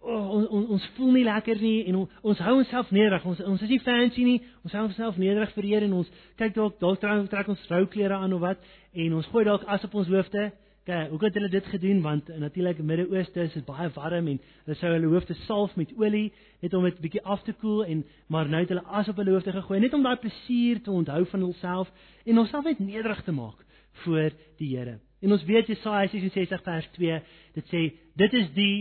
oh, 0.00 0.30
ons, 0.36 0.46
ons 0.48 0.74
ons 0.76 0.88
voel 0.96 1.12
nie 1.18 1.24
lekker 1.26 1.60
nie 1.60 1.84
en 1.90 2.02
on, 2.02 2.08
ons 2.22 2.42
hou 2.46 2.56
onsself 2.60 2.90
nederig. 2.94 3.24
Ons 3.26 3.42
ons 3.42 3.62
is 3.66 3.72
nie 3.74 3.80
fancy 3.82 4.26
nie. 4.26 4.38
Ons 4.64 4.76
hou 4.78 4.84
onsself 4.86 5.18
nederig 5.18 5.50
vir 5.56 5.66
die 5.66 5.74
Here 5.74 5.88
en 5.90 5.98
ons 6.02 6.12
kyk 6.38 6.54
dalk 6.54 6.78
dalk 6.82 7.02
trek 7.02 7.50
ons 7.50 7.66
rou 7.72 7.84
klere 7.90 8.20
aan 8.22 8.36
of 8.36 8.44
wat 8.44 8.70
en 8.92 9.18
ons 9.18 9.30
gooi 9.32 9.44
dalk 9.48 9.66
as 9.66 9.84
op 9.88 9.98
ons 10.02 10.12
hoofde 10.14 10.50
Okay, 10.90 11.08
hoe 11.08 11.24
het 11.24 11.34
hulle 11.34 11.48
dit 11.48 11.66
gedoen 11.70 12.00
want 12.02 12.28
natuurlik 12.38 12.78
in 12.78 12.84
Midde-Ooste 12.84 13.40
is 13.40 13.52
dit 13.52 13.64
baie 13.64 13.86
warm 13.94 14.26
en 14.26 14.38
hulle 14.64 14.74
sou 14.74 14.88
hulle 14.90 15.06
hoofde 15.12 15.34
salf 15.44 15.76
met 15.78 15.92
olie 15.94 16.32
net 16.64 16.72
om 16.74 16.82
dit 16.82 16.96
bietjie 17.04 17.22
af 17.22 17.44
te 17.46 17.52
koel 17.60 17.84
en 17.84 18.00
maar 18.26 18.48
nou 18.50 18.64
het 18.64 18.72
hulle 18.72 18.82
as 18.98 19.08
op 19.08 19.20
hulle 19.22 19.30
hoofde 19.36 19.52
gegooi 19.54 19.78
net 19.84 19.94
om 19.94 20.02
daai 20.02 20.16
plesier 20.18 20.80
te 20.82 20.90
onthou 20.90 21.20
van 21.30 21.44
hulself 21.46 21.92
en 22.24 22.40
onsself 22.42 22.66
net 22.66 22.82
nederig 22.82 23.22
te 23.22 23.32
maak 23.32 23.62
voor 24.02 24.34
die 24.58 24.72
Here. 24.72 24.96
En 25.22 25.32
ons 25.32 25.44
weet 25.46 25.70
Jesaja 25.70 26.08
66 26.10 26.64
vers 26.66 26.88
2, 26.96 27.20
dit 27.54 27.70
sê 27.70 27.82
dit 28.24 28.34
is 28.40 28.50
die 28.58 28.74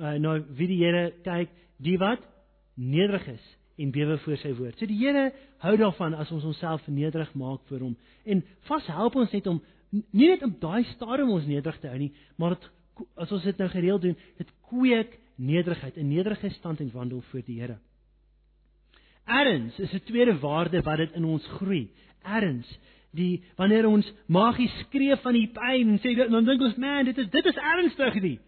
uh, 0.00 0.16
nou 0.18 0.40
wie 0.58 0.66
die 0.66 0.80
Here 0.82 1.12
kyk, 1.22 1.52
die 1.78 1.94
wat 2.02 2.26
nederig 2.74 3.28
is 3.36 3.46
en 3.78 3.94
bewe 3.94 4.18
voor 4.24 4.40
sy 4.42 4.50
woord. 4.58 4.82
So 4.82 4.90
die 4.90 4.98
Here 4.98 5.30
hou 5.62 5.76
daarvan 5.78 6.18
as 6.18 6.34
ons 6.34 6.50
onsself 6.50 6.90
nederig 6.90 7.30
maak 7.38 7.62
voor 7.70 7.86
hom. 7.86 7.94
En 8.26 8.42
vas 8.66 8.90
help 8.98 9.14
ons 9.22 9.30
net 9.30 9.46
om 9.46 9.62
nie 9.92 10.28
net 10.28 10.42
op 10.42 10.60
daai 10.60 10.84
stadium 10.94 11.30
ons 11.30 11.46
nederig 11.46 11.78
te 11.80 11.88
hou 11.88 11.98
nie, 11.98 12.12
maar 12.36 12.56
dit 12.56 12.68
as 13.16 13.32
ons 13.32 13.44
dit 13.44 13.58
nou 13.58 13.68
gereeld 13.72 14.02
doen, 14.02 14.16
dit 14.38 14.50
kweek 14.68 15.18
nederigheid, 15.36 15.96
'n 15.96 16.08
nederige 16.08 16.50
stand 16.50 16.80
en 16.80 16.90
wandel 16.92 17.20
voor 17.20 17.42
die 17.44 17.60
Here. 17.60 17.78
Erns 19.26 19.78
is 19.78 19.92
'n 19.92 20.04
tweede 20.04 20.38
waarde 20.38 20.82
wat 20.82 20.96
dit 20.96 21.12
in 21.12 21.24
ons 21.24 21.46
groei. 21.46 21.90
Erns 22.22 22.78
die 23.16 23.42
wanneer 23.60 23.86
ons 23.88 24.08
magies 24.32 24.72
skree 24.86 25.16
van 25.24 25.36
die 25.36 25.48
pyn 25.52 25.94
en 25.94 26.00
sê 26.00 26.14
dan 26.16 26.48
dink 26.48 26.64
ons 26.64 26.78
man 26.80 27.08
dit 27.08 27.18
is 27.20 27.28
dit 27.32 27.48
is 27.50 27.60
ernstig 27.74 28.18
nie 28.24 28.38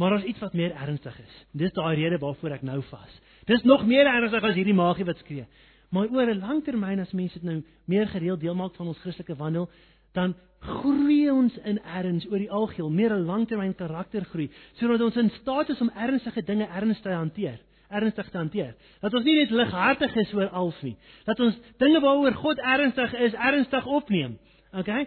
maar 0.00 0.14
daar's 0.14 0.28
iets 0.30 0.40
wat 0.40 0.56
meer 0.56 0.72
ernstig 0.72 1.16
is 1.20 1.34
dis 1.62 1.74
daai 1.76 1.94
rede 1.98 2.20
waarvoor 2.22 2.56
ek 2.56 2.64
nou 2.66 2.80
vas 2.90 3.18
dis 3.50 3.66
nog 3.68 3.84
meer 3.86 4.08
ernstig 4.08 4.44
as 4.44 4.56
hierdie 4.56 4.76
magie 4.76 5.06
wat 5.08 5.20
skree 5.24 5.44
maar 5.92 6.08
oor 6.08 6.32
'n 6.32 6.40
lang 6.40 6.64
termyn 6.64 7.00
as 7.00 7.12
mense 7.12 7.38
dit 7.38 7.44
nou 7.44 7.62
meer 7.84 8.08
gereeld 8.08 8.40
deel 8.40 8.54
maak 8.54 8.74
van 8.76 8.88
ons 8.88 8.98
Christelike 9.04 9.36
wandel 9.36 9.68
dan 10.18 10.34
groei 10.58 11.28
ons 11.30 11.54
in 11.70 11.78
erns 11.86 12.26
oor 12.26 12.42
die 12.42 12.50
algeheel, 12.50 12.90
meer 12.90 13.14
'n 13.14 13.26
langtermyn 13.26 13.74
karaktergroei, 13.74 14.50
sodat 14.80 15.00
ons 15.00 15.16
in 15.16 15.30
staat 15.40 15.68
is 15.68 15.80
om 15.80 15.90
ernstige 15.94 16.42
dinge 16.42 16.66
ernstig 16.66 17.02
te 17.02 17.14
hanteer, 17.14 17.58
ernstig 17.88 18.30
te 18.30 18.38
hanteer. 18.38 18.74
Dat 19.00 19.14
ons 19.14 19.24
nie 19.24 19.36
net 19.38 19.50
lighartig 19.50 20.16
is 20.16 20.34
oor 20.34 20.48
alles 20.48 20.82
nie, 20.82 20.96
dat 21.24 21.40
ons 21.40 21.56
dinge 21.78 22.00
waaroor 22.00 22.34
God 22.34 22.58
ernstig 22.58 23.14
is, 23.14 23.34
ernstig 23.34 23.86
opneem. 23.86 24.38
Okay? 24.72 25.06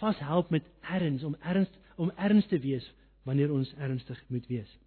Vas 0.00 0.18
help 0.18 0.50
met 0.50 0.64
erns 0.80 1.22
om 1.24 1.36
erns 1.40 1.70
om 1.96 2.10
erns 2.16 2.46
te 2.46 2.58
wees 2.58 2.92
wanneer 3.24 3.52
ons 3.52 3.74
ernstig 3.78 4.18
moet 4.28 4.46
wees. 4.46 4.78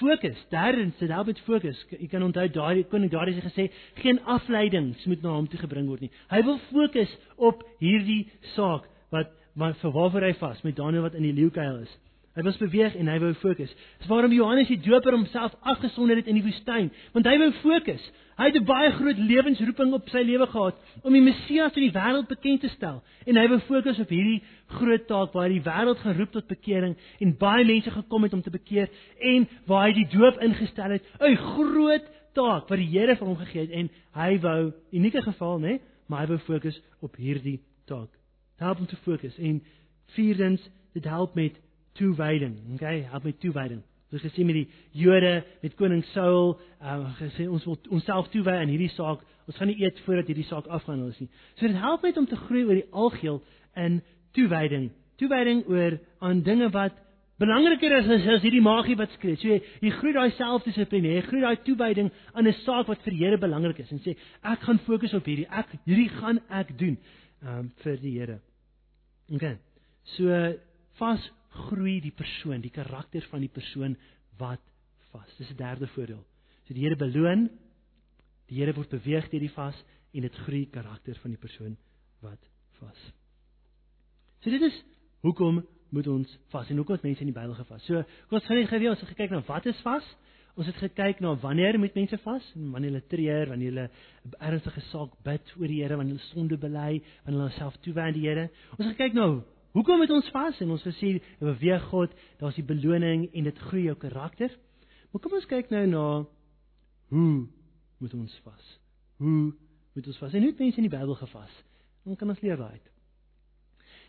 Fokus, 0.00 0.38
derdens, 0.50 0.96
dit 0.98 1.10
help 1.10 1.26
met 1.30 1.40
fokus. 1.46 1.78
Jy 1.92 2.08
kan 2.10 2.24
onthou 2.26 2.48
daai 2.50 2.82
koning 2.90 3.12
daardie 3.12 3.36
het 3.36 3.46
gesê 3.46 3.68
geen 4.02 4.18
afleidings 4.26 5.04
moet 5.06 5.22
na 5.22 5.36
hom 5.36 5.46
toe 5.50 5.60
gebring 5.60 5.86
word 5.86 6.02
nie. 6.02 6.10
Hy 6.32 6.40
wil 6.46 6.58
fokus 6.72 7.12
op 7.36 7.62
hierdie 7.82 8.24
saak 8.56 8.88
wat 9.14 9.30
wat 9.54 9.78
vir 9.78 9.92
waarvoor 9.94 10.24
hy 10.26 10.32
vas 10.40 10.62
met 10.66 10.74
Daniël 10.74 11.04
wat 11.06 11.14
in 11.14 11.28
die 11.28 11.36
leeukuil 11.36 11.84
is. 11.84 11.92
Hy 12.34 12.42
was 12.42 12.56
beweeg 12.58 12.96
en 12.98 13.06
hy 13.06 13.20
wou 13.22 13.30
fokus. 13.38 13.70
Dis 14.00 14.10
waarom 14.10 14.32
Johannes 14.34 14.66
die 14.66 14.80
Doper 14.82 15.14
homself 15.14 15.52
afgesonder 15.62 16.18
het 16.18 16.26
in 16.26 16.40
die 16.40 16.42
woestyn, 16.42 16.88
want 17.14 17.28
hy 17.30 17.34
wou 17.38 17.50
fokus. 17.60 18.02
Hy 18.34 18.48
het 18.50 18.56
'n 18.58 18.66
baie 18.66 18.90
groot 18.90 19.18
lewensroeping 19.18 19.92
op 19.94 20.08
sy 20.10 20.22
lewe 20.26 20.46
gehad 20.46 20.74
om 21.04 21.12
die 21.12 21.22
Messias 21.22 21.76
aan 21.76 21.86
die 21.86 21.94
wêreld 21.94 22.26
bekend 22.26 22.60
te 22.60 22.68
stel 22.68 23.02
en 23.26 23.36
hy 23.36 23.46
wou 23.48 23.60
fokus 23.60 24.00
op 24.00 24.08
hierdie 24.08 24.42
groot 24.66 25.06
taak 25.06 25.32
waar 25.32 25.48
hy 25.48 25.60
die 25.60 25.70
wêreld 25.70 25.98
geroep 26.02 26.32
tot 26.32 26.48
bekering 26.48 26.96
en 27.20 27.36
baie 27.38 27.64
mense 27.64 27.90
gekom 27.90 28.22
het 28.22 28.32
om 28.32 28.42
te 28.42 28.50
bekeer 28.50 28.88
en 29.20 29.48
waar 29.66 29.86
hy 29.86 29.92
die 29.92 30.18
doop 30.18 30.42
ingestel 30.42 30.90
het. 30.90 31.02
'n 31.20 31.36
Groot 31.36 32.04
taak 32.34 32.68
wat 32.68 32.78
die 32.78 32.90
Here 32.90 33.16
vir 33.16 33.26
hom 33.26 33.36
gegee 33.36 33.60
het 33.60 33.70
en 33.70 33.90
hy 34.14 34.38
wou 34.40 34.72
unieke 34.92 35.22
geval, 35.22 35.60
né, 35.60 35.80
maar 36.08 36.20
hy 36.20 36.26
wou 36.26 36.38
fokus 36.38 36.82
op 37.00 37.16
hierdie 37.16 37.60
taak. 37.86 38.10
Help 38.58 38.78
hom 38.78 38.86
te 38.86 38.96
fokus 38.96 39.38
en 39.38 39.62
vierdens 40.16 40.70
dit 40.94 41.04
help 41.04 41.34
met 41.34 41.54
toewyding. 41.98 42.56
Okay, 42.74 43.02
help 43.10 43.26
met 43.28 43.40
toewyding. 43.40 43.82
Ons 44.14 44.22
het 44.22 44.30
gesien 44.30 44.46
met 44.46 44.60
die 44.60 44.68
Jode, 45.02 45.42
met 45.62 45.74
koning 45.74 46.04
Saul, 46.12 46.52
uh, 46.78 46.98
gesê 47.18 47.48
ons 47.50 47.64
wil 47.66 47.78
onsself 47.96 48.28
toewy 48.30 48.52
aan 48.60 48.70
hierdie 48.70 48.92
saak. 48.94 49.24
Ons 49.48 49.56
gaan 49.58 49.68
nie 49.72 49.80
eet 49.82 49.98
voordat 50.06 50.28
hierdie 50.30 50.46
saak 50.46 50.68
afgehandel 50.70 51.10
is 51.10 51.22
nie. 51.24 51.30
So 51.58 51.66
dit 51.66 51.80
help 51.82 52.04
net 52.06 52.20
om 52.20 52.28
te 52.30 52.38
groei 52.46 52.62
oor 52.62 52.78
die 52.78 52.90
algeheel 52.92 53.40
in 53.86 53.98
toewyding. 54.38 54.92
Toewyding 55.18 55.64
oor 55.70 55.98
aan 56.24 56.44
dinge 56.46 56.70
wat 56.74 56.96
belangriker 57.42 57.96
is 57.98 58.06
as, 58.06 58.26
as 58.36 58.46
hierdie 58.46 58.62
magie 58.62 58.96
wat 58.98 59.12
skree. 59.18 59.34
So 59.40 59.50
jy, 59.50 59.58
jy 59.82 59.92
groei 59.98 60.14
daai 60.14 60.30
selfdissipline, 60.38 61.16
jy 61.16 61.26
groei 61.26 61.42
daai 61.42 61.62
toewyding 61.66 62.10
aan 62.32 62.48
'n 62.48 62.56
saak 62.62 62.88
wat 62.88 63.02
vir 63.02 63.16
die 63.16 63.22
Here 63.24 63.38
belangrik 63.38 63.82
is 63.82 63.92
en 63.92 64.02
sê 64.06 64.14
ek 64.42 64.62
gaan 64.62 64.78
fokus 64.86 65.14
op 65.14 65.26
hierdie. 65.26 65.50
Ek 65.50 65.74
hierdie 65.84 66.10
gaan 66.20 66.38
ek 66.50 66.70
doen 66.78 66.96
um, 67.42 67.72
vir 67.82 67.96
die 67.98 68.14
Here. 68.18 68.38
OK. 69.34 69.56
So 70.16 70.54
vas 71.00 71.30
groei 71.54 72.00
die 72.02 72.14
persoon, 72.14 72.60
die 72.60 72.72
karakter 72.74 73.24
van 73.30 73.44
die 73.44 73.52
persoon 73.52 73.96
wat 74.40 74.62
vas. 75.12 75.36
Dis 75.38 75.50
'n 75.50 75.56
derde 75.56 75.86
voordeel. 75.86 76.24
So 76.66 76.74
die 76.74 76.82
Here 76.82 76.96
beloon, 76.96 77.50
die 78.48 78.56
Here 78.60 78.74
word 78.74 78.90
beweeg 78.90 79.30
deur 79.30 79.40
die 79.40 79.52
vas 79.52 79.76
en 80.12 80.20
dit 80.20 80.34
groei 80.46 80.66
karakter 80.70 81.14
van 81.22 81.30
die 81.30 81.40
persoon 81.40 81.76
wat 82.20 82.40
vas. 82.80 83.00
So 84.40 84.50
dit 84.50 84.62
is 84.62 84.84
hoekom 85.20 85.64
moet 85.94 86.06
ons 86.10 86.38
vas 86.52 86.70
en 86.70 86.76
hoekom 86.76 86.98
het 86.98 87.06
mense 87.06 87.20
in 87.20 87.30
die 87.32 87.36
Bybel 87.36 87.54
gevas? 87.54 87.84
So 87.86 88.02
kom 88.28 88.38
ons 88.40 88.46
gaan 88.46 88.68
gou 88.68 88.90
ons 88.90 89.00
het 89.00 89.08
gekyk 89.14 89.30
na 89.30 89.42
wat 89.46 89.66
is 89.66 89.80
vas? 89.80 90.04
Ons 90.54 90.68
het 90.70 90.76
gekyk 90.78 91.20
na 91.20 91.34
wanneer 91.42 91.78
moet 91.78 91.94
mense 91.94 92.18
vas? 92.22 92.52
Wanneer 92.54 92.92
hulle 92.92 93.06
treur, 93.10 93.48
wanneer 93.48 93.72
hulle 93.72 93.88
'n 93.88 94.36
ernstige 94.38 94.80
saak 94.90 95.10
bid 95.24 95.50
voor 95.50 95.66
die 95.66 95.82
Here, 95.82 95.96
wanneer 95.96 96.16
hulle 96.16 96.32
sonde 96.34 96.56
bely, 96.56 97.02
wanneer 97.24 97.40
hulle 97.40 97.58
self 97.58 97.76
toewy 97.82 98.00
aan 98.00 98.12
die 98.12 98.28
Here. 98.28 98.50
Ons 98.78 98.86
het 98.88 98.96
gekyk 98.96 99.14
na 99.14 99.42
hoekom 99.74 100.00
moet 100.00 100.14
ons 100.14 100.30
vas 100.34 100.60
en 100.62 100.70
ons 100.76 100.86
gesê 100.86 101.16
beweeg 101.40 101.90
God, 101.90 102.14
daar's 102.40 102.58
die 102.58 102.66
beloning 102.66 103.26
en 103.32 103.50
dit 103.50 103.60
groei 103.68 103.88
jou 103.88 103.96
karakter. 103.98 104.54
Maar 105.12 105.22
kom 105.22 105.36
ons 105.38 105.50
kyk 105.50 105.70
nou 105.74 105.84
na 105.90 106.06
hoe 107.14 107.34
moet 108.02 108.14
ons 108.14 108.40
vas? 108.46 108.72
Hoe 109.22 109.52
moet 109.94 110.06
ons 110.10 110.18
vas? 110.18 110.32
En 110.34 110.42
hoe 110.42 110.50
het 110.50 110.62
mense 110.62 110.80
in 110.82 110.88
die 110.88 110.96
Bybel 110.96 111.14
gevas? 111.20 111.52
Dan 112.04 112.18
kan 112.20 112.32
ons 112.34 112.42
leer 112.42 112.58
daai. 112.60 112.80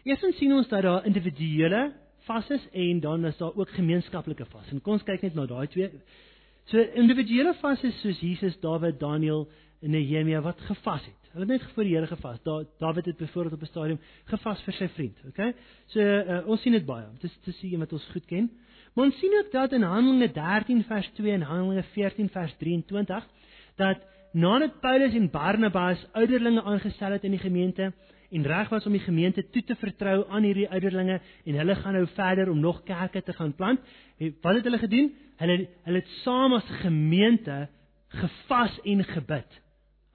Eerstens 0.05 0.37
sien 0.37 0.53
ons 0.53 0.67
dat 0.69 0.83
daar 0.85 1.05
individuele 1.05 1.87
vases 2.25 2.65
en 2.73 2.99
dan 2.99 3.25
is 3.25 3.37
daar 3.37 3.55
ook 3.55 3.69
gemeenskaplike 3.69 4.45
vas. 4.49 4.71
En 4.71 4.81
kom 4.81 4.97
ons 4.97 5.05
kyk 5.05 5.21
net 5.25 5.37
na 5.37 5.45
daai 5.49 5.67
twee. 5.73 5.89
So 6.69 6.81
individuele 6.97 7.53
vases 7.61 7.97
soos 8.01 8.19
Jesus, 8.21 8.57
Dawid, 8.61 8.99
Daniel 8.99 9.45
en 9.85 9.93
Nehemia 9.93 10.41
wat 10.41 10.61
gevas 10.67 11.05
het. 11.05 11.31
Hulle 11.35 11.45
het 11.45 11.53
net 11.53 11.73
voor 11.75 11.83
die 11.85 11.93
Here 11.93 12.07
gevas. 12.09 12.41
Da 12.43 12.63
Dawid 12.81 13.05
het 13.05 13.17
byvoorbeeld 13.17 13.53
op 13.53 13.61
'n 13.61 13.71
stadium 13.71 13.99
gevas 14.25 14.61
vir 14.63 14.73
sy 14.73 14.87
vriend, 14.87 15.17
okay? 15.27 15.53
So 15.85 15.99
uh, 15.99 16.47
ons 16.47 16.61
sien 16.61 16.71
dit 16.71 16.85
baie. 16.85 17.05
Dit 17.19 17.31
is 17.31 17.37
te 17.43 17.51
sien 17.51 17.79
wat 17.79 17.93
ons 17.93 18.07
goed 18.11 18.25
ken. 18.25 18.49
Maar 18.93 19.05
ons 19.05 19.19
sien 19.19 19.33
ook 19.39 19.51
dat 19.51 19.71
in 19.71 19.81
Handelinge 19.81 20.31
13 20.31 20.83
vers 20.83 21.09
2 21.13 21.31
en 21.31 21.41
Handelinge 21.41 21.83
14 21.83 22.29
vers 22.29 22.55
23 22.57 23.27
dat 23.75 23.97
nadat 24.31 24.79
Paulus 24.79 25.13
en 25.13 25.29
Barnabas 25.29 26.07
ouderlinge 26.11 26.63
aangestel 26.63 27.11
het 27.11 27.23
in 27.23 27.31
die 27.31 27.39
gemeente, 27.39 27.93
en 28.29 28.43
reg 28.43 28.69
was 28.69 28.85
om 28.85 28.95
die 28.95 29.03
gemeente 29.03 29.43
toe 29.49 29.63
te 29.63 29.75
vertrou 29.79 30.25
aan 30.29 30.43
hierdie 30.43 30.67
ouderlinge 30.69 31.19
en 31.45 31.59
hulle 31.59 31.75
gaan 31.75 31.93
nou 31.93 32.07
verder 32.15 32.49
om 32.51 32.59
nog 32.59 32.81
kerke 32.83 33.21
te 33.23 33.33
gaan 33.33 33.53
plant. 33.55 33.79
Wat 34.41 34.55
het 34.55 34.63
hulle 34.63 34.81
gedoen? 34.81 35.13
Hulle 35.37 35.57
hulle 35.83 36.01
het 36.01 36.11
saam 36.23 36.53
as 36.57 36.71
gemeente 36.81 37.67
gevas 38.07 38.79
en 38.83 39.03
gebid. 39.03 39.61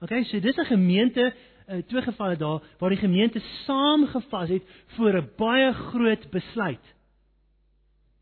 OK, 0.01 0.23
so 0.25 0.39
dis 0.39 0.57
'n 0.57 0.65
gemeente 0.65 1.33
uh, 1.69 1.77
twee 1.87 2.01
gevalle 2.01 2.37
daar 2.37 2.61
waar 2.77 2.89
die 2.89 2.99
gemeente 2.99 3.39
saam 3.65 4.07
gevas 4.07 4.49
het 4.49 4.63
vir 4.97 5.21
'n 5.21 5.29
baie 5.37 5.73
groot 5.73 6.29
besluit. 6.29 6.85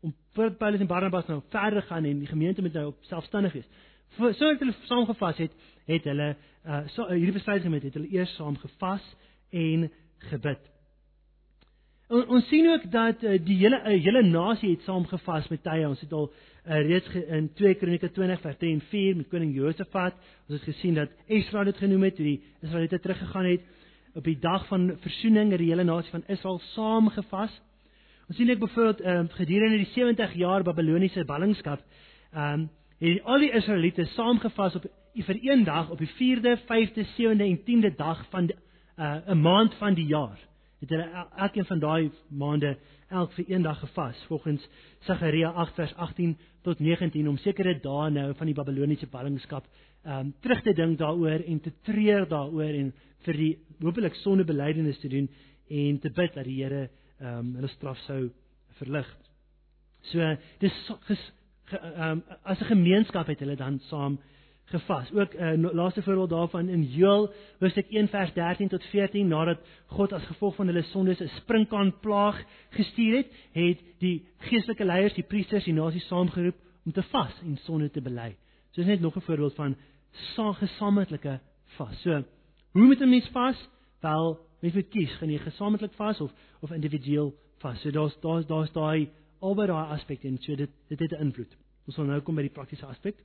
Om 0.00 0.14
vir 0.34 0.50
Paulus 0.50 0.80
en 0.80 0.86
Barnabas 0.86 1.26
nou 1.26 1.40
verder 1.48 1.82
gaan 1.82 2.04
en 2.04 2.18
die 2.18 2.26
gemeente 2.26 2.60
moet 2.60 2.72
nou 2.72 2.86
op 2.86 2.96
selfstandig 3.00 3.52
wees. 3.52 3.68
Voor 4.08 4.34
sodat 4.34 4.58
hulle 4.58 4.74
saam 4.82 5.06
gevas 5.06 5.36
het, 5.36 5.52
het 5.86 6.04
hulle 6.04 6.36
uh 6.66 6.88
so 6.88 7.08
hierdie 7.08 7.32
besluit 7.32 7.62
gemeente 7.62 7.86
het 7.86 7.94
hulle 7.94 8.12
eers 8.12 8.34
saam 8.34 8.56
gevas 8.56 9.16
en 9.50 9.90
gebid. 10.18 10.70
On, 12.10 12.26
ons 12.26 12.48
sien 12.48 12.68
ook 12.68 12.90
dat 12.90 13.22
uh, 13.22 13.38
die 13.44 13.56
hele 13.56 13.78
uh, 13.80 14.02
hele 14.02 14.22
nasie 14.22 14.70
het 14.70 14.82
saamgevas 14.82 15.48
met 15.48 15.62
tye. 15.62 15.88
Ons 15.88 16.00
het 16.00 16.12
al 16.12 16.32
uh, 16.70 16.86
reeds 16.86 17.08
in 17.14 17.50
2 17.58 17.74
Kronieke 17.74 18.10
20 18.14 18.40
vers 18.40 18.58
3 18.58 18.72
en 18.72 18.82
4 18.90 19.16
met 19.16 19.28
koning 19.28 19.54
Josafat, 19.54 20.14
ons 20.46 20.58
het 20.58 20.68
gesien 20.68 20.94
dat 20.94 21.10
Esra 21.26 21.64
dit 21.66 21.76
genoem 21.82 22.06
het, 22.06 22.16
toe 22.16 22.26
die 22.26 22.42
Israeliete 22.62 23.00
teruggegaan 23.02 23.48
het 23.50 23.64
op 24.14 24.24
die 24.24 24.38
dag 24.38 24.66
van 24.66 24.90
versoening, 25.02 25.50
het 25.50 25.62
die 25.62 25.70
hele 25.70 25.86
nasie 25.86 26.10
van 26.10 26.24
Israel 26.26 26.60
saamgevas. 26.72 27.52
Ons 28.30 28.38
sien 28.38 28.50
ek 28.50 28.62
byvoorbeeld 28.62 29.02
uh, 29.02 29.22
gedurende 29.38 29.80
die 29.82 29.90
70 29.94 30.36
jaar 30.38 30.66
Babiloniese 30.66 31.24
ballingskap, 31.26 31.82
ehm 32.34 32.60
um, 32.60 32.68
het 33.00 33.22
al 33.24 33.40
die 33.40 33.54
Israeliete 33.56 34.04
saamgevas 34.12 34.74
op 34.76 34.84
vir 35.14 35.38
een 35.40 35.64
dag 35.64 35.88
op 35.90 35.98
die 35.98 36.10
4de, 36.18 36.58
5de, 36.68 37.06
7de 37.16 37.46
en 37.46 37.60
10de 37.64 37.94
dag 37.96 38.20
van 38.30 38.50
uh, 38.50 39.16
'n 39.26 39.40
maand 39.40 39.74
van 39.74 39.94
die 39.94 40.06
jaar. 40.06 40.38
Het 40.80 40.88
hulle 40.88 41.26
elkeen 41.36 41.64
van 41.68 41.78
daai 41.78 42.10
maande 42.28 42.76
elk 43.12 43.32
vir 43.36 43.50
een 43.50 43.62
dag 43.62 43.80
gevas 43.82 44.24
volgens 44.28 44.68
Sagaria 45.04 45.50
8 45.50 45.74
vers 45.74 45.94
18 45.94 46.38
tot 46.62 46.78
19 46.78 47.28
om 47.28 47.36
sekere 47.36 47.74
dae 47.82 48.10
nou 48.10 48.30
van 48.38 48.48
die 48.48 48.54
Babiloniese 48.56 49.08
ballingskap 49.12 49.66
um 50.08 50.32
terug 50.40 50.62
te 50.64 50.72
dink 50.72 50.98
daaroor 50.98 51.44
en 51.44 51.60
te 51.60 51.72
treur 51.84 52.24
daaroor 52.28 52.78
en 52.78 52.92
vir 53.26 53.40
die 53.42 53.50
hopelik 53.82 54.16
sondebelydenis 54.22 55.00
te 55.02 55.08
doen 55.12 55.28
en 55.68 55.98
te 56.00 56.10
bid 56.16 56.34
dat 56.34 56.48
die 56.48 56.56
Here 56.62 56.88
um 57.20 57.52
hulle 57.58 57.68
straf 57.74 58.00
sou 58.06 58.30
verlig. 58.78 59.08
So 60.08 60.32
dis 60.64 60.76
ges, 61.10 61.26
ge, 61.68 61.78
um 62.08 62.24
as 62.42 62.60
'n 62.60 62.72
gemeenskap 62.72 63.26
het 63.26 63.40
hulle 63.44 63.56
dan 63.56 63.80
saam 63.90 64.18
gevas. 64.70 65.12
Ook 65.12 65.34
'n 65.34 65.64
uh, 65.64 65.72
laaste 65.72 66.02
voorbeeld 66.02 66.30
daarvan 66.30 66.68
in 66.68 66.82
Joël 66.82 67.32
hoofstuk 67.58 67.86
1 67.90 68.08
vers 68.08 68.32
13 68.32 68.68
tot 68.68 68.84
14 68.84 69.28
nadat 69.28 69.58
God 69.86 70.12
as 70.12 70.24
gevolg 70.24 70.54
van 70.54 70.66
hulle 70.66 70.82
sondes 70.82 71.20
'n 71.20 71.28
sprinkaan 71.28 71.98
plaag 72.00 72.44
gestuur 72.70 73.16
het, 73.16 73.26
het 73.52 73.78
die 73.98 74.26
geestelike 74.38 74.84
leiers, 74.84 75.14
die 75.14 75.24
priesters, 75.24 75.64
die 75.64 75.74
nasie 75.74 76.00
saamgeroep 76.00 76.56
om 76.84 76.92
te 76.92 77.02
vas 77.02 77.40
en 77.42 77.56
sonde 77.56 77.90
te 77.90 78.00
bely. 78.00 78.36
So 78.70 78.80
is 78.80 78.86
net 78.86 79.00
nog 79.00 79.16
'n 79.16 79.20
voorbeeld 79.20 79.54
van 79.54 79.76
gesamentlike 80.36 81.40
vas. 81.64 82.00
So, 82.00 82.24
hoe 82.72 82.86
moet 82.86 83.00
'n 83.00 83.08
mens 83.08 83.28
vas? 83.28 83.68
Wel, 84.00 84.38
mens 84.60 84.74
moet 84.74 84.88
kies, 84.88 85.12
gaan 85.12 85.30
jy 85.30 85.38
gesamentlik 85.38 85.92
vas 85.92 86.20
of 86.20 86.32
of 86.60 86.70
individueel 86.70 87.34
vas. 87.58 87.80
So 87.80 87.90
daar's 87.90 88.16
daar's 88.20 88.46
daar's 88.46 88.72
daai 88.72 89.08
albei 89.40 89.66
daai 89.66 89.92
aspekte 89.94 90.28
en 90.28 90.38
so 90.38 90.54
dit 90.56 90.70
dit 90.88 90.98
het 90.98 91.12
'n 91.12 91.22
invloed. 91.24 91.56
Ons 91.86 91.94
sal 91.94 92.04
nou 92.04 92.20
kom 92.20 92.34
by 92.34 92.42
die 92.42 92.50
praktiese 92.50 92.86
aspek. 92.86 93.16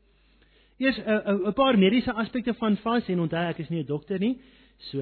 Eers 0.78 0.97
'n 0.97 1.09
uh, 1.09 1.47
'n 1.47 1.53
paar 1.53 1.78
mediese 1.78 2.13
aspekte 2.13 2.53
van 2.53 2.78
vas 2.78 3.07
en 3.07 3.19
onthou 3.19 3.43
ek 3.47 3.59
is 3.59 3.69
nie 3.69 3.80
'n 3.80 3.86
dokter 3.86 4.19
nie. 4.19 4.41
So 4.91 4.99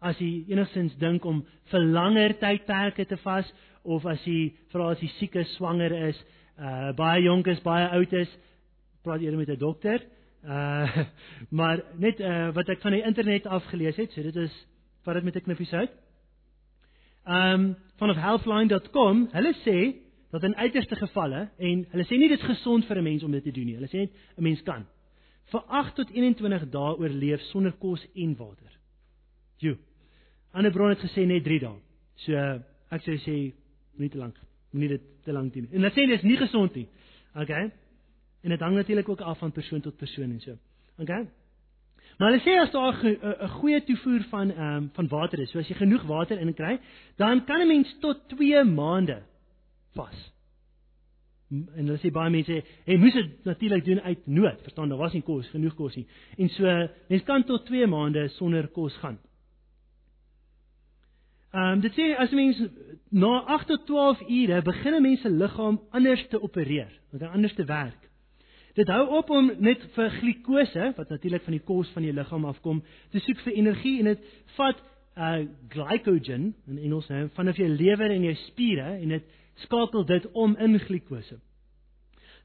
as 0.00 0.18
jy 0.18 0.44
enigstens 0.48 0.96
dink 0.96 1.24
om 1.24 1.44
vir 1.70 1.80
langer 1.80 2.38
tydperke 2.38 3.04
te 3.04 3.16
vas 3.16 3.52
of 3.84 4.06
as 4.06 4.24
jy 4.24 4.52
vra 4.72 4.90
as 4.90 5.00
jy 5.00 5.08
siek 5.18 5.34
is, 5.36 5.54
swanger 5.56 5.92
is, 6.08 6.24
uh 6.58 6.92
baie 6.96 7.22
jonk 7.22 7.46
is, 7.46 7.60
baie 7.60 7.88
oud 7.88 8.12
is, 8.12 8.28
praat 9.04 9.20
eerder 9.20 9.38
met 9.38 9.48
'n 9.48 9.58
dokter. 9.58 10.00
Uh 10.44 11.04
maar 11.58 11.82
net 11.98 12.20
uh 12.20 12.54
wat 12.54 12.68
ek 12.68 12.80
van 12.80 12.92
die 12.92 13.04
internet 13.04 13.46
af 13.46 13.64
gelees 13.64 13.96
het, 13.96 14.12
so 14.12 14.22
dit 14.22 14.36
is 14.36 14.66
vat 15.04 15.14
dit 15.14 15.24
met 15.24 15.36
'n 15.36 15.40
knippie 15.40 15.66
sout. 15.66 15.90
Um 17.26 17.76
van 17.96 18.10
of 18.10 18.16
healthline.com, 18.16 19.28
hulle 19.32 19.54
sê 19.66 20.00
dat 20.30 20.42
in 20.42 20.56
uiterste 20.56 20.96
gevalle 20.96 21.50
en 21.58 21.86
hulle 21.90 22.04
sê 22.04 22.16
nie 22.16 22.28
dit 22.28 22.40
is 22.40 22.56
gesond 22.56 22.86
vir 22.86 22.96
'n 22.96 23.04
mens 23.04 23.22
om 23.22 23.32
dit 23.32 23.44
te 23.44 23.52
doen 23.52 23.66
nie. 23.66 23.74
Hulle 23.74 23.88
sê 23.88 23.98
net 23.98 24.12
'n 24.38 24.42
mens 24.42 24.62
kan 24.62 24.86
vir 25.50 25.62
8 25.80 25.94
tot 25.98 26.10
21 26.14 26.66
dae 26.70 26.96
oorleef 26.98 27.42
sonder 27.50 27.72
kos 27.82 28.04
en 28.14 28.36
water. 28.38 28.72
Jo. 29.58 29.76
Ander 30.52 30.72
bron 30.72 30.92
het 30.92 31.02
gesê 31.02 31.26
net 31.26 31.44
3 31.44 31.60
dae. 31.66 31.76
So 32.24 32.36
ek 32.90 33.04
sou 33.06 33.16
sê 33.24 33.36
nie 34.00 34.08
te 34.10 34.18
lank, 34.18 34.38
moenie 34.72 34.96
dit 34.96 35.04
te 35.24 35.32
lank 35.32 35.52
doen. 35.54 35.68
En 35.70 35.82
hulle 35.82 35.92
sê 35.94 36.06
dit 36.06 36.16
is 36.16 36.26
nie 36.26 36.38
gesond 36.40 36.74
nie. 36.74 36.86
Okay? 37.34 37.70
En 38.42 38.54
dit 38.54 38.64
hang 38.64 38.74
natuurlik 38.74 39.08
ook 39.08 39.20
af 39.20 39.38
van 39.38 39.52
persoon 39.52 39.80
tot 39.84 39.96
persoon 39.96 40.30
en 40.30 40.40
so. 40.40 40.56
Okay? 40.98 41.26
Maar 42.18 42.32
hulle 42.32 42.42
sê 42.44 42.56
as 42.60 42.72
daar 42.72 42.96
'n 43.04 43.48
goeie 43.60 43.80
toevoer 43.84 44.22
van 44.30 44.50
ehm 44.50 44.76
um, 44.76 44.90
van 44.92 45.08
water 45.08 45.40
is, 45.40 45.50
so 45.50 45.58
as 45.58 45.68
jy 45.68 45.74
genoeg 45.74 46.02
water 46.06 46.38
in 46.38 46.54
kry, 46.54 46.78
dan 47.16 47.44
kan 47.44 47.60
'n 47.60 47.68
mens 47.68 47.96
tot 48.00 48.28
2 48.28 48.64
maande 48.64 49.22
vas 49.94 50.32
en 51.50 51.86
hulle 51.86 51.98
sê 51.98 52.12
baie 52.14 52.30
mense 52.30 52.60
hy 52.86 52.96
moes 53.02 53.16
dit 53.16 53.48
natuurlik 53.48 53.84
doen 53.84 54.00
uit 54.00 54.26
nood 54.26 54.60
verstaan 54.62 54.92
daar 54.92 55.02
was 55.02 55.16
nie 55.16 55.24
kos 55.26 55.48
genoeg 55.50 55.74
kos 55.74 55.96
nie 55.98 56.06
en 56.38 56.52
so 56.54 56.76
mens 57.10 57.26
kan 57.26 57.44
tot 57.44 57.66
2 57.66 57.86
maande 57.90 58.28
sonder 58.36 58.68
kos 58.68 58.96
gaan. 59.02 59.18
Ehm 61.50 61.72
um, 61.72 61.80
dit 61.82 61.96
sê 61.98 62.12
as 62.14 62.30
mens 62.30 62.58
na 63.10 63.40
8 63.56 63.66
tot 63.66 63.86
12 63.86 64.20
ure 64.28 64.62
begin 64.62 65.02
mense 65.02 65.30
liggaam 65.30 65.80
anders 65.90 66.22
te 66.30 66.38
opereer, 66.38 66.92
wat 67.10 67.22
anders 67.22 67.54
te 67.54 67.64
werk. 67.64 68.06
Dit 68.78 68.88
hou 68.88 69.08
op 69.18 69.30
om 69.34 69.50
net 69.58 69.82
vir 69.96 70.12
glikose 70.20 70.92
wat 70.96 71.10
natuurlik 71.10 71.42
van 71.42 71.56
die 71.56 71.64
kos 71.66 71.90
van 71.90 72.06
jou 72.06 72.14
liggaam 72.14 72.46
afkom 72.46 72.84
te 73.10 73.18
soek 73.18 73.42
vir 73.42 73.58
energie 73.58 73.98
en 73.98 74.12
dit 74.12 74.30
vat 74.56 74.86
uh 75.18 75.40
glycogen 75.74 76.52
in 76.70 76.78
Engels 76.78 77.08
nou 77.10 77.24
vanaf 77.34 77.58
jou 77.58 77.68
lewer 77.68 78.14
en 78.14 78.28
jou 78.28 78.34
spiere 78.46 78.86
en 79.00 79.16
dit 79.16 79.26
skakel 79.54 80.04
dit 80.04 80.26
om 80.32 80.56
in 80.56 80.78
glikose. 80.78 81.38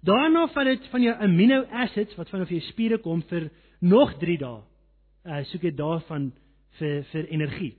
Daarna 0.05 0.47
vat 0.53 0.65
dit 0.65 0.87
van 0.91 1.01
jou 1.01 1.15
amino 1.19 1.63
acids 1.71 2.15
wat 2.15 2.29
vanaf 2.29 2.49
jou 2.49 2.61
spiere 2.61 2.97
kom 3.01 3.23
vir 3.29 3.49
nog 3.79 4.17
3 4.21 4.37
dae. 4.37 4.61
Uh 5.25 5.43
soek 5.49 5.63
jy 5.65 5.71
daarvan 5.75 6.31
vir 6.79 7.03
vir 7.11 7.29
energie. 7.33 7.73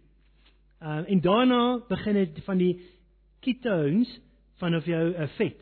Uh 0.83 1.05
en 1.07 1.20
daarna 1.20 1.79
begin 1.89 2.14
dit 2.14 2.45
van 2.45 2.59
die 2.59 2.74
ketones 3.41 4.11
vanaf 4.59 4.87
jou 4.87 5.05
uh, 5.12 5.29
vet 5.37 5.61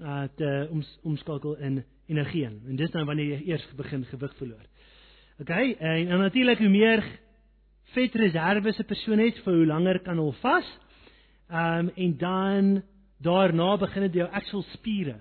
uh 0.00 0.24
te 0.36 0.68
om, 0.70 0.82
omskakel 1.02 1.56
in 1.56 1.84
energie 2.06 2.44
in. 2.44 2.62
En 2.68 2.76
dis 2.76 2.90
dan 2.90 3.06
wanneer 3.06 3.36
jy 3.36 3.52
eers 3.52 3.68
begin 3.76 4.04
gewig 4.04 4.34
verloor. 4.36 4.66
OK, 5.40 5.50
en, 5.50 6.08
en 6.08 6.18
natuurlik 6.18 6.58
hoe 6.58 6.68
meer 6.68 7.04
vetreserwes 7.94 8.78
'n 8.78 8.88
persoon 8.88 9.18
het, 9.18 9.38
vir 9.44 9.54
hoe 9.54 9.66
langer 9.66 9.98
kan 10.00 10.18
hulle 10.18 10.32
vas. 10.40 10.66
Ehm 11.48 11.78
um, 11.78 11.90
en 11.94 12.16
dan 12.18 12.82
daarna 13.18 13.76
begin 13.76 14.02
dit 14.02 14.12
jou 14.12 14.30
actual 14.30 14.62
spiere 14.62 15.20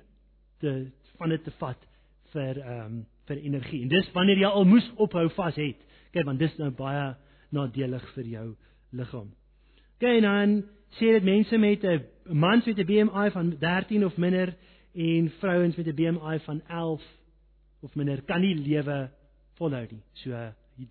te 0.57 0.91
van 1.17 1.29
dit 1.29 1.43
te 1.43 1.51
vat 1.51 1.87
vir 2.33 2.59
ehm 2.59 2.85
um, 2.85 3.05
vir 3.25 3.37
energie. 3.37 3.81
En 3.81 3.87
dis 3.87 4.11
wanneer 4.13 4.37
jy 4.37 4.49
al 4.49 4.65
moes 4.65 4.91
ophou 4.95 5.29
vas 5.29 5.55
het. 5.55 5.79
Kyk, 6.11 6.25
want 6.25 6.39
dis 6.39 6.57
nou 6.57 6.69
baie 6.71 7.15
nadelig 7.49 8.05
vir 8.13 8.27
jou 8.29 8.45
liggaam. 8.91 9.31
OK, 9.95 10.05
dan 10.21 10.59
sê 10.99 11.13
dit 11.15 11.23
mense 11.23 11.57
met 11.57 11.83
'n 11.83 12.03
mans 12.33 12.65
met 12.65 12.77
'n 12.77 12.85
BMI 12.85 13.31
van 13.31 13.55
13 13.59 14.05
of 14.05 14.17
minder 14.17 14.55
en 14.93 15.29
vrouens 15.39 15.75
met 15.75 15.87
'n 15.87 15.95
BMI 15.95 16.39
van 16.39 16.61
11 16.67 17.03
of 17.81 17.95
minder 17.95 18.21
kan 18.21 18.41
nie 18.41 18.55
lewe 18.55 19.09
volhou 19.57 19.87
nie. 19.91 20.03
So 20.13 20.29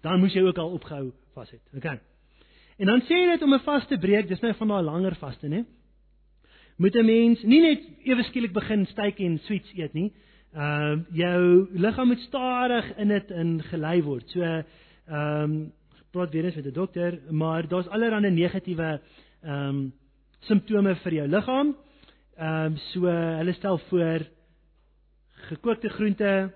dan 0.00 0.20
moes 0.20 0.32
jy 0.32 0.42
ook 0.42 0.58
al 0.58 0.72
opgehou 0.72 1.12
vas 1.34 1.50
het. 1.50 1.62
OK. 1.76 2.00
En 2.76 2.86
dan 2.86 3.00
sê 3.06 3.18
dit 3.30 3.42
om 3.42 3.54
'n 3.54 3.60
vas 3.60 3.86
te 3.86 3.98
breek, 3.98 4.28
dis 4.28 4.40
nou 4.40 4.54
van 4.54 4.68
daai 4.68 4.82
langer 4.82 5.14
vaste, 5.14 5.48
né? 5.48 5.64
Moet 6.76 6.94
'n 6.94 7.04
mens 7.04 7.42
nie 7.42 7.60
net 7.60 7.82
ewe 8.04 8.22
skielik 8.22 8.52
begin 8.52 8.86
styk 8.86 9.20
en 9.20 9.38
sweets 9.38 9.70
eet 9.74 9.92
nie. 9.92 10.12
Ehm 10.54 10.98
uh, 10.98 11.04
jou 11.10 11.68
liggaam 11.72 12.08
moet 12.08 12.20
stadig 12.20 12.96
in 12.96 13.08
dit 13.08 13.30
ingelei 13.30 14.02
word. 14.02 14.30
So 14.30 14.40
ehm 14.40 14.64
um, 15.06 15.72
praat 16.10 16.32
weer 16.32 16.44
eens 16.44 16.54
met 16.54 16.66
'n 16.66 16.72
dokter, 16.72 17.18
maar 17.30 17.68
daar's 17.68 17.88
allerlei 17.88 18.30
negatiewe 18.30 19.00
ehm 19.42 19.68
um, 19.68 19.92
simptome 20.40 20.94
vir 20.94 21.12
jou 21.12 21.28
liggaam. 21.28 21.76
Ehm 22.36 22.72
um, 22.72 22.76
so 22.76 23.06
hulle 23.06 23.52
stel 23.52 23.78
voor 23.78 24.26
gekookte 25.30 25.88
groente 25.88 26.52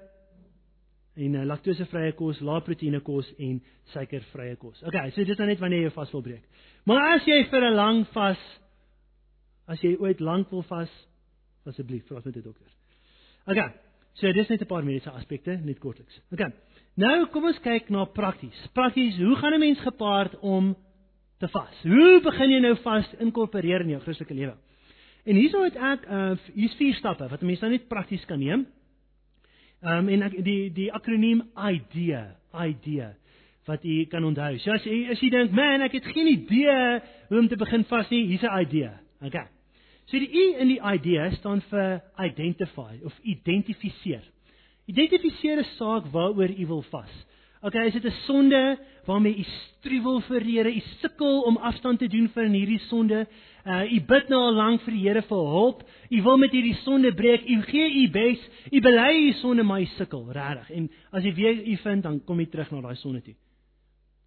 en 1.18 1.34
uh, 1.34 1.44
laktosevrye 1.50 2.14
kos, 2.18 2.40
lae 2.40 2.62
proteïene 2.66 3.00
kos 3.00 3.28
en 3.38 3.58
suikervrye 3.92 4.56
kos. 4.56 4.82
Okay, 4.86 5.10
so 5.10 5.24
dit 5.24 5.34
is 5.34 5.38
nou 5.38 5.48
net 5.50 5.60
wanneer 5.60 5.88
jy 5.88 5.92
vas 5.96 6.14
wil 6.14 6.22
breek. 6.22 6.44
Maar 6.86 7.14
as 7.16 7.26
jy 7.26 7.42
vir 7.50 7.64
'n 7.64 7.74
lang 7.74 8.06
vas 8.14 8.38
as 9.68 9.82
jy 9.84 9.96
ooit 10.00 10.20
lank 10.24 10.50
wil 10.50 10.64
vas, 10.68 10.90
asseblief, 11.68 12.06
vra 12.08 12.22
met 12.24 12.36
'n 12.36 12.42
dokter. 12.42 12.70
Okay. 13.46 13.72
So 14.14 14.32
dis 14.32 14.48
net 14.48 14.60
'n 14.60 14.66
paar 14.66 14.84
mediese 14.84 15.10
aspekte, 15.10 15.60
net 15.64 15.78
kortliks. 15.78 16.20
Okay. 16.32 16.52
Nou 16.96 17.26
kom 17.26 17.44
ons 17.44 17.60
kyk 17.60 17.88
na 17.90 18.04
prakties. 18.04 18.68
Prakties, 18.72 19.16
hoe 19.16 19.36
gaan 19.36 19.54
'n 19.54 19.60
mens 19.60 19.80
gepaard 19.80 20.38
om 20.40 20.76
te 21.38 21.48
vas? 21.48 21.82
Hoe 21.82 22.20
begin 22.22 22.50
jy 22.50 22.60
nou 22.60 22.76
vas 22.76 23.14
inkorporeer 23.18 23.80
in 23.80 23.88
jou 23.88 24.00
Christelike 24.00 24.34
lewe? 24.34 24.56
En 25.24 25.36
hierso 25.36 25.62
het 25.62 25.76
ek 25.76 26.06
uh 26.10 26.36
hier's 26.54 26.74
vier 26.74 26.94
stappe 26.94 27.28
wat 27.28 27.42
'n 27.42 27.46
mens 27.46 27.60
nou 27.60 27.70
net 27.70 27.88
prakties 27.88 28.24
kan 28.24 28.38
neem. 28.38 28.66
Ehm 29.82 29.98
um, 29.98 30.08
en 30.08 30.22
ek, 30.26 30.32
die 30.42 30.72
die 30.74 30.88
akroniem 30.92 31.44
IDEA, 31.54 32.24
IDEA 32.52 33.12
wat 33.68 33.84
jy 33.84 34.06
kan 34.10 34.24
onthou. 34.24 34.56
So 34.64 34.72
as 34.74 34.86
jy 34.88 35.04
as 35.12 35.20
jy 35.22 35.30
dink, 35.30 35.52
"Man, 35.52 35.82
ek 35.82 35.92
het 35.92 36.04
geen 36.04 36.26
idee 36.26 37.00
hoe 37.28 37.38
om 37.38 37.48
te 37.48 37.56
begin 37.56 37.84
vas 37.84 38.08
nie," 38.10 38.26
hier's 38.26 38.42
'n 38.42 38.60
idee. 38.60 38.90
Okay. 39.22 39.46
So 40.06 40.18
die 40.18 40.30
I 40.32 40.54
in 40.58 40.68
die 40.68 40.80
idea 40.80 41.30
staan 41.30 41.60
vir 41.60 42.02
identify 42.18 42.98
of 43.04 43.12
identifiseer. 43.22 44.22
Identifiseer 44.86 45.58
'n 45.58 45.64
saak 45.76 46.06
waaroor 46.12 46.50
u 46.50 46.66
wil 46.66 46.82
vas. 46.82 47.26
Okay, 47.60 47.86
is 47.86 47.92
dit 47.92 48.04
'n 48.04 48.14
sonde 48.26 48.78
waarmee 49.04 49.36
u 49.36 49.42
struwel 49.42 50.20
vir 50.20 50.40
Here, 50.40 50.74
u 50.74 50.80
sukkel 51.00 51.42
om 51.42 51.56
afstand 51.56 51.98
te 51.98 52.08
doen 52.08 52.28
van 52.28 52.52
hierdie 52.52 52.78
sonde? 52.78 53.26
Uh 53.68 53.92
u 53.92 54.00
bid 54.00 54.30
nou 54.32 54.38
al 54.40 54.54
lank 54.56 54.80
vir 54.86 54.94
die 54.96 55.02
Here 55.02 55.22
vir 55.28 55.48
hulp. 55.52 55.82
U 56.08 56.22
wil 56.24 56.38
met 56.40 56.54
hierdie 56.56 56.76
sonde 56.86 57.10
breek. 57.12 57.42
U 57.44 57.58
gee 57.68 57.88
u 58.02 58.06
bes. 58.14 58.46
U 58.72 58.80
bely 58.80 59.10
u 59.26 59.32
sonde, 59.42 59.62
maar 59.62 59.82
u 59.84 59.88
sukkel, 59.98 60.24
regtig. 60.32 60.70
En 60.70 60.86
as 61.12 61.26
jy 61.26 61.34
weer 61.36 61.60
u 61.66 61.76
vind, 61.82 62.02
dan 62.02 62.16
kom 62.24 62.40
jy 62.40 62.46
terug 62.48 62.70
na 62.72 62.80
daai 62.86 62.96
sonde 62.96 63.20
toe. 63.26 63.34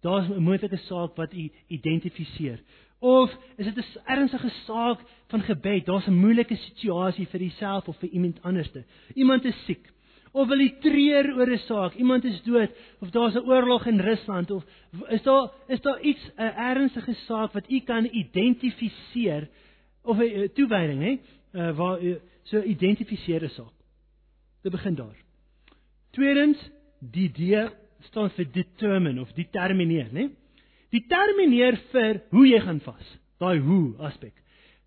Daar's 0.02 0.28
'n 0.30 0.42
moontlike 0.42 0.78
saak 0.86 1.16
wat 1.16 1.34
u 1.34 1.50
identifiseer. 1.66 2.62
Of 3.00 3.34
is 3.56 3.66
dit 3.66 3.76
'n 3.76 4.00
ernstige 4.06 4.50
saak 4.66 5.00
van 5.28 5.40
gebed? 5.40 5.86
Daar's 5.86 6.06
'n 6.06 6.14
moeilike 6.14 6.56
situasie 6.56 7.26
vir 7.26 7.40
jouself 7.40 7.88
of 7.88 7.98
vir 7.98 8.08
iemand 8.08 8.42
anderste. 8.42 8.84
Iemand 9.14 9.44
is 9.44 9.64
siek 9.64 9.91
of 10.32 10.48
wil 10.48 10.60
jy 10.60 10.70
treur 10.80 11.28
oor 11.36 11.50
'n 11.50 11.58
saak? 11.66 11.94
Iemand 11.94 12.24
is 12.24 12.42
dood 12.42 12.70
of 13.00 13.10
daar's 13.10 13.34
'n 13.34 13.46
oorlog 13.46 13.86
in 13.86 14.00
Rusland 14.00 14.50
of 14.50 14.64
is 15.08 15.22
daar 15.22 15.50
is 15.68 15.80
daar 15.80 16.00
iets 16.00 16.30
'n 16.36 16.54
ernstige 16.56 17.14
saak 17.26 17.52
wat 17.52 17.70
u 17.70 17.80
kan 17.80 18.04
identifiseer 18.04 19.48
of 20.02 20.18
'n 20.18 20.50
toewyding, 20.54 21.02
hè? 21.02 21.18
Uh, 21.52 21.76
waar 21.76 22.00
uh, 22.02 22.16
so 22.42 22.62
identifiseer 22.62 23.42
'n 23.42 23.48
saak. 23.48 23.76
Dit 24.62 24.72
begin 24.72 24.94
daar. 24.94 25.16
Tweedens, 26.10 26.58
die 27.00 27.28
D 27.28 27.70
staan 28.00 28.30
vir 28.30 28.46
determine 28.52 29.20
of 29.20 29.32
determineer, 29.32 30.08
né? 30.12 30.30
Determineer 30.90 31.78
vir 31.92 32.22
hoe 32.30 32.46
jy 32.46 32.60
gaan 32.60 32.80
vas. 32.80 33.18
Daai 33.38 33.58
hoe 33.60 33.94
aspek. 33.98 34.34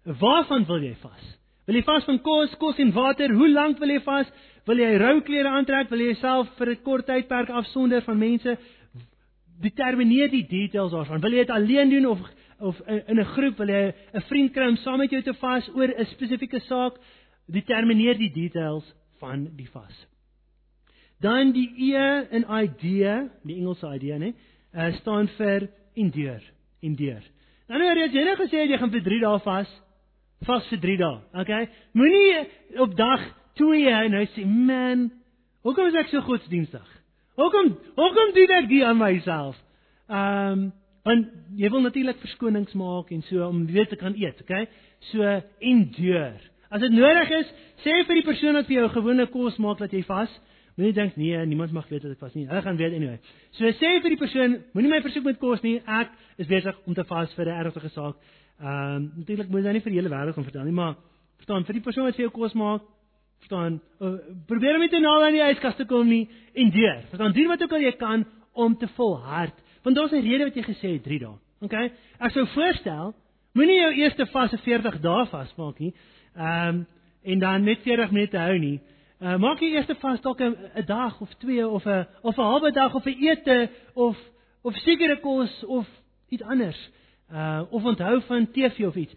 Waarvan 0.03 0.65
wil 0.65 0.83
jy 0.85 0.95
vas? 1.01 1.23
Wil 1.65 1.79
jy 1.79 1.83
vas 1.87 2.05
van 2.05 2.19
kos, 2.21 2.53
kos 2.61 2.77
en 2.77 2.91
water? 2.93 3.33
Hoe 3.33 3.49
lank 3.49 3.79
wil 3.81 3.89
jy 3.89 4.01
vas? 4.05 4.29
Wil 4.65 4.81
jy 4.81 4.95
rou 4.97 5.19
klere 5.25 5.51
aantrek? 5.53 5.91
Wil 5.91 6.01
jy 6.01 6.13
jouself 6.13 6.49
vir 6.57 6.71
'n 6.71 6.81
kort 6.83 7.05
tydperk 7.05 7.49
afsonder 7.49 8.01
van 8.01 8.17
mense? 8.17 8.57
Determineer 9.61 10.29
die 10.29 10.47
details 10.47 10.91
daarvan. 10.91 11.21
Wil 11.21 11.31
jy 11.31 11.45
dit 11.45 11.49
alleen 11.49 11.89
doen 11.89 12.05
of 12.05 12.19
of 12.59 12.81
in 12.87 13.19
'n 13.19 13.25
groep? 13.25 13.57
Wil 13.57 13.67
jy 13.67 13.93
'n 14.13 14.21
vriend 14.21 14.53
kry 14.53 14.67
om 14.67 14.77
saam 14.77 14.97
met 14.97 15.11
jou 15.11 15.21
te 15.21 15.33
vas 15.33 15.69
oor 15.75 15.87
'n 15.87 16.05
spesifieke 16.05 16.59
saak? 16.59 16.97
Determineer 17.47 18.17
die 18.17 18.31
details 18.31 18.93
van 19.19 19.49
die 19.55 19.69
vas. 19.69 20.07
Dan 21.21 21.51
die 21.51 21.69
E 21.93 22.27
in 22.31 22.45
idea, 22.49 23.29
die 23.43 23.55
Engelse 23.55 23.87
idea, 23.87 24.17
né? 24.17 24.33
Uh, 24.73 24.93
staan 24.93 25.27
vir 25.27 25.69
endure, 25.93 26.41
endure. 26.81 27.23
Nou 27.67 27.79
nou 27.79 27.99
het 27.99 28.13
jy 28.13 28.23
net 28.23 28.37
gesê 28.37 28.65
jy 28.67 28.77
gaan 28.77 28.91
vir 28.91 29.03
3 29.03 29.19
dae 29.19 29.39
vas. 29.39 29.81
Vas 30.45 30.67
vir 30.67 30.79
3 30.79 30.97
dae. 30.97 31.21
Okay? 31.33 31.69
Moenie 31.93 32.47
op 32.77 32.95
dag 32.97 33.44
twee 33.59 33.89
en 33.89 34.13
hy 34.13 34.25
sê, 34.33 34.45
"Man, 34.45 35.11
hoekom 35.63 35.87
is 35.87 35.95
ek 35.95 36.07
so 36.07 36.21
godsdienstig? 36.21 36.87
Hoekom 37.35 37.77
hoekom 37.95 38.33
doen 38.33 38.51
ek 38.63 38.69
dit 38.69 38.83
aan 38.83 38.97
myself?" 38.97 39.55
Ehm, 40.07 40.51
um, 40.51 40.73
want 41.03 41.27
jy 41.55 41.69
wil 41.69 41.81
natuurlik 41.81 42.19
verskonings 42.19 42.73
maak 42.73 43.11
en 43.11 43.21
so 43.21 43.47
om 43.47 43.65
weer 43.65 43.87
te 43.87 43.95
kan 43.95 44.13
eet, 44.17 44.41
okay? 44.41 44.67
So 45.11 45.41
endure. 45.59 46.33
As 46.69 46.81
dit 46.81 46.91
nodig 46.91 47.29
is, 47.29 47.51
sê 47.85 47.93
vir 48.07 48.15
die 48.15 48.25
persoon 48.25 48.57
wat 48.57 48.65
vir 48.65 48.79
jou 48.79 48.89
gewone 48.89 49.27
kos 49.27 49.57
maak 49.57 49.77
dat 49.77 49.93
jy 49.93 50.01
vas. 50.07 50.31
Moenie 50.75 50.93
dink 50.93 51.15
nee, 51.15 51.37
niemand 51.45 51.71
mag 51.71 51.87
weet 51.87 52.01
dat 52.03 52.11
ek 52.11 52.19
vas 52.19 52.33
nie. 52.35 52.47
Hulle 52.49 52.61
gaan 52.61 52.79
weet 52.79 52.95
anyway. 52.97 53.19
So 53.55 53.69
sê 53.79 53.93
vir 54.03 54.15
die 54.15 54.19
persoon, 54.19 54.57
moenie 54.73 54.91
my 54.91 54.99
versoek 55.05 55.23
met 55.23 55.37
kos 55.39 55.61
nie. 55.63 55.77
Ek 55.85 56.11
is 56.41 56.49
besig 56.49 56.81
om 56.85 56.97
te 56.97 57.05
vas 57.07 57.31
vir 57.37 57.45
'n 57.45 57.59
ernstige 57.61 57.89
saak. 57.93 58.15
Ehm 58.59 58.95
um, 58.95 59.11
natuurlik 59.17 59.49
moet 59.49 59.63
jy 59.63 59.71
nie 59.73 59.83
vir 59.85 59.91
die 59.91 59.99
hele 59.99 60.09
wêreld 60.09 60.35
gaan 60.35 60.43
vertel 60.49 60.63
nie, 60.63 60.75
maar 60.75 60.95
verstaan 61.37 61.65
vir 61.65 61.73
die 61.73 61.85
persoon 61.85 62.05
wat 62.05 62.15
vir 62.15 62.25
jou 62.25 62.31
kos 62.31 62.53
maak, 62.53 62.81
verstaan, 63.45 63.81
uh, 63.99 64.15
probeer 64.47 64.75
om 64.75 64.81
nie 64.81 64.89
te 64.89 64.99
naby 64.99 65.27
aan 65.27 65.37
die 65.37 65.43
yskas 65.45 65.77
te 65.77 65.85
kom 65.85 66.07
nie 66.09 66.25
en 66.57 66.71
deur. 66.73 67.03
Verstaan, 67.11 67.33
doen 67.35 67.51
wat 67.51 67.63
ook 67.63 67.75
al 67.77 67.85
jy 67.85 67.93
kan 67.99 68.25
om 68.53 68.77
te 68.77 68.87
volhard. 68.95 69.53
Want 69.83 69.95
daar's 69.95 70.11
'n 70.11 70.25
rede 70.25 70.43
wat 70.43 70.55
jy 70.55 70.63
gesê 70.63 70.93
het 70.93 71.03
3 71.03 71.19
dae. 71.19 71.37
OK? 71.61 71.73
Ek 72.19 72.31
sou 72.31 72.45
voorstel, 72.47 73.13
moenie 73.53 73.79
jou 73.79 73.93
eerste 73.93 74.25
vas 74.25 74.51
40 74.63 74.99
dae 74.99 75.25
vasmaak 75.25 75.79
nie. 75.79 75.93
Ehm 76.35 76.67
um, 76.67 76.87
en 77.25 77.39
dan 77.39 77.63
net 77.63 77.81
40 77.81 78.11
minute 78.11 78.37
hou 78.37 78.57
nie. 78.57 78.79
Uh, 79.19 79.37
maak 79.37 79.59
jy 79.59 79.73
eers 79.73 79.89
vas 79.99 80.21
dalk 80.21 80.41
'n 80.41 80.85
dag 80.85 81.21
of 81.21 81.33
twee 81.39 81.67
of 81.67 81.85
'n 81.85 82.05
of 82.21 82.37
'n 82.37 82.41
halwe 82.41 82.71
dag 82.71 82.93
of 82.95 83.05
'n 83.05 83.17
ete 83.19 83.69
of 83.93 84.17
of 84.61 84.75
sekere 84.75 85.19
kos 85.19 85.63
of 85.65 85.87
iets 86.29 86.43
anders. 86.43 86.89
Uh 87.31 87.61
of 87.69 87.83
onthou 87.83 88.21
van 88.21 88.51
TV 88.51 88.85
of 88.85 88.95
iets. 88.95 89.15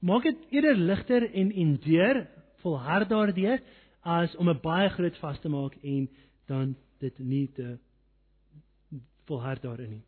Maak 0.00 0.22
dit 0.22 0.36
eerder 0.50 0.76
ligter 0.76 1.34
en 1.34 1.52
en 1.52 1.78
deur 1.84 2.26
volhard 2.62 3.08
daardeur 3.08 3.60
as 4.02 4.36
om 4.36 4.48
'n 4.48 4.60
baie 4.62 4.88
groot 4.88 5.16
vas 5.18 5.40
te 5.40 5.48
maak 5.48 5.74
en 5.82 6.08
dan 6.46 6.76
dit 6.98 7.18
nie 7.18 7.48
te 7.54 7.78
volhard 9.26 9.62
daarin 9.62 9.90
nie. 9.90 10.04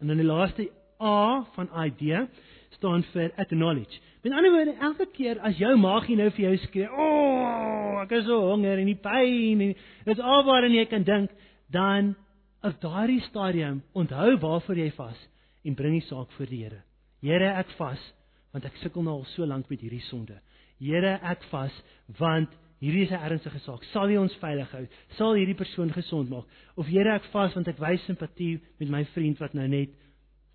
En 0.00 0.06
dan 0.06 0.16
die 0.16 0.26
laaste 0.26 0.70
A 1.02 1.44
van 1.54 1.68
idea 1.84 2.28
staan 2.70 3.02
vir 3.02 3.32
acknowledge. 3.36 4.00
Met 4.22 4.32
ander 4.32 4.50
woorde, 4.50 4.74
elke 4.80 5.06
keer 5.12 5.40
as 5.40 5.58
jou 5.58 5.76
maagie 5.76 6.16
nou 6.16 6.30
vir 6.30 6.44
jou 6.44 6.56
skree, 6.56 6.90
"O, 6.90 7.06
oh, 7.06 8.02
ek 8.02 8.12
is 8.12 8.24
so 8.24 8.40
honger 8.40 8.78
en 8.78 8.86
die 8.86 8.94
pyn 8.94 9.60
en 9.60 9.74
dit's 10.04 10.20
al 10.20 10.44
waarin 10.44 10.72
jy 10.72 10.84
kan 10.84 11.02
dink," 11.02 11.30
dan 11.70 12.14
op 12.62 12.80
daardie 12.80 13.20
stadium 13.20 13.82
onthou 13.92 14.36
waarvoor 14.38 14.76
jy 14.76 14.90
vas 14.90 15.28
en 15.64 15.74
bring 15.74 16.00
die 16.00 16.08
saak 16.08 16.30
voor 16.30 16.46
die 16.46 16.62
Here. 16.62 16.82
Here, 17.20 17.52
ek 17.58 17.70
vas 17.78 18.12
want 18.52 18.64
ek 18.64 18.76
sukkel 18.76 19.02
nou 19.02 19.14
al 19.18 19.24
so 19.24 19.46
lank 19.46 19.68
met 19.70 19.80
hierdie 19.80 20.04
sonde. 20.10 20.38
Here, 20.82 21.18
ek 21.22 21.44
vas 21.52 21.74
want 22.18 22.50
hierdie 22.82 23.04
is 23.06 23.12
'n 23.14 23.22
ernstige 23.22 23.60
saak. 23.62 23.84
Sal 23.92 24.10
U 24.10 24.16
ons 24.18 24.34
veilig 24.42 24.70
hou? 24.74 24.86
Sal 25.16 25.34
hierdie 25.38 25.54
persoon 25.54 25.92
gesond 25.94 26.28
maak? 26.28 26.46
Of 26.76 26.86
Here, 26.86 27.14
ek 27.14 27.28
vas 27.32 27.54
want 27.54 27.68
ek 27.68 27.78
wys 27.78 28.02
simpatie 28.06 28.60
met 28.80 28.90
my 28.90 29.04
vriend 29.14 29.38
wat 29.38 29.54
nou 29.54 29.68
net 29.68 29.90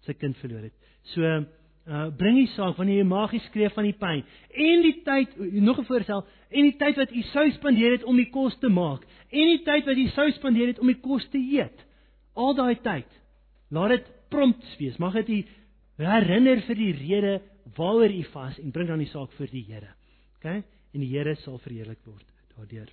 sy 0.05 0.13
kind 0.13 0.35
verloor 0.41 0.67
het. 0.67 0.73
So, 1.13 1.23
uh 1.87 2.09
bring 2.19 2.35
die 2.35 2.51
saak 2.51 2.75
wanneer 2.75 2.99
jy 2.99 3.07
magies 3.07 3.45
skree 3.47 3.69
van 3.71 3.85
die 3.87 3.95
pyn 3.95 4.23
en 4.51 4.81
die 4.83 4.97
tyd 5.07 5.37
nog 5.63 5.79
'n 5.79 5.87
voorstel 5.87 6.25
en 6.51 6.63
die 6.67 6.77
tyd 6.77 6.97
wat 6.97 7.11
u 7.11 7.21
sou 7.31 7.49
spandeer 7.51 7.91
het 7.91 8.03
om 8.03 8.17
die 8.17 8.29
kos 8.29 8.57
te 8.59 8.67
maak 8.67 9.05
en 9.31 9.47
die 9.53 9.63
tyd 9.63 9.85
wat 9.85 9.95
u 9.95 10.07
sou 10.07 10.31
spandeer 10.31 10.67
het 10.67 10.79
om 10.79 10.87
die 10.87 10.99
kos 10.99 11.23
te 11.29 11.37
eet. 11.37 11.85
Al 12.35 12.53
daai 12.53 12.75
tyd. 12.75 13.07
Laat 13.71 13.89
dit 13.89 14.11
prompt 14.29 14.77
wees. 14.79 14.97
Mag 14.99 15.13
dit 15.13 15.29
u 15.29 15.45
herinner 16.03 16.61
vir 16.61 16.75
die 16.75 16.91
rede 16.91 17.41
waaroor 17.77 18.11
u 18.11 18.23
vas 18.33 18.59
en 18.59 18.71
bring 18.71 18.87
dan 18.87 18.99
die 18.99 19.07
saak 19.07 19.31
voor 19.31 19.47
die 19.47 19.63
Here. 19.63 19.95
OK? 20.37 20.63
En 20.93 21.03
die 21.03 21.11
Here 21.11 21.35
sal 21.43 21.59
verheerlik 21.63 21.99
word 22.05 22.25
daardeur. 22.55 22.89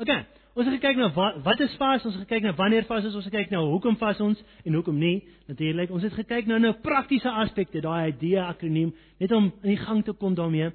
OK. 0.00 0.12
Ons 0.56 0.66
het 0.66 0.80
gekyk 0.80 0.96
na 0.98 1.10
wat 1.14 1.42
wat 1.44 1.60
is 1.62 1.74
vas, 1.78 2.04
ons 2.08 2.16
het 2.16 2.24
gekyk 2.24 2.46
na 2.48 2.54
wanneer 2.58 2.86
vas 2.88 3.04
is, 3.04 3.14
ons 3.14 3.26
het 3.26 3.34
gekyk 3.34 3.52
na 3.52 3.60
hoekom 3.62 3.98
vas 4.00 4.20
ons 4.24 4.38
en 4.66 4.78
hoekom 4.78 4.96
nie. 4.98 5.20
Natuurlik, 5.50 5.92
ons 5.94 6.02
het 6.02 6.16
gekyk 6.16 6.48
na 6.50 6.58
nou 6.58 6.72
praktiese 6.82 7.30
aspekte, 7.42 7.82
daai 7.84 8.10
idee 8.10 8.40
akroniem, 8.42 8.94
net 9.20 9.34
om 9.36 9.50
in 9.62 9.74
die 9.74 9.82
gang 9.82 10.02
te 10.04 10.14
kom 10.16 10.34
daarmee. 10.34 10.72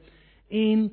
En 0.47 0.85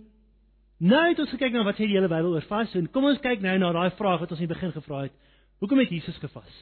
nou 0.83 1.03
het 1.11 1.21
ons 1.23 1.31
gekyk 1.37 1.55
na 1.55 1.63
wat 1.69 1.79
sê 1.79 1.87
die 1.87 1.95
hele 1.95 2.11
Bybel 2.11 2.35
oor 2.35 2.49
vas 2.49 2.75
en 2.79 2.89
kom 2.91 3.07
ons 3.13 3.23
kyk 3.23 3.45
nou 3.45 3.55
na 3.63 3.71
daai 3.77 3.95
vraag 4.01 4.25
wat 4.25 4.35
ons 4.35 4.41
in 4.41 4.49
die 4.49 4.55
begin 4.55 4.75
gevra 4.75 5.05
het. 5.07 5.15
Hoekom 5.63 5.85
het 5.85 5.95
Jesus 5.95 6.19
gevas? 6.19 6.59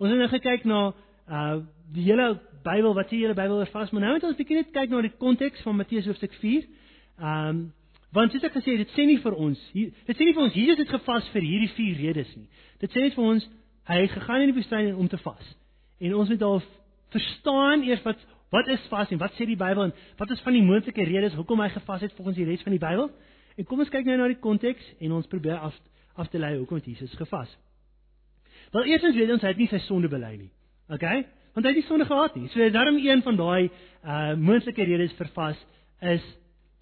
Ons 0.00 0.10
het 0.10 0.18
nou 0.18 0.30
gekyk 0.32 0.66
na 0.66 0.82
uh 1.30 1.60
die 1.94 2.06
hele 2.06 2.32
Bybel, 2.64 2.94
wat 2.94 3.08
sê 3.08 3.18
die 3.18 3.24
hele 3.26 3.38
Bybel 3.38 3.60
oor 3.60 3.70
vas, 3.70 3.92
maar 3.92 4.08
nou 4.08 4.16
het 4.16 4.24
ons 4.26 4.36
bietjie 4.38 4.58
net 4.58 4.72
kyk 4.74 4.90
na 4.90 5.04
die 5.04 5.16
konteks 5.20 5.62
van 5.66 5.78
Matteus 5.78 6.08
hoofstuk 6.08 6.34
4. 6.40 6.66
Ehm 7.20 7.48
um, 7.48 7.60
Want 8.10 8.32
soos 8.34 8.42
ek 8.42 8.56
gesê 8.56 8.74
het, 8.74 8.88
dit 8.88 8.92
sê 8.96 9.04
nie 9.06 9.20
vir 9.22 9.36
ons, 9.38 9.58
hier, 9.70 9.92
dit 10.08 10.18
sê 10.18 10.26
nie 10.26 10.34
vir 10.34 10.42
ons 10.42 10.56
Jesus 10.58 10.80
het 10.82 10.90
gevas 10.90 11.28
vir 11.30 11.44
hierdie 11.46 11.70
vier 11.76 11.98
redes 12.08 12.30
nie. 12.34 12.48
Dit 12.82 12.90
sê 12.90 13.04
net 13.04 13.14
vir 13.14 13.22
ons 13.22 13.44
hy 13.90 13.98
het 14.02 14.14
gegaan 14.16 14.44
in 14.44 14.50
die 14.50 14.56
woestyn 14.56 14.90
om 14.98 15.08
te 15.10 15.18
vas. 15.22 15.52
En 16.02 16.16
ons 16.18 16.32
moet 16.32 16.42
al 16.46 16.58
verstaan 17.14 17.86
eers 17.86 18.02
wat 18.06 18.28
wat 18.50 18.66
is 18.74 18.82
vas 18.90 19.12
en 19.14 19.20
wat 19.20 19.36
sê 19.38 19.46
die 19.46 19.58
Bybel 19.58 19.84
en 19.84 19.92
wat 20.18 20.32
is 20.34 20.40
van 20.42 20.56
die 20.56 20.64
moontlike 20.66 21.04
redes 21.06 21.36
hoekom 21.38 21.60
hy 21.62 21.68
gevas 21.70 22.02
het 22.02 22.16
volgens 22.16 22.38
die 22.40 22.48
res 22.48 22.64
van 22.66 22.74
die 22.74 22.82
Bybel? 22.82 23.06
En 23.54 23.66
kom 23.68 23.82
ons 23.84 23.92
kyk 23.94 24.08
nou 24.08 24.16
na 24.18 24.26
die 24.32 24.40
konteks 24.42 24.88
en 24.98 25.14
ons 25.14 25.30
probeer 25.30 25.62
af 25.62 25.76
af 26.18 26.28
te 26.32 26.38
lei 26.42 26.56
hoekom 26.56 26.80
het 26.80 26.88
Jesus 26.90 27.14
gevas. 27.14 27.52
Wel 28.74 28.90
eerstens 28.90 29.14
weet 29.14 29.30
ons 29.30 29.46
hy 29.46 29.54
het 29.54 29.62
nie 29.62 29.70
sy 29.70 29.78
sonde 29.86 30.10
bely 30.10 30.32
nie. 30.34 30.50
OK? 30.90 31.06
Want 31.54 31.62
hy 31.62 31.70
het 31.70 31.78
nie 31.78 31.86
sonde 31.86 32.10
gehad 32.10 32.34
nie. 32.34 32.50
So 32.50 32.70
daarom 32.74 32.98
een 32.98 33.22
van 33.22 33.38
daai 33.38 33.70
uh 34.02 34.34
moontlike 34.34 34.82
redes 34.90 35.14
vir 35.14 35.30
vas 35.38 35.62
is 36.10 36.26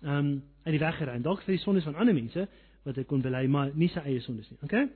ehm 0.02 0.16
um, 0.16 0.42
uit 0.64 0.74
die 0.76 0.84
weg 0.84 0.96
geruim. 0.96 1.22
Dalk 1.22 1.42
vir 1.42 1.54
die 1.56 1.62
sondes 1.62 1.84
van 1.84 1.94
ander 1.96 2.14
mense 2.14 2.48
wat 2.84 2.96
hy 2.96 3.04
kon 3.08 3.22
bely, 3.24 3.46
maar 3.46 3.70
nie 3.74 3.88
sy 3.88 4.02
eie 4.04 4.20
sondes 4.20 4.50
nie. 4.50 4.58
Okay? 4.62 4.88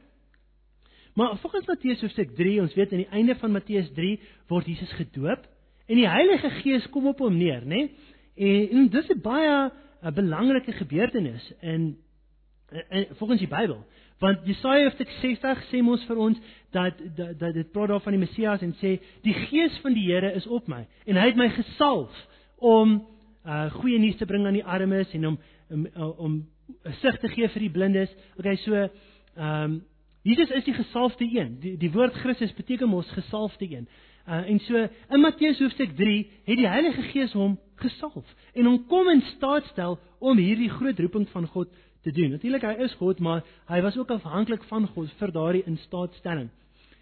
Maar 1.14 1.36
volgens 1.36 1.66
Matteus 1.66 2.00
hoofstuk 2.00 2.34
3, 2.36 2.60
ons 2.60 2.74
weet 2.74 2.92
aan 2.92 3.04
die 3.04 3.14
einde 3.18 3.36
van 3.36 3.52
Matteus 3.52 3.90
3 3.96 4.20
word 4.48 4.66
Jesus 4.66 4.92
gedoop 4.92 5.48
en 5.86 5.96
die 5.98 6.08
Heilige 6.08 6.50
Gees 6.62 6.86
kom 6.92 7.06
op 7.10 7.20
hom 7.20 7.36
neer, 7.36 7.64
né? 7.66 7.88
En, 8.36 8.68
en 8.70 8.88
dis 8.88 9.08
'n 9.08 9.20
baie 9.20 9.70
'n 10.02 10.14
belangrike 10.14 10.72
gebeurtenis 10.72 11.52
in, 11.60 11.96
in, 12.70 12.84
in 12.88 13.06
volgens 13.18 13.40
die 13.40 13.48
Bybel. 13.48 13.84
Want 14.18 14.46
Jesaja 14.46 14.84
hoofstuk 14.84 15.10
60 15.20 15.64
sê 15.70 15.82
mos 15.82 16.04
vir 16.06 16.16
ons 16.16 16.38
dat 16.70 16.98
dat, 17.16 17.38
dat 17.38 17.54
dit 17.54 17.72
praat 17.72 17.88
daar 17.88 18.00
van 18.00 18.12
die 18.12 18.22
Messias 18.22 18.62
en 18.62 18.74
sê 18.80 19.00
die 19.22 19.34
Gees 19.34 19.78
van 19.82 19.94
die 19.94 20.06
Here 20.06 20.32
is 20.32 20.46
op 20.46 20.68
my 20.70 20.86
en 21.04 21.16
hy 21.16 21.26
het 21.26 21.36
my 21.36 21.48
gesalf 21.48 22.26
om 22.56 23.00
uh 23.46 23.70
goeie 23.74 23.98
nuus 23.98 24.16
te 24.16 24.26
bring 24.26 24.46
aan 24.46 24.58
die 24.58 24.64
armes 24.64 25.12
en 25.12 25.26
om 25.26 25.38
om 25.70 25.86
om 26.16 26.34
'n 26.84 26.92
sig 27.00 27.18
te 27.20 27.28
gee 27.28 27.48
vir 27.48 27.60
die 27.60 27.70
blindes. 27.70 28.10
Okay, 28.38 28.56
so 28.56 28.74
ehm 28.74 28.90
um, 29.36 29.82
Jesus 30.22 30.50
is 30.50 30.64
die 30.64 30.74
gesalfde 30.74 31.24
een. 31.24 31.58
Die 31.60 31.76
die 31.76 31.90
woord 31.90 32.14
Christus 32.14 32.54
beteken 32.54 32.88
mos 32.88 33.10
gesalfde 33.10 33.66
een. 33.70 33.88
Uh 34.28 34.48
en 34.48 34.58
so 34.60 34.88
in 35.10 35.20
Matteus 35.20 35.58
hoofstuk 35.58 35.96
3 35.96 36.30
het 36.44 36.56
die 36.56 36.68
Heilige 36.68 37.02
Gees 37.02 37.32
hom 37.32 37.58
gesalf 37.76 38.34
en 38.54 38.64
hom 38.64 38.86
kom 38.86 39.08
in 39.08 39.22
staat 39.34 39.66
stel 39.72 39.98
om 40.18 40.38
hierdie 40.38 40.70
groot 40.70 40.98
roeping 40.98 41.28
van 41.28 41.46
God 41.46 41.68
te 42.02 42.12
doen. 42.12 42.30
Natuurlik 42.30 42.62
hy 42.62 42.74
is 42.84 42.94
God, 42.94 43.18
maar 43.18 43.42
hy 43.66 43.80
was 43.82 43.96
ook 43.98 44.10
afhanklik 44.10 44.62
van 44.70 44.86
God 44.86 45.10
vir 45.18 45.32
daardie 45.32 45.64
instaatstelling. 45.66 46.50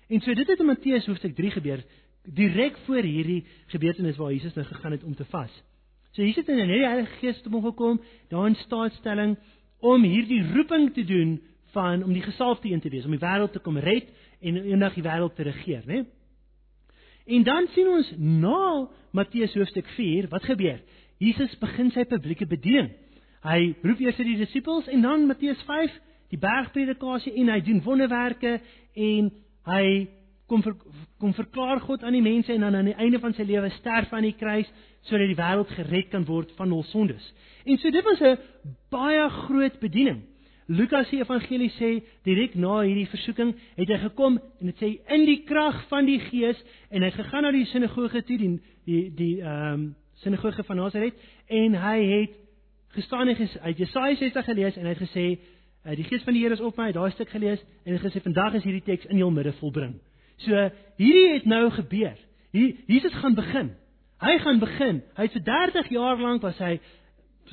En 0.08 0.20
so 0.20 0.34
dit 0.34 0.48
het 0.48 0.60
in 0.60 0.66
Matteus 0.66 1.06
hoofstuk 1.06 1.36
3 1.36 1.50
gebeur 1.50 1.84
direk 2.24 2.76
voor 2.86 3.04
hierdie 3.04 3.44
gebeurtenis 3.66 4.16
waar 4.16 4.32
Jesus 4.32 4.54
nou 4.54 4.66
gegaan 4.66 4.92
het 4.92 5.04
om 5.04 5.14
te 5.14 5.24
vas. 5.24 5.52
So 6.12 6.22
hier 6.22 6.34
sit 6.34 6.48
in 6.48 6.58
die 6.58 6.86
Heilige 6.86 7.18
Gees 7.20 7.42
te 7.42 7.50
hom 7.52 7.62
gekom, 7.62 8.00
daar 8.30 8.48
in 8.50 8.56
staatstelling 8.64 9.36
om 9.80 10.02
hierdie 10.02 10.42
roeping 10.54 10.90
te 10.94 11.04
doen 11.06 11.36
van 11.74 12.02
om 12.02 12.12
die 12.12 12.24
gesalfde 12.24 12.68
een 12.68 12.80
te 12.80 12.90
wees, 12.90 13.04
om 13.06 13.14
die 13.14 13.22
wêreld 13.22 13.52
te 13.54 13.62
kom 13.62 13.78
red 13.78 14.08
en 14.40 14.58
eendag 14.58 14.96
die 14.98 15.06
wêreld 15.06 15.36
te 15.36 15.46
regeer, 15.46 15.84
né? 15.86 16.04
En 17.30 17.44
dan 17.46 17.68
sien 17.74 17.86
ons 17.88 18.10
na 18.18 18.88
Matteus 19.14 19.54
hoofstuk 19.54 19.86
4, 19.94 20.28
wat 20.32 20.48
gebeur? 20.50 20.80
Jesus 21.22 21.52
begin 21.60 21.92
sy 21.94 22.04
publieke 22.08 22.46
bediening. 22.48 22.90
Hy 23.44 23.74
roep 23.84 24.00
eers 24.02 24.18
die 24.18 24.38
disippels 24.40 24.88
en 24.90 25.04
dan 25.04 25.28
Matteus 25.28 25.60
5, 25.68 25.94
die 26.32 26.40
bergpredikasie 26.40 27.36
en 27.38 27.52
hy 27.52 27.60
doen 27.66 27.82
wonderwerke 27.84 28.58
en 28.98 29.30
hy 29.70 29.84
kom 30.50 30.64
ver, 30.66 30.74
kom 31.22 31.34
verklaar 31.36 31.80
God 31.86 32.02
aan 32.02 32.16
die 32.16 32.24
mense 32.24 32.52
en 32.52 32.66
dan 32.66 32.80
aan 32.80 32.90
die 32.90 32.98
einde 32.98 33.20
van 33.22 33.34
sy 33.36 33.46
lewe 33.46 33.70
sterf 33.78 34.10
aan 34.12 34.26
die 34.26 34.36
kruis 34.38 34.68
sodat 35.08 35.30
die 35.30 35.38
wêreld 35.38 35.70
gered 35.76 36.10
kan 36.12 36.24
word 36.28 36.52
van 36.58 36.72
hul 36.74 36.84
sondes. 36.90 37.32
En 37.64 37.78
so 37.78 37.90
dit 37.90 38.04
was 38.04 38.20
'n 38.20 38.38
baie 38.90 39.28
groot 39.28 39.78
bediening. 39.80 40.22
Lukas 40.70 41.08
se 41.08 41.16
evangelie 41.16 41.70
sê 41.70 41.88
direk 42.22 42.54
na 42.54 42.80
hierdie 42.84 43.08
versoeking 43.10 43.56
het 43.74 43.88
hy 43.88 43.96
gekom 44.04 44.36
en 44.38 44.68
dit 44.70 44.76
sê 44.78 44.90
in 45.10 45.24
die 45.26 45.40
krag 45.42 45.80
van 45.88 46.06
die 46.06 46.20
Gees 46.20 46.60
en 46.90 47.02
hy 47.02 47.10
gegaan 47.10 47.42
na 47.42 47.50
die 47.50 47.64
sinagoge 47.66 48.22
toe 48.22 48.38
die 48.38 48.50
die 48.86 49.00
die 49.16 49.40
ehm 49.40 49.72
um, 49.72 49.88
sinagoge 50.22 50.62
van 50.62 50.76
Nasaret 50.76 51.16
en 51.48 51.74
hy 51.74 51.98
het 52.04 52.36
gestaan 52.94 53.28
en 53.28 53.36
ges, 53.36 53.56
hy 53.62 53.72
het 53.72 53.82
Jesaja 53.82 54.14
60 54.14 54.44
gelees 54.44 54.76
en 54.76 54.86
hy 54.86 54.94
het 54.94 55.02
gesê 55.02 55.26
uh, 55.40 55.96
die 55.96 56.04
Gees 56.04 56.22
van 56.22 56.38
die 56.38 56.42
Here 56.44 56.54
is 56.54 56.62
op 56.62 56.78
my, 56.78 56.92
daai 56.92 57.10
stuk 57.16 57.34
gelees 57.34 57.60
en 57.82 57.90
hy 57.90 57.98
het 57.98 58.06
gesê 58.06 58.22
vandag 58.22 58.60
is 58.60 58.66
hierdie 58.68 58.86
teks 58.86 59.10
in 59.10 59.18
jou 59.18 59.30
midde 59.34 59.56
volbring. 59.58 59.96
So 60.44 60.70
hierdie 61.00 61.32
het 61.34 61.50
nou 61.50 61.64
gebeur. 61.80 62.14
Hier 62.54 62.76
Jesus 62.86 63.14
gaan 63.18 63.34
begin. 63.34 63.74
Hy 64.20 64.38
gaan 64.38 64.58
begin. 64.60 65.02
Hy 65.16 65.22
het 65.28 65.36
vir 65.38 65.44
30 65.44 65.88
jaar 65.94 66.20
lank 66.20 66.42
was 66.42 66.58
hy 66.60 66.78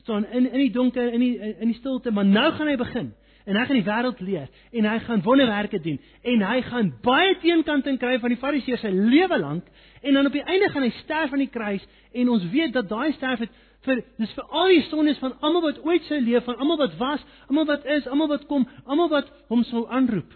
staan 0.01 0.25
in 0.25 0.45
in 0.51 0.59
die 0.59 0.71
donker 0.71 1.13
in 1.13 1.23
die 1.23 1.37
in 1.39 1.71
die 1.71 1.77
stilte, 1.79 2.11
maar 2.11 2.25
nou 2.25 2.51
gaan 2.51 2.67
hy 2.67 2.75
begin. 2.77 3.13
En 3.47 3.55
hy 3.55 3.63
gaan 3.65 3.79
die 3.79 3.87
wêreld 3.87 4.19
leer 4.19 4.49
en 4.71 4.85
hy 4.85 4.97
gaan 5.05 5.23
wonderwerke 5.23 5.79
doen 5.79 5.99
en 6.21 6.41
hy 6.43 6.57
gaan 6.61 6.91
baie 7.01 7.37
teenkant 7.39 7.87
in 7.87 7.97
kry 7.97 8.17
van 8.19 8.33
die 8.33 8.39
fariseërs 8.41 8.83
sy 8.83 8.91
lewe 8.91 9.39
lank 9.39 9.69
en 10.01 10.19
dan 10.19 10.27
op 10.27 10.35
die 10.35 10.43
einde 10.43 10.67
gaan 10.73 10.83
hy 10.83 10.91
sterf 10.99 11.31
aan 11.31 11.45
die 11.45 11.53
kruis 11.53 11.85
en 12.11 12.33
ons 12.35 12.43
weet 12.51 12.75
dat 12.75 12.89
daai 12.91 13.13
sterf 13.15 13.45
het 13.45 13.55
vir 13.87 14.03
dis 14.19 14.35
vir 14.35 14.51
al 14.51 14.73
die 14.73 14.83
sondes 14.89 15.21
van 15.23 15.37
almal 15.39 15.63
wat 15.69 15.79
ooit 15.85 16.03
sou 16.09 16.19
leef, 16.19 16.43
van 16.43 16.59
almal 16.59 16.81
wat 16.83 16.97
was, 16.99 17.23
almal 17.47 17.69
wat 17.71 17.85
is, 17.85 18.07
almal 18.11 18.27
wat 18.33 18.45
kom, 18.51 18.67
almal 18.85 19.09
wat 19.13 19.31
hom 19.47 19.63
sou 19.69 19.85
aanroep. 19.87 20.33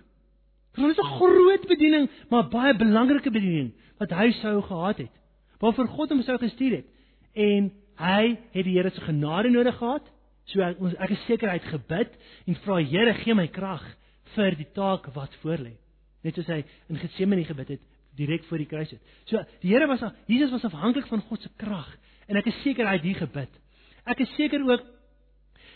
Dit 0.76 0.86
was 0.86 0.98
'n 0.98 1.16
groot 1.20 1.68
bediening, 1.68 2.10
maar 2.30 2.48
baie 2.48 2.74
belangrike 2.74 3.32
bediening 3.32 3.74
wat 4.00 4.12
hy 4.12 4.32
sou 4.32 4.62
gehad 4.62 4.98
het. 4.98 5.21
Waarvoor 5.62 5.92
God 5.94 6.14
hom 6.14 6.24
sou 6.26 6.38
gestuur 6.42 6.80
het. 6.80 6.90
En 7.38 7.70
hy 8.02 8.24
het 8.56 8.66
die 8.66 8.76
Here 8.78 8.90
se 8.90 9.04
genade 9.06 9.52
nodig 9.54 9.78
gehad. 9.78 10.08
So 10.50 10.66
ons 10.82 10.98
ek 10.98 11.14
is 11.16 11.26
seker 11.30 11.52
hy 11.52 11.60
het 11.60 11.70
gebid 11.70 12.16
en 12.50 12.60
vra 12.66 12.80
Here 12.82 13.14
gee 13.22 13.38
my 13.38 13.48
krag 13.54 13.84
vir 14.36 14.58
die 14.58 14.68
taak 14.76 15.12
wat 15.16 15.36
voorlê. 15.44 15.76
Net 16.26 16.38
soos 16.38 16.50
hy 16.52 16.62
in 16.90 17.00
Getsemane 17.02 17.46
gebid 17.48 17.76
het 17.76 17.90
direk 18.18 18.44
voor 18.50 18.60
die 18.60 18.70
kruis 18.70 18.92
het. 18.92 19.02
So 19.30 19.42
die 19.62 19.72
Here 19.72 19.88
was 19.88 20.04
Jesus 20.28 20.52
was 20.52 20.66
afhanklik 20.68 21.08
van 21.08 21.24
God 21.30 21.42
se 21.42 21.52
krag 21.58 21.90
en 22.28 22.40
ek 22.40 22.50
is 22.52 22.62
seker 22.66 22.88
hy 22.88 22.98
het 22.98 23.06
hier 23.06 23.22
gebid. 23.22 23.52
Ek 24.10 24.24
is 24.26 24.34
seker 24.38 24.64
ook 24.66 24.84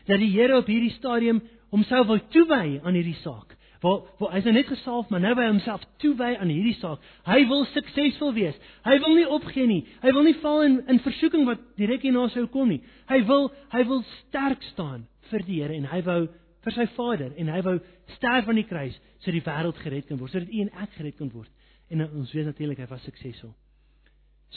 dat 0.05 0.21
die 0.21 0.31
Here 0.33 0.57
op 0.57 0.69
hierdie 0.69 0.93
stadium 0.97 1.41
homself 1.73 2.09
wou 2.09 2.19
toewy 2.33 2.79
aan 2.83 2.97
hierdie 2.97 3.17
saak. 3.21 3.54
Waar 3.85 4.05
waar 4.17 4.31
hy's 4.33 4.47
nou 4.47 4.53
net 4.55 4.69
gesalf, 4.71 5.09
maar 5.13 5.21
nou 5.21 5.33
by 5.37 5.45
homself 5.45 5.83
toewy 6.01 6.31
aan 6.39 6.49
hierdie 6.49 6.77
saak. 6.79 7.03
Hy 7.27 7.43
wil 7.49 7.67
suksesvol 7.69 8.33
wees. 8.33 8.55
Hy 8.85 8.95
wil 9.03 9.13
nie 9.19 9.25
opgee 9.29 9.67
nie. 9.69 9.83
Hy 10.01 10.13
wil 10.15 10.25
nie 10.25 10.37
val 10.41 10.63
in 10.65 10.79
in 10.89 11.01
versoeking 11.05 11.45
wat 11.45 11.61
direk 11.77 12.05
hierna 12.07 12.25
sou 12.33 12.47
kom 12.53 12.71
nie. 12.73 12.81
Hy 13.11 13.19
wil 13.29 13.51
hy 13.75 13.83
wil 13.91 14.01
sterk 14.15 14.65
staan 14.71 15.05
vir 15.29 15.45
die 15.45 15.59
Here 15.61 15.77
en 15.77 15.85
hy 15.91 16.01
wou 16.07 16.23
vir 16.65 16.75
sy 16.79 16.87
Vader 16.95 17.35
en 17.37 17.53
hy 17.53 17.61
wou 17.67 17.75
sterf 18.15 18.49
aan 18.49 18.61
die 18.61 18.65
kruis 18.65 18.97
sodat 19.19 19.37
die 19.37 19.45
wêreld 19.45 19.83
gered 19.83 20.09
kan 20.09 20.19
word, 20.21 20.33
sodat 20.33 20.49
u 20.49 20.65
en 20.65 20.73
ek 20.81 20.97
gered 20.97 21.19
kan 21.21 21.29
word. 21.33 21.53
En 21.93 22.07
ons 22.07 22.33
weet 22.33 22.49
natuurlik 22.49 22.81
hy 22.81 22.89
was 22.89 23.05
suksesvol. 23.05 23.53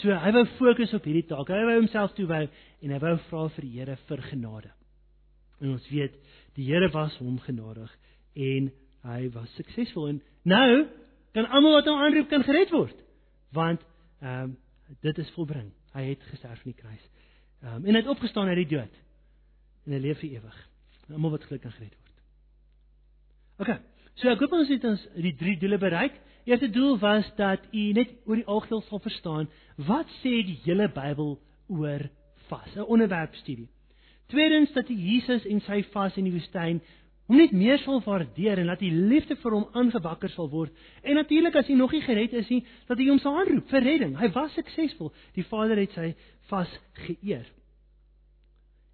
So 0.01 0.15
hy 0.15 0.33
wou 0.37 0.45
fokus 0.57 0.93
op 0.97 1.05
hierdie 1.09 1.27
taak. 1.29 1.53
Hy 1.53 1.65
wou 1.69 1.79
homself 1.83 2.17
toewy 2.17 2.47
en 2.49 2.93
hy 2.97 3.05
wou 3.05 3.15
vra 3.29 3.47
vir 3.57 3.69
die 3.69 3.77
Here 3.77 4.01
vir 4.09 4.25
genade. 4.31 4.73
En 5.61 5.75
ons 5.77 5.89
weet 5.93 6.17
die 6.57 6.69
Here 6.69 6.89
was 6.95 7.17
hom 7.21 7.41
genadig 7.45 7.93
en 8.39 8.71
hy 9.09 9.29
was 9.35 9.51
suksesvol 9.57 10.09
en 10.13 10.23
nou 10.49 10.87
kan 11.37 11.49
almal 11.55 11.79
wat 11.79 11.89
hom 11.91 12.01
aanroep 12.03 12.31
kan 12.31 12.45
gered 12.47 12.73
word. 12.75 12.97
Want 13.57 13.85
ehm 14.21 14.51
um, 14.51 14.57
dit 15.05 15.19
is 15.21 15.31
volbring. 15.37 15.69
Hy 15.93 16.03
het 16.15 16.23
gesterf 16.31 16.63
aan 16.63 16.73
die 16.73 16.81
kruis. 16.81 17.05
Ehm 17.63 17.75
um, 17.75 17.85
en 17.85 17.95
hy 17.95 18.01
het 18.03 18.15
opgestaan 18.15 18.49
uit 18.49 18.63
die 18.63 18.73
dood. 18.77 18.95
En 19.87 19.97
hy 19.97 20.01
leef 20.05 20.21
vir 20.23 20.39
ewig. 20.39 20.59
Almal 21.09 21.37
wat 21.37 21.45
gelukkig 21.49 21.71
kan 21.71 21.77
gered 21.77 21.97
word. 21.97 22.09
OK. 23.65 23.81
So 24.19 24.31
ek 24.33 24.41
hoop 24.43 24.57
ons 24.59 24.71
het 24.73 24.85
ons 24.85 25.05
die 25.15 25.35
drie 25.39 25.57
doele 25.61 25.79
bereik. 25.79 26.17
Eerste 26.49 26.71
doel 26.73 26.97
was 26.99 27.27
dat 27.37 27.65
u 27.73 27.93
net 27.93 28.15
oor 28.25 28.41
die 28.41 28.47
algeheel 28.47 28.83
sal 28.89 29.03
verstaan 29.05 29.51
wat 29.89 30.09
sê 30.23 30.39
die 30.49 30.59
hele 30.65 30.89
Bybel 30.89 31.37
oor 31.69 32.09
vas, 32.49 32.75
'n 32.75 32.89
onderwerpstudie. 32.89 33.69
Tweedens 34.29 34.73
dat 34.73 34.89
u 34.89 34.95
Jesus 34.95 35.45
en 35.45 35.61
sy 35.61 35.83
vas 35.93 36.17
in 36.17 36.25
die 36.25 36.33
woestyn 36.33 36.81
hom 37.29 37.37
net 37.37 37.53
meer 37.53 37.79
sal 37.83 38.01
waardeer 38.05 38.63
en 38.63 38.71
dat 38.73 38.83
u 38.83 38.89
liefde 38.89 39.37
vir 39.37 39.53
hom 39.53 39.67
aangewakker 39.77 40.33
sal 40.33 40.49
word. 40.49 40.73
En 41.05 41.19
natuurlik 41.21 41.57
as 41.61 41.69
u 41.69 41.77
nog 41.77 41.93
nie 41.93 42.03
gered 42.03 42.33
is 42.33 42.49
nie, 42.49 42.63
dat 42.89 42.99
u 42.99 43.09
hom 43.11 43.21
sal 43.21 43.37
aanroep 43.43 43.69
vir 43.69 43.85
redding. 43.85 44.15
Hy 44.19 44.31
was 44.33 44.55
suksesvol. 44.57 45.13
Die 45.37 45.45
Vader 45.45 45.77
het 45.77 45.93
sy 45.93 46.15
vas 46.49 46.73
geëer. 47.05 47.45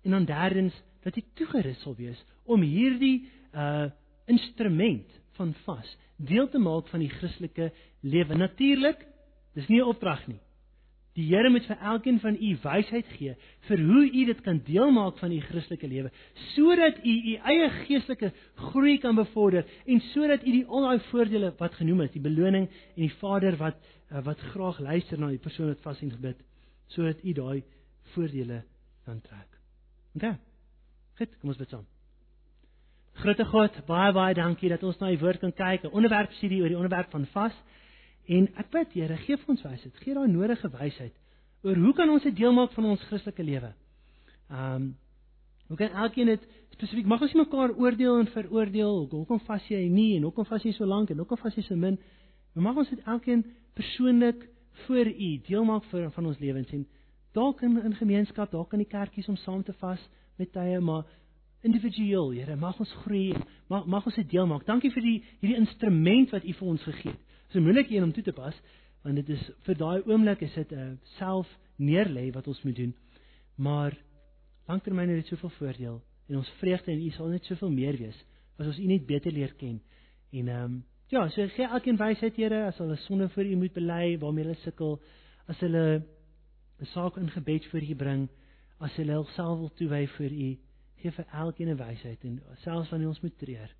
En 0.04 0.18
dan 0.18 0.26
derdens 0.28 0.74
dat 1.04 1.14
hy 1.14 1.22
toegerus 1.38 1.80
sal 1.84 1.94
wees 1.98 2.20
om 2.44 2.62
hierdie 2.62 3.28
uh 3.54 3.90
instrument 4.24 5.10
van 5.36 5.50
vas 5.66 5.88
deel 6.16 6.46
te 6.48 6.58
maak 6.58 6.86
van 6.88 7.02
die 7.02 7.10
Christelike 7.12 7.66
lewe. 8.00 8.38
Natuurlik, 8.40 9.02
dis 9.52 9.68
nie 9.68 9.82
'n 9.82 9.90
opdrag 9.92 10.26
nie. 10.26 10.40
Die 11.14 11.28
Here 11.28 11.50
moet 11.50 11.66
vir 11.68 11.78
elkeen 11.78 12.16
van 12.20 12.34
u 12.34 12.48
wysheid 12.62 13.10
gee 13.14 13.36
vir 13.68 13.82
hoe 13.86 14.04
u 14.04 14.24
dit 14.26 14.40
kan 14.42 14.58
deel 14.66 14.90
maak 14.90 15.18
van 15.20 15.32
u 15.32 15.38
Christelike 15.40 15.86
lewe, 15.86 16.10
sodat 16.54 16.98
u 17.04 17.12
u 17.12 17.34
eie 17.36 17.68
geestelike 17.84 18.32
groei 18.70 18.96
kan 18.98 19.14
bevorder 19.14 19.62
en 19.86 20.00
sodat 20.10 20.42
u 20.42 20.50
die 20.50 20.64
al 20.66 20.88
daai 20.88 21.06
voordele 21.10 21.52
wat 21.58 21.78
genoem 21.78 22.02
is, 22.06 22.10
die 22.16 22.22
beloning 22.24 22.66
en 22.66 23.02
die 23.06 23.12
Vader 23.20 23.56
wat 23.62 23.78
uh, 24.10 24.24
wat 24.26 24.42
graag 24.54 24.80
luister 24.82 25.20
na 25.20 25.30
die 25.30 25.38
persoon 25.38 25.70
wat 25.70 25.86
vas 25.86 26.02
en 26.02 26.10
gebid, 26.10 26.42
sodat 26.90 27.22
u 27.22 27.32
daai 27.32 27.62
voordele 28.14 28.64
kan 29.06 29.20
trek. 29.22 29.60
OK. 30.18 30.34
Goed, 31.18 31.38
kom 31.38 31.54
ons 31.54 31.62
saam. 31.70 31.86
Grote 33.22 33.46
God, 33.46 33.78
baie 33.86 34.10
baie 34.12 34.34
dankie 34.34 34.68
dat 34.72 34.82
ons 34.82 34.98
na 34.98 35.12
u 35.14 35.18
woord 35.22 35.38
kan 35.38 35.52
kyk, 35.54 35.84
'n 35.84 35.94
onderwerp 35.94 36.32
studie 36.32 36.60
oor 36.62 36.68
die 36.68 36.80
onderwerp 36.82 37.10
van 37.10 37.26
vas. 37.26 37.54
En 38.26 38.48
ek 38.56 38.70
bid 38.72 38.96
Here, 38.96 39.16
gee 39.26 39.36
vir 39.36 39.52
ons 39.52 39.62
wysheid, 39.66 39.96
gee 40.00 40.14
daai 40.16 40.28
nodige 40.32 40.70
wysheid 40.72 41.14
oor 41.64 41.80
hoe 41.80 41.94
kan 41.96 42.10
ons 42.12 42.22
dit 42.22 42.36
deel 42.36 42.52
maak 42.52 42.74
van 42.76 42.90
ons 42.92 43.08
Christelike 43.08 43.44
lewe. 43.44 43.72
Ehm 44.50 44.76
um, 44.76 44.92
hoe 45.64 45.78
kan 45.80 45.94
elkeen 45.96 46.28
dit 46.28 46.42
spesifiek 46.74 47.06
mag 47.08 47.22
ons 47.24 47.32
nie 47.32 47.40
mekaar 47.40 47.72
oordeel 47.80 48.18
en 48.20 48.26
veroordeel 48.28 48.98
hoekom 49.08 49.40
vas 49.46 49.68
jy 49.70 49.86
nie 49.88 50.18
en 50.18 50.26
hoekom 50.28 50.44
vas 50.44 50.64
jy 50.66 50.74
so 50.76 50.84
lank 50.84 51.10
en 51.10 51.22
hoekom 51.22 51.40
vas 51.40 51.56
jy 51.56 51.64
so 51.64 51.76
min. 51.76 51.96
Maar 52.52 52.66
mag 52.66 52.80
ons 52.82 52.90
dit 52.92 53.06
elkeen 53.08 53.46
persoonlik 53.72 54.44
voor 54.84 55.08
u 55.08 55.30
deel 55.48 55.64
maak 55.64 55.88
vir 55.88 56.10
van 56.10 56.26
ons 56.26 56.38
lewens 56.38 56.72
en 56.76 56.84
dalk 57.32 57.62
in 57.62 57.80
in 57.82 57.96
gemeenskap, 57.96 58.50
dalk 58.52 58.72
in 58.76 58.84
die 58.84 58.90
kerkies 58.90 59.28
om 59.28 59.36
saam 59.36 59.62
te 59.64 59.72
vas 59.80 60.02
met 60.36 60.52
tye, 60.52 60.80
maar 60.80 61.04
individueel, 61.62 62.30
Here, 62.30 62.56
mag 62.56 62.78
ons 62.78 62.92
groei, 63.04 63.32
mag 63.68 63.86
mag 63.86 64.06
ons 64.06 64.14
dit 64.20 64.30
deel 64.30 64.46
maak. 64.46 64.66
Dankie 64.66 64.92
vir 64.92 65.02
die 65.02 65.16
hierdie 65.40 65.60
instrument 65.62 66.30
wat 66.30 66.44
U 66.44 66.52
vir 66.52 66.68
ons 66.68 66.82
gegee 66.82 67.14
het. 67.14 67.33
'n 67.54 67.62
moeilike 67.62 67.94
een 67.94 68.02
om 68.02 68.12
toe 68.12 68.22
te 68.22 68.32
pas, 68.32 68.54
want 69.02 69.16
dit 69.16 69.28
is 69.28 69.50
vir 69.66 69.76
daai 69.76 70.02
oomblik 70.06 70.40
is 70.42 70.54
dit 70.54 70.72
'n 70.72 70.78
uh, 70.78 70.96
self 71.18 71.48
neerlê 71.76 72.30
wat 72.32 72.46
ons 72.46 72.62
moet 72.62 72.76
doen. 72.76 72.94
Maar 73.54 73.96
lanktermyn 74.66 75.08
het 75.08 75.16
dit 75.16 75.26
soveel 75.26 75.50
voordeel 75.50 76.02
en 76.28 76.36
ons 76.36 76.50
vreugde 76.58 76.92
in 76.92 77.06
U 77.06 77.10
sal 77.10 77.28
net 77.28 77.44
soveel 77.44 77.70
meer 77.70 77.96
wees 77.96 78.24
as 78.58 78.66
ons 78.66 78.78
U 78.78 78.86
net 78.86 79.06
beter 79.06 79.32
leer 79.32 79.54
ken. 79.54 79.80
En 80.30 80.48
ehm 80.48 80.64
um, 80.64 80.84
ja, 81.08 81.28
so 81.28 81.46
gee 81.48 81.66
elkeen 81.66 81.96
wysheid, 81.96 82.36
Here, 82.36 82.64
as 82.66 82.78
hulle 82.78 82.96
sonde 82.96 83.28
voor 83.28 83.44
U 83.44 83.56
moet 83.56 83.72
bely, 83.72 84.18
waarmee 84.18 84.44
hulle 84.44 84.56
sukkel, 84.62 85.00
as 85.46 85.60
hulle 85.60 86.02
'n 86.80 86.86
saak 86.86 87.16
in 87.16 87.30
gebed 87.30 87.66
voor 87.66 87.82
U 87.82 87.94
bring, 87.94 88.28
as 88.78 88.96
hulle 88.96 89.12
hulself 89.12 89.58
wil 89.58 89.72
toewy 89.74 90.06
vir 90.06 90.32
U 90.32 90.56
gee 91.04 91.10
vir 91.10 91.26
elkeen 91.32 91.68
'n 91.68 91.76
wysheid 91.76 92.24
en 92.24 92.42
selfs 92.64 92.90
wanneer 92.90 93.08
ons 93.08 93.20
moet 93.20 93.38
treur, 93.38 93.70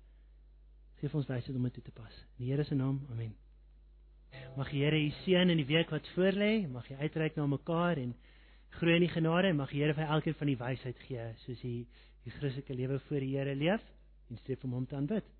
gee 0.99 1.09
vir 1.09 1.19
ons 1.19 1.27
wysheid 1.27 1.55
om 1.55 1.63
dit 1.63 1.73
toe 1.73 1.83
te 1.83 1.91
pas. 1.91 2.13
In 2.37 2.45
die 2.45 2.51
Here 2.51 2.63
se 2.63 2.75
naam. 2.75 3.01
Amen. 3.09 3.44
Mag 4.55 4.69
die 4.71 4.83
Here 4.83 4.99
u 4.99 5.09
seën 5.23 5.49
in 5.49 5.59
die 5.59 5.67
week 5.67 5.91
wat 5.91 6.07
voorlê. 6.15 6.67
Mag 6.71 6.87
jy 6.89 6.97
uitreik 7.01 7.35
na 7.35 7.47
mekaar 7.47 7.99
en 8.01 8.13
groei 8.79 8.95
in 8.95 9.07
die 9.07 9.13
genade 9.13 9.51
en 9.51 9.59
mag 9.59 9.71
die 9.71 9.81
Here 9.83 9.95
vir 9.97 10.11
elkeen 10.17 10.37
van 10.39 10.51
die 10.51 10.59
wysheid 10.59 10.99
gee 11.07 11.29
soos 11.45 11.61
hy 11.63 11.75
die 12.25 12.33
Christelike 12.39 12.75
lewe 12.75 12.99
voor 13.07 13.23
die 13.23 13.33
Here 13.37 13.55
leef 13.55 13.83
en 14.29 14.39
streef 14.41 14.63
om 14.63 14.77
hom 14.79 14.87
te 14.87 14.95
aanbid. 14.95 15.34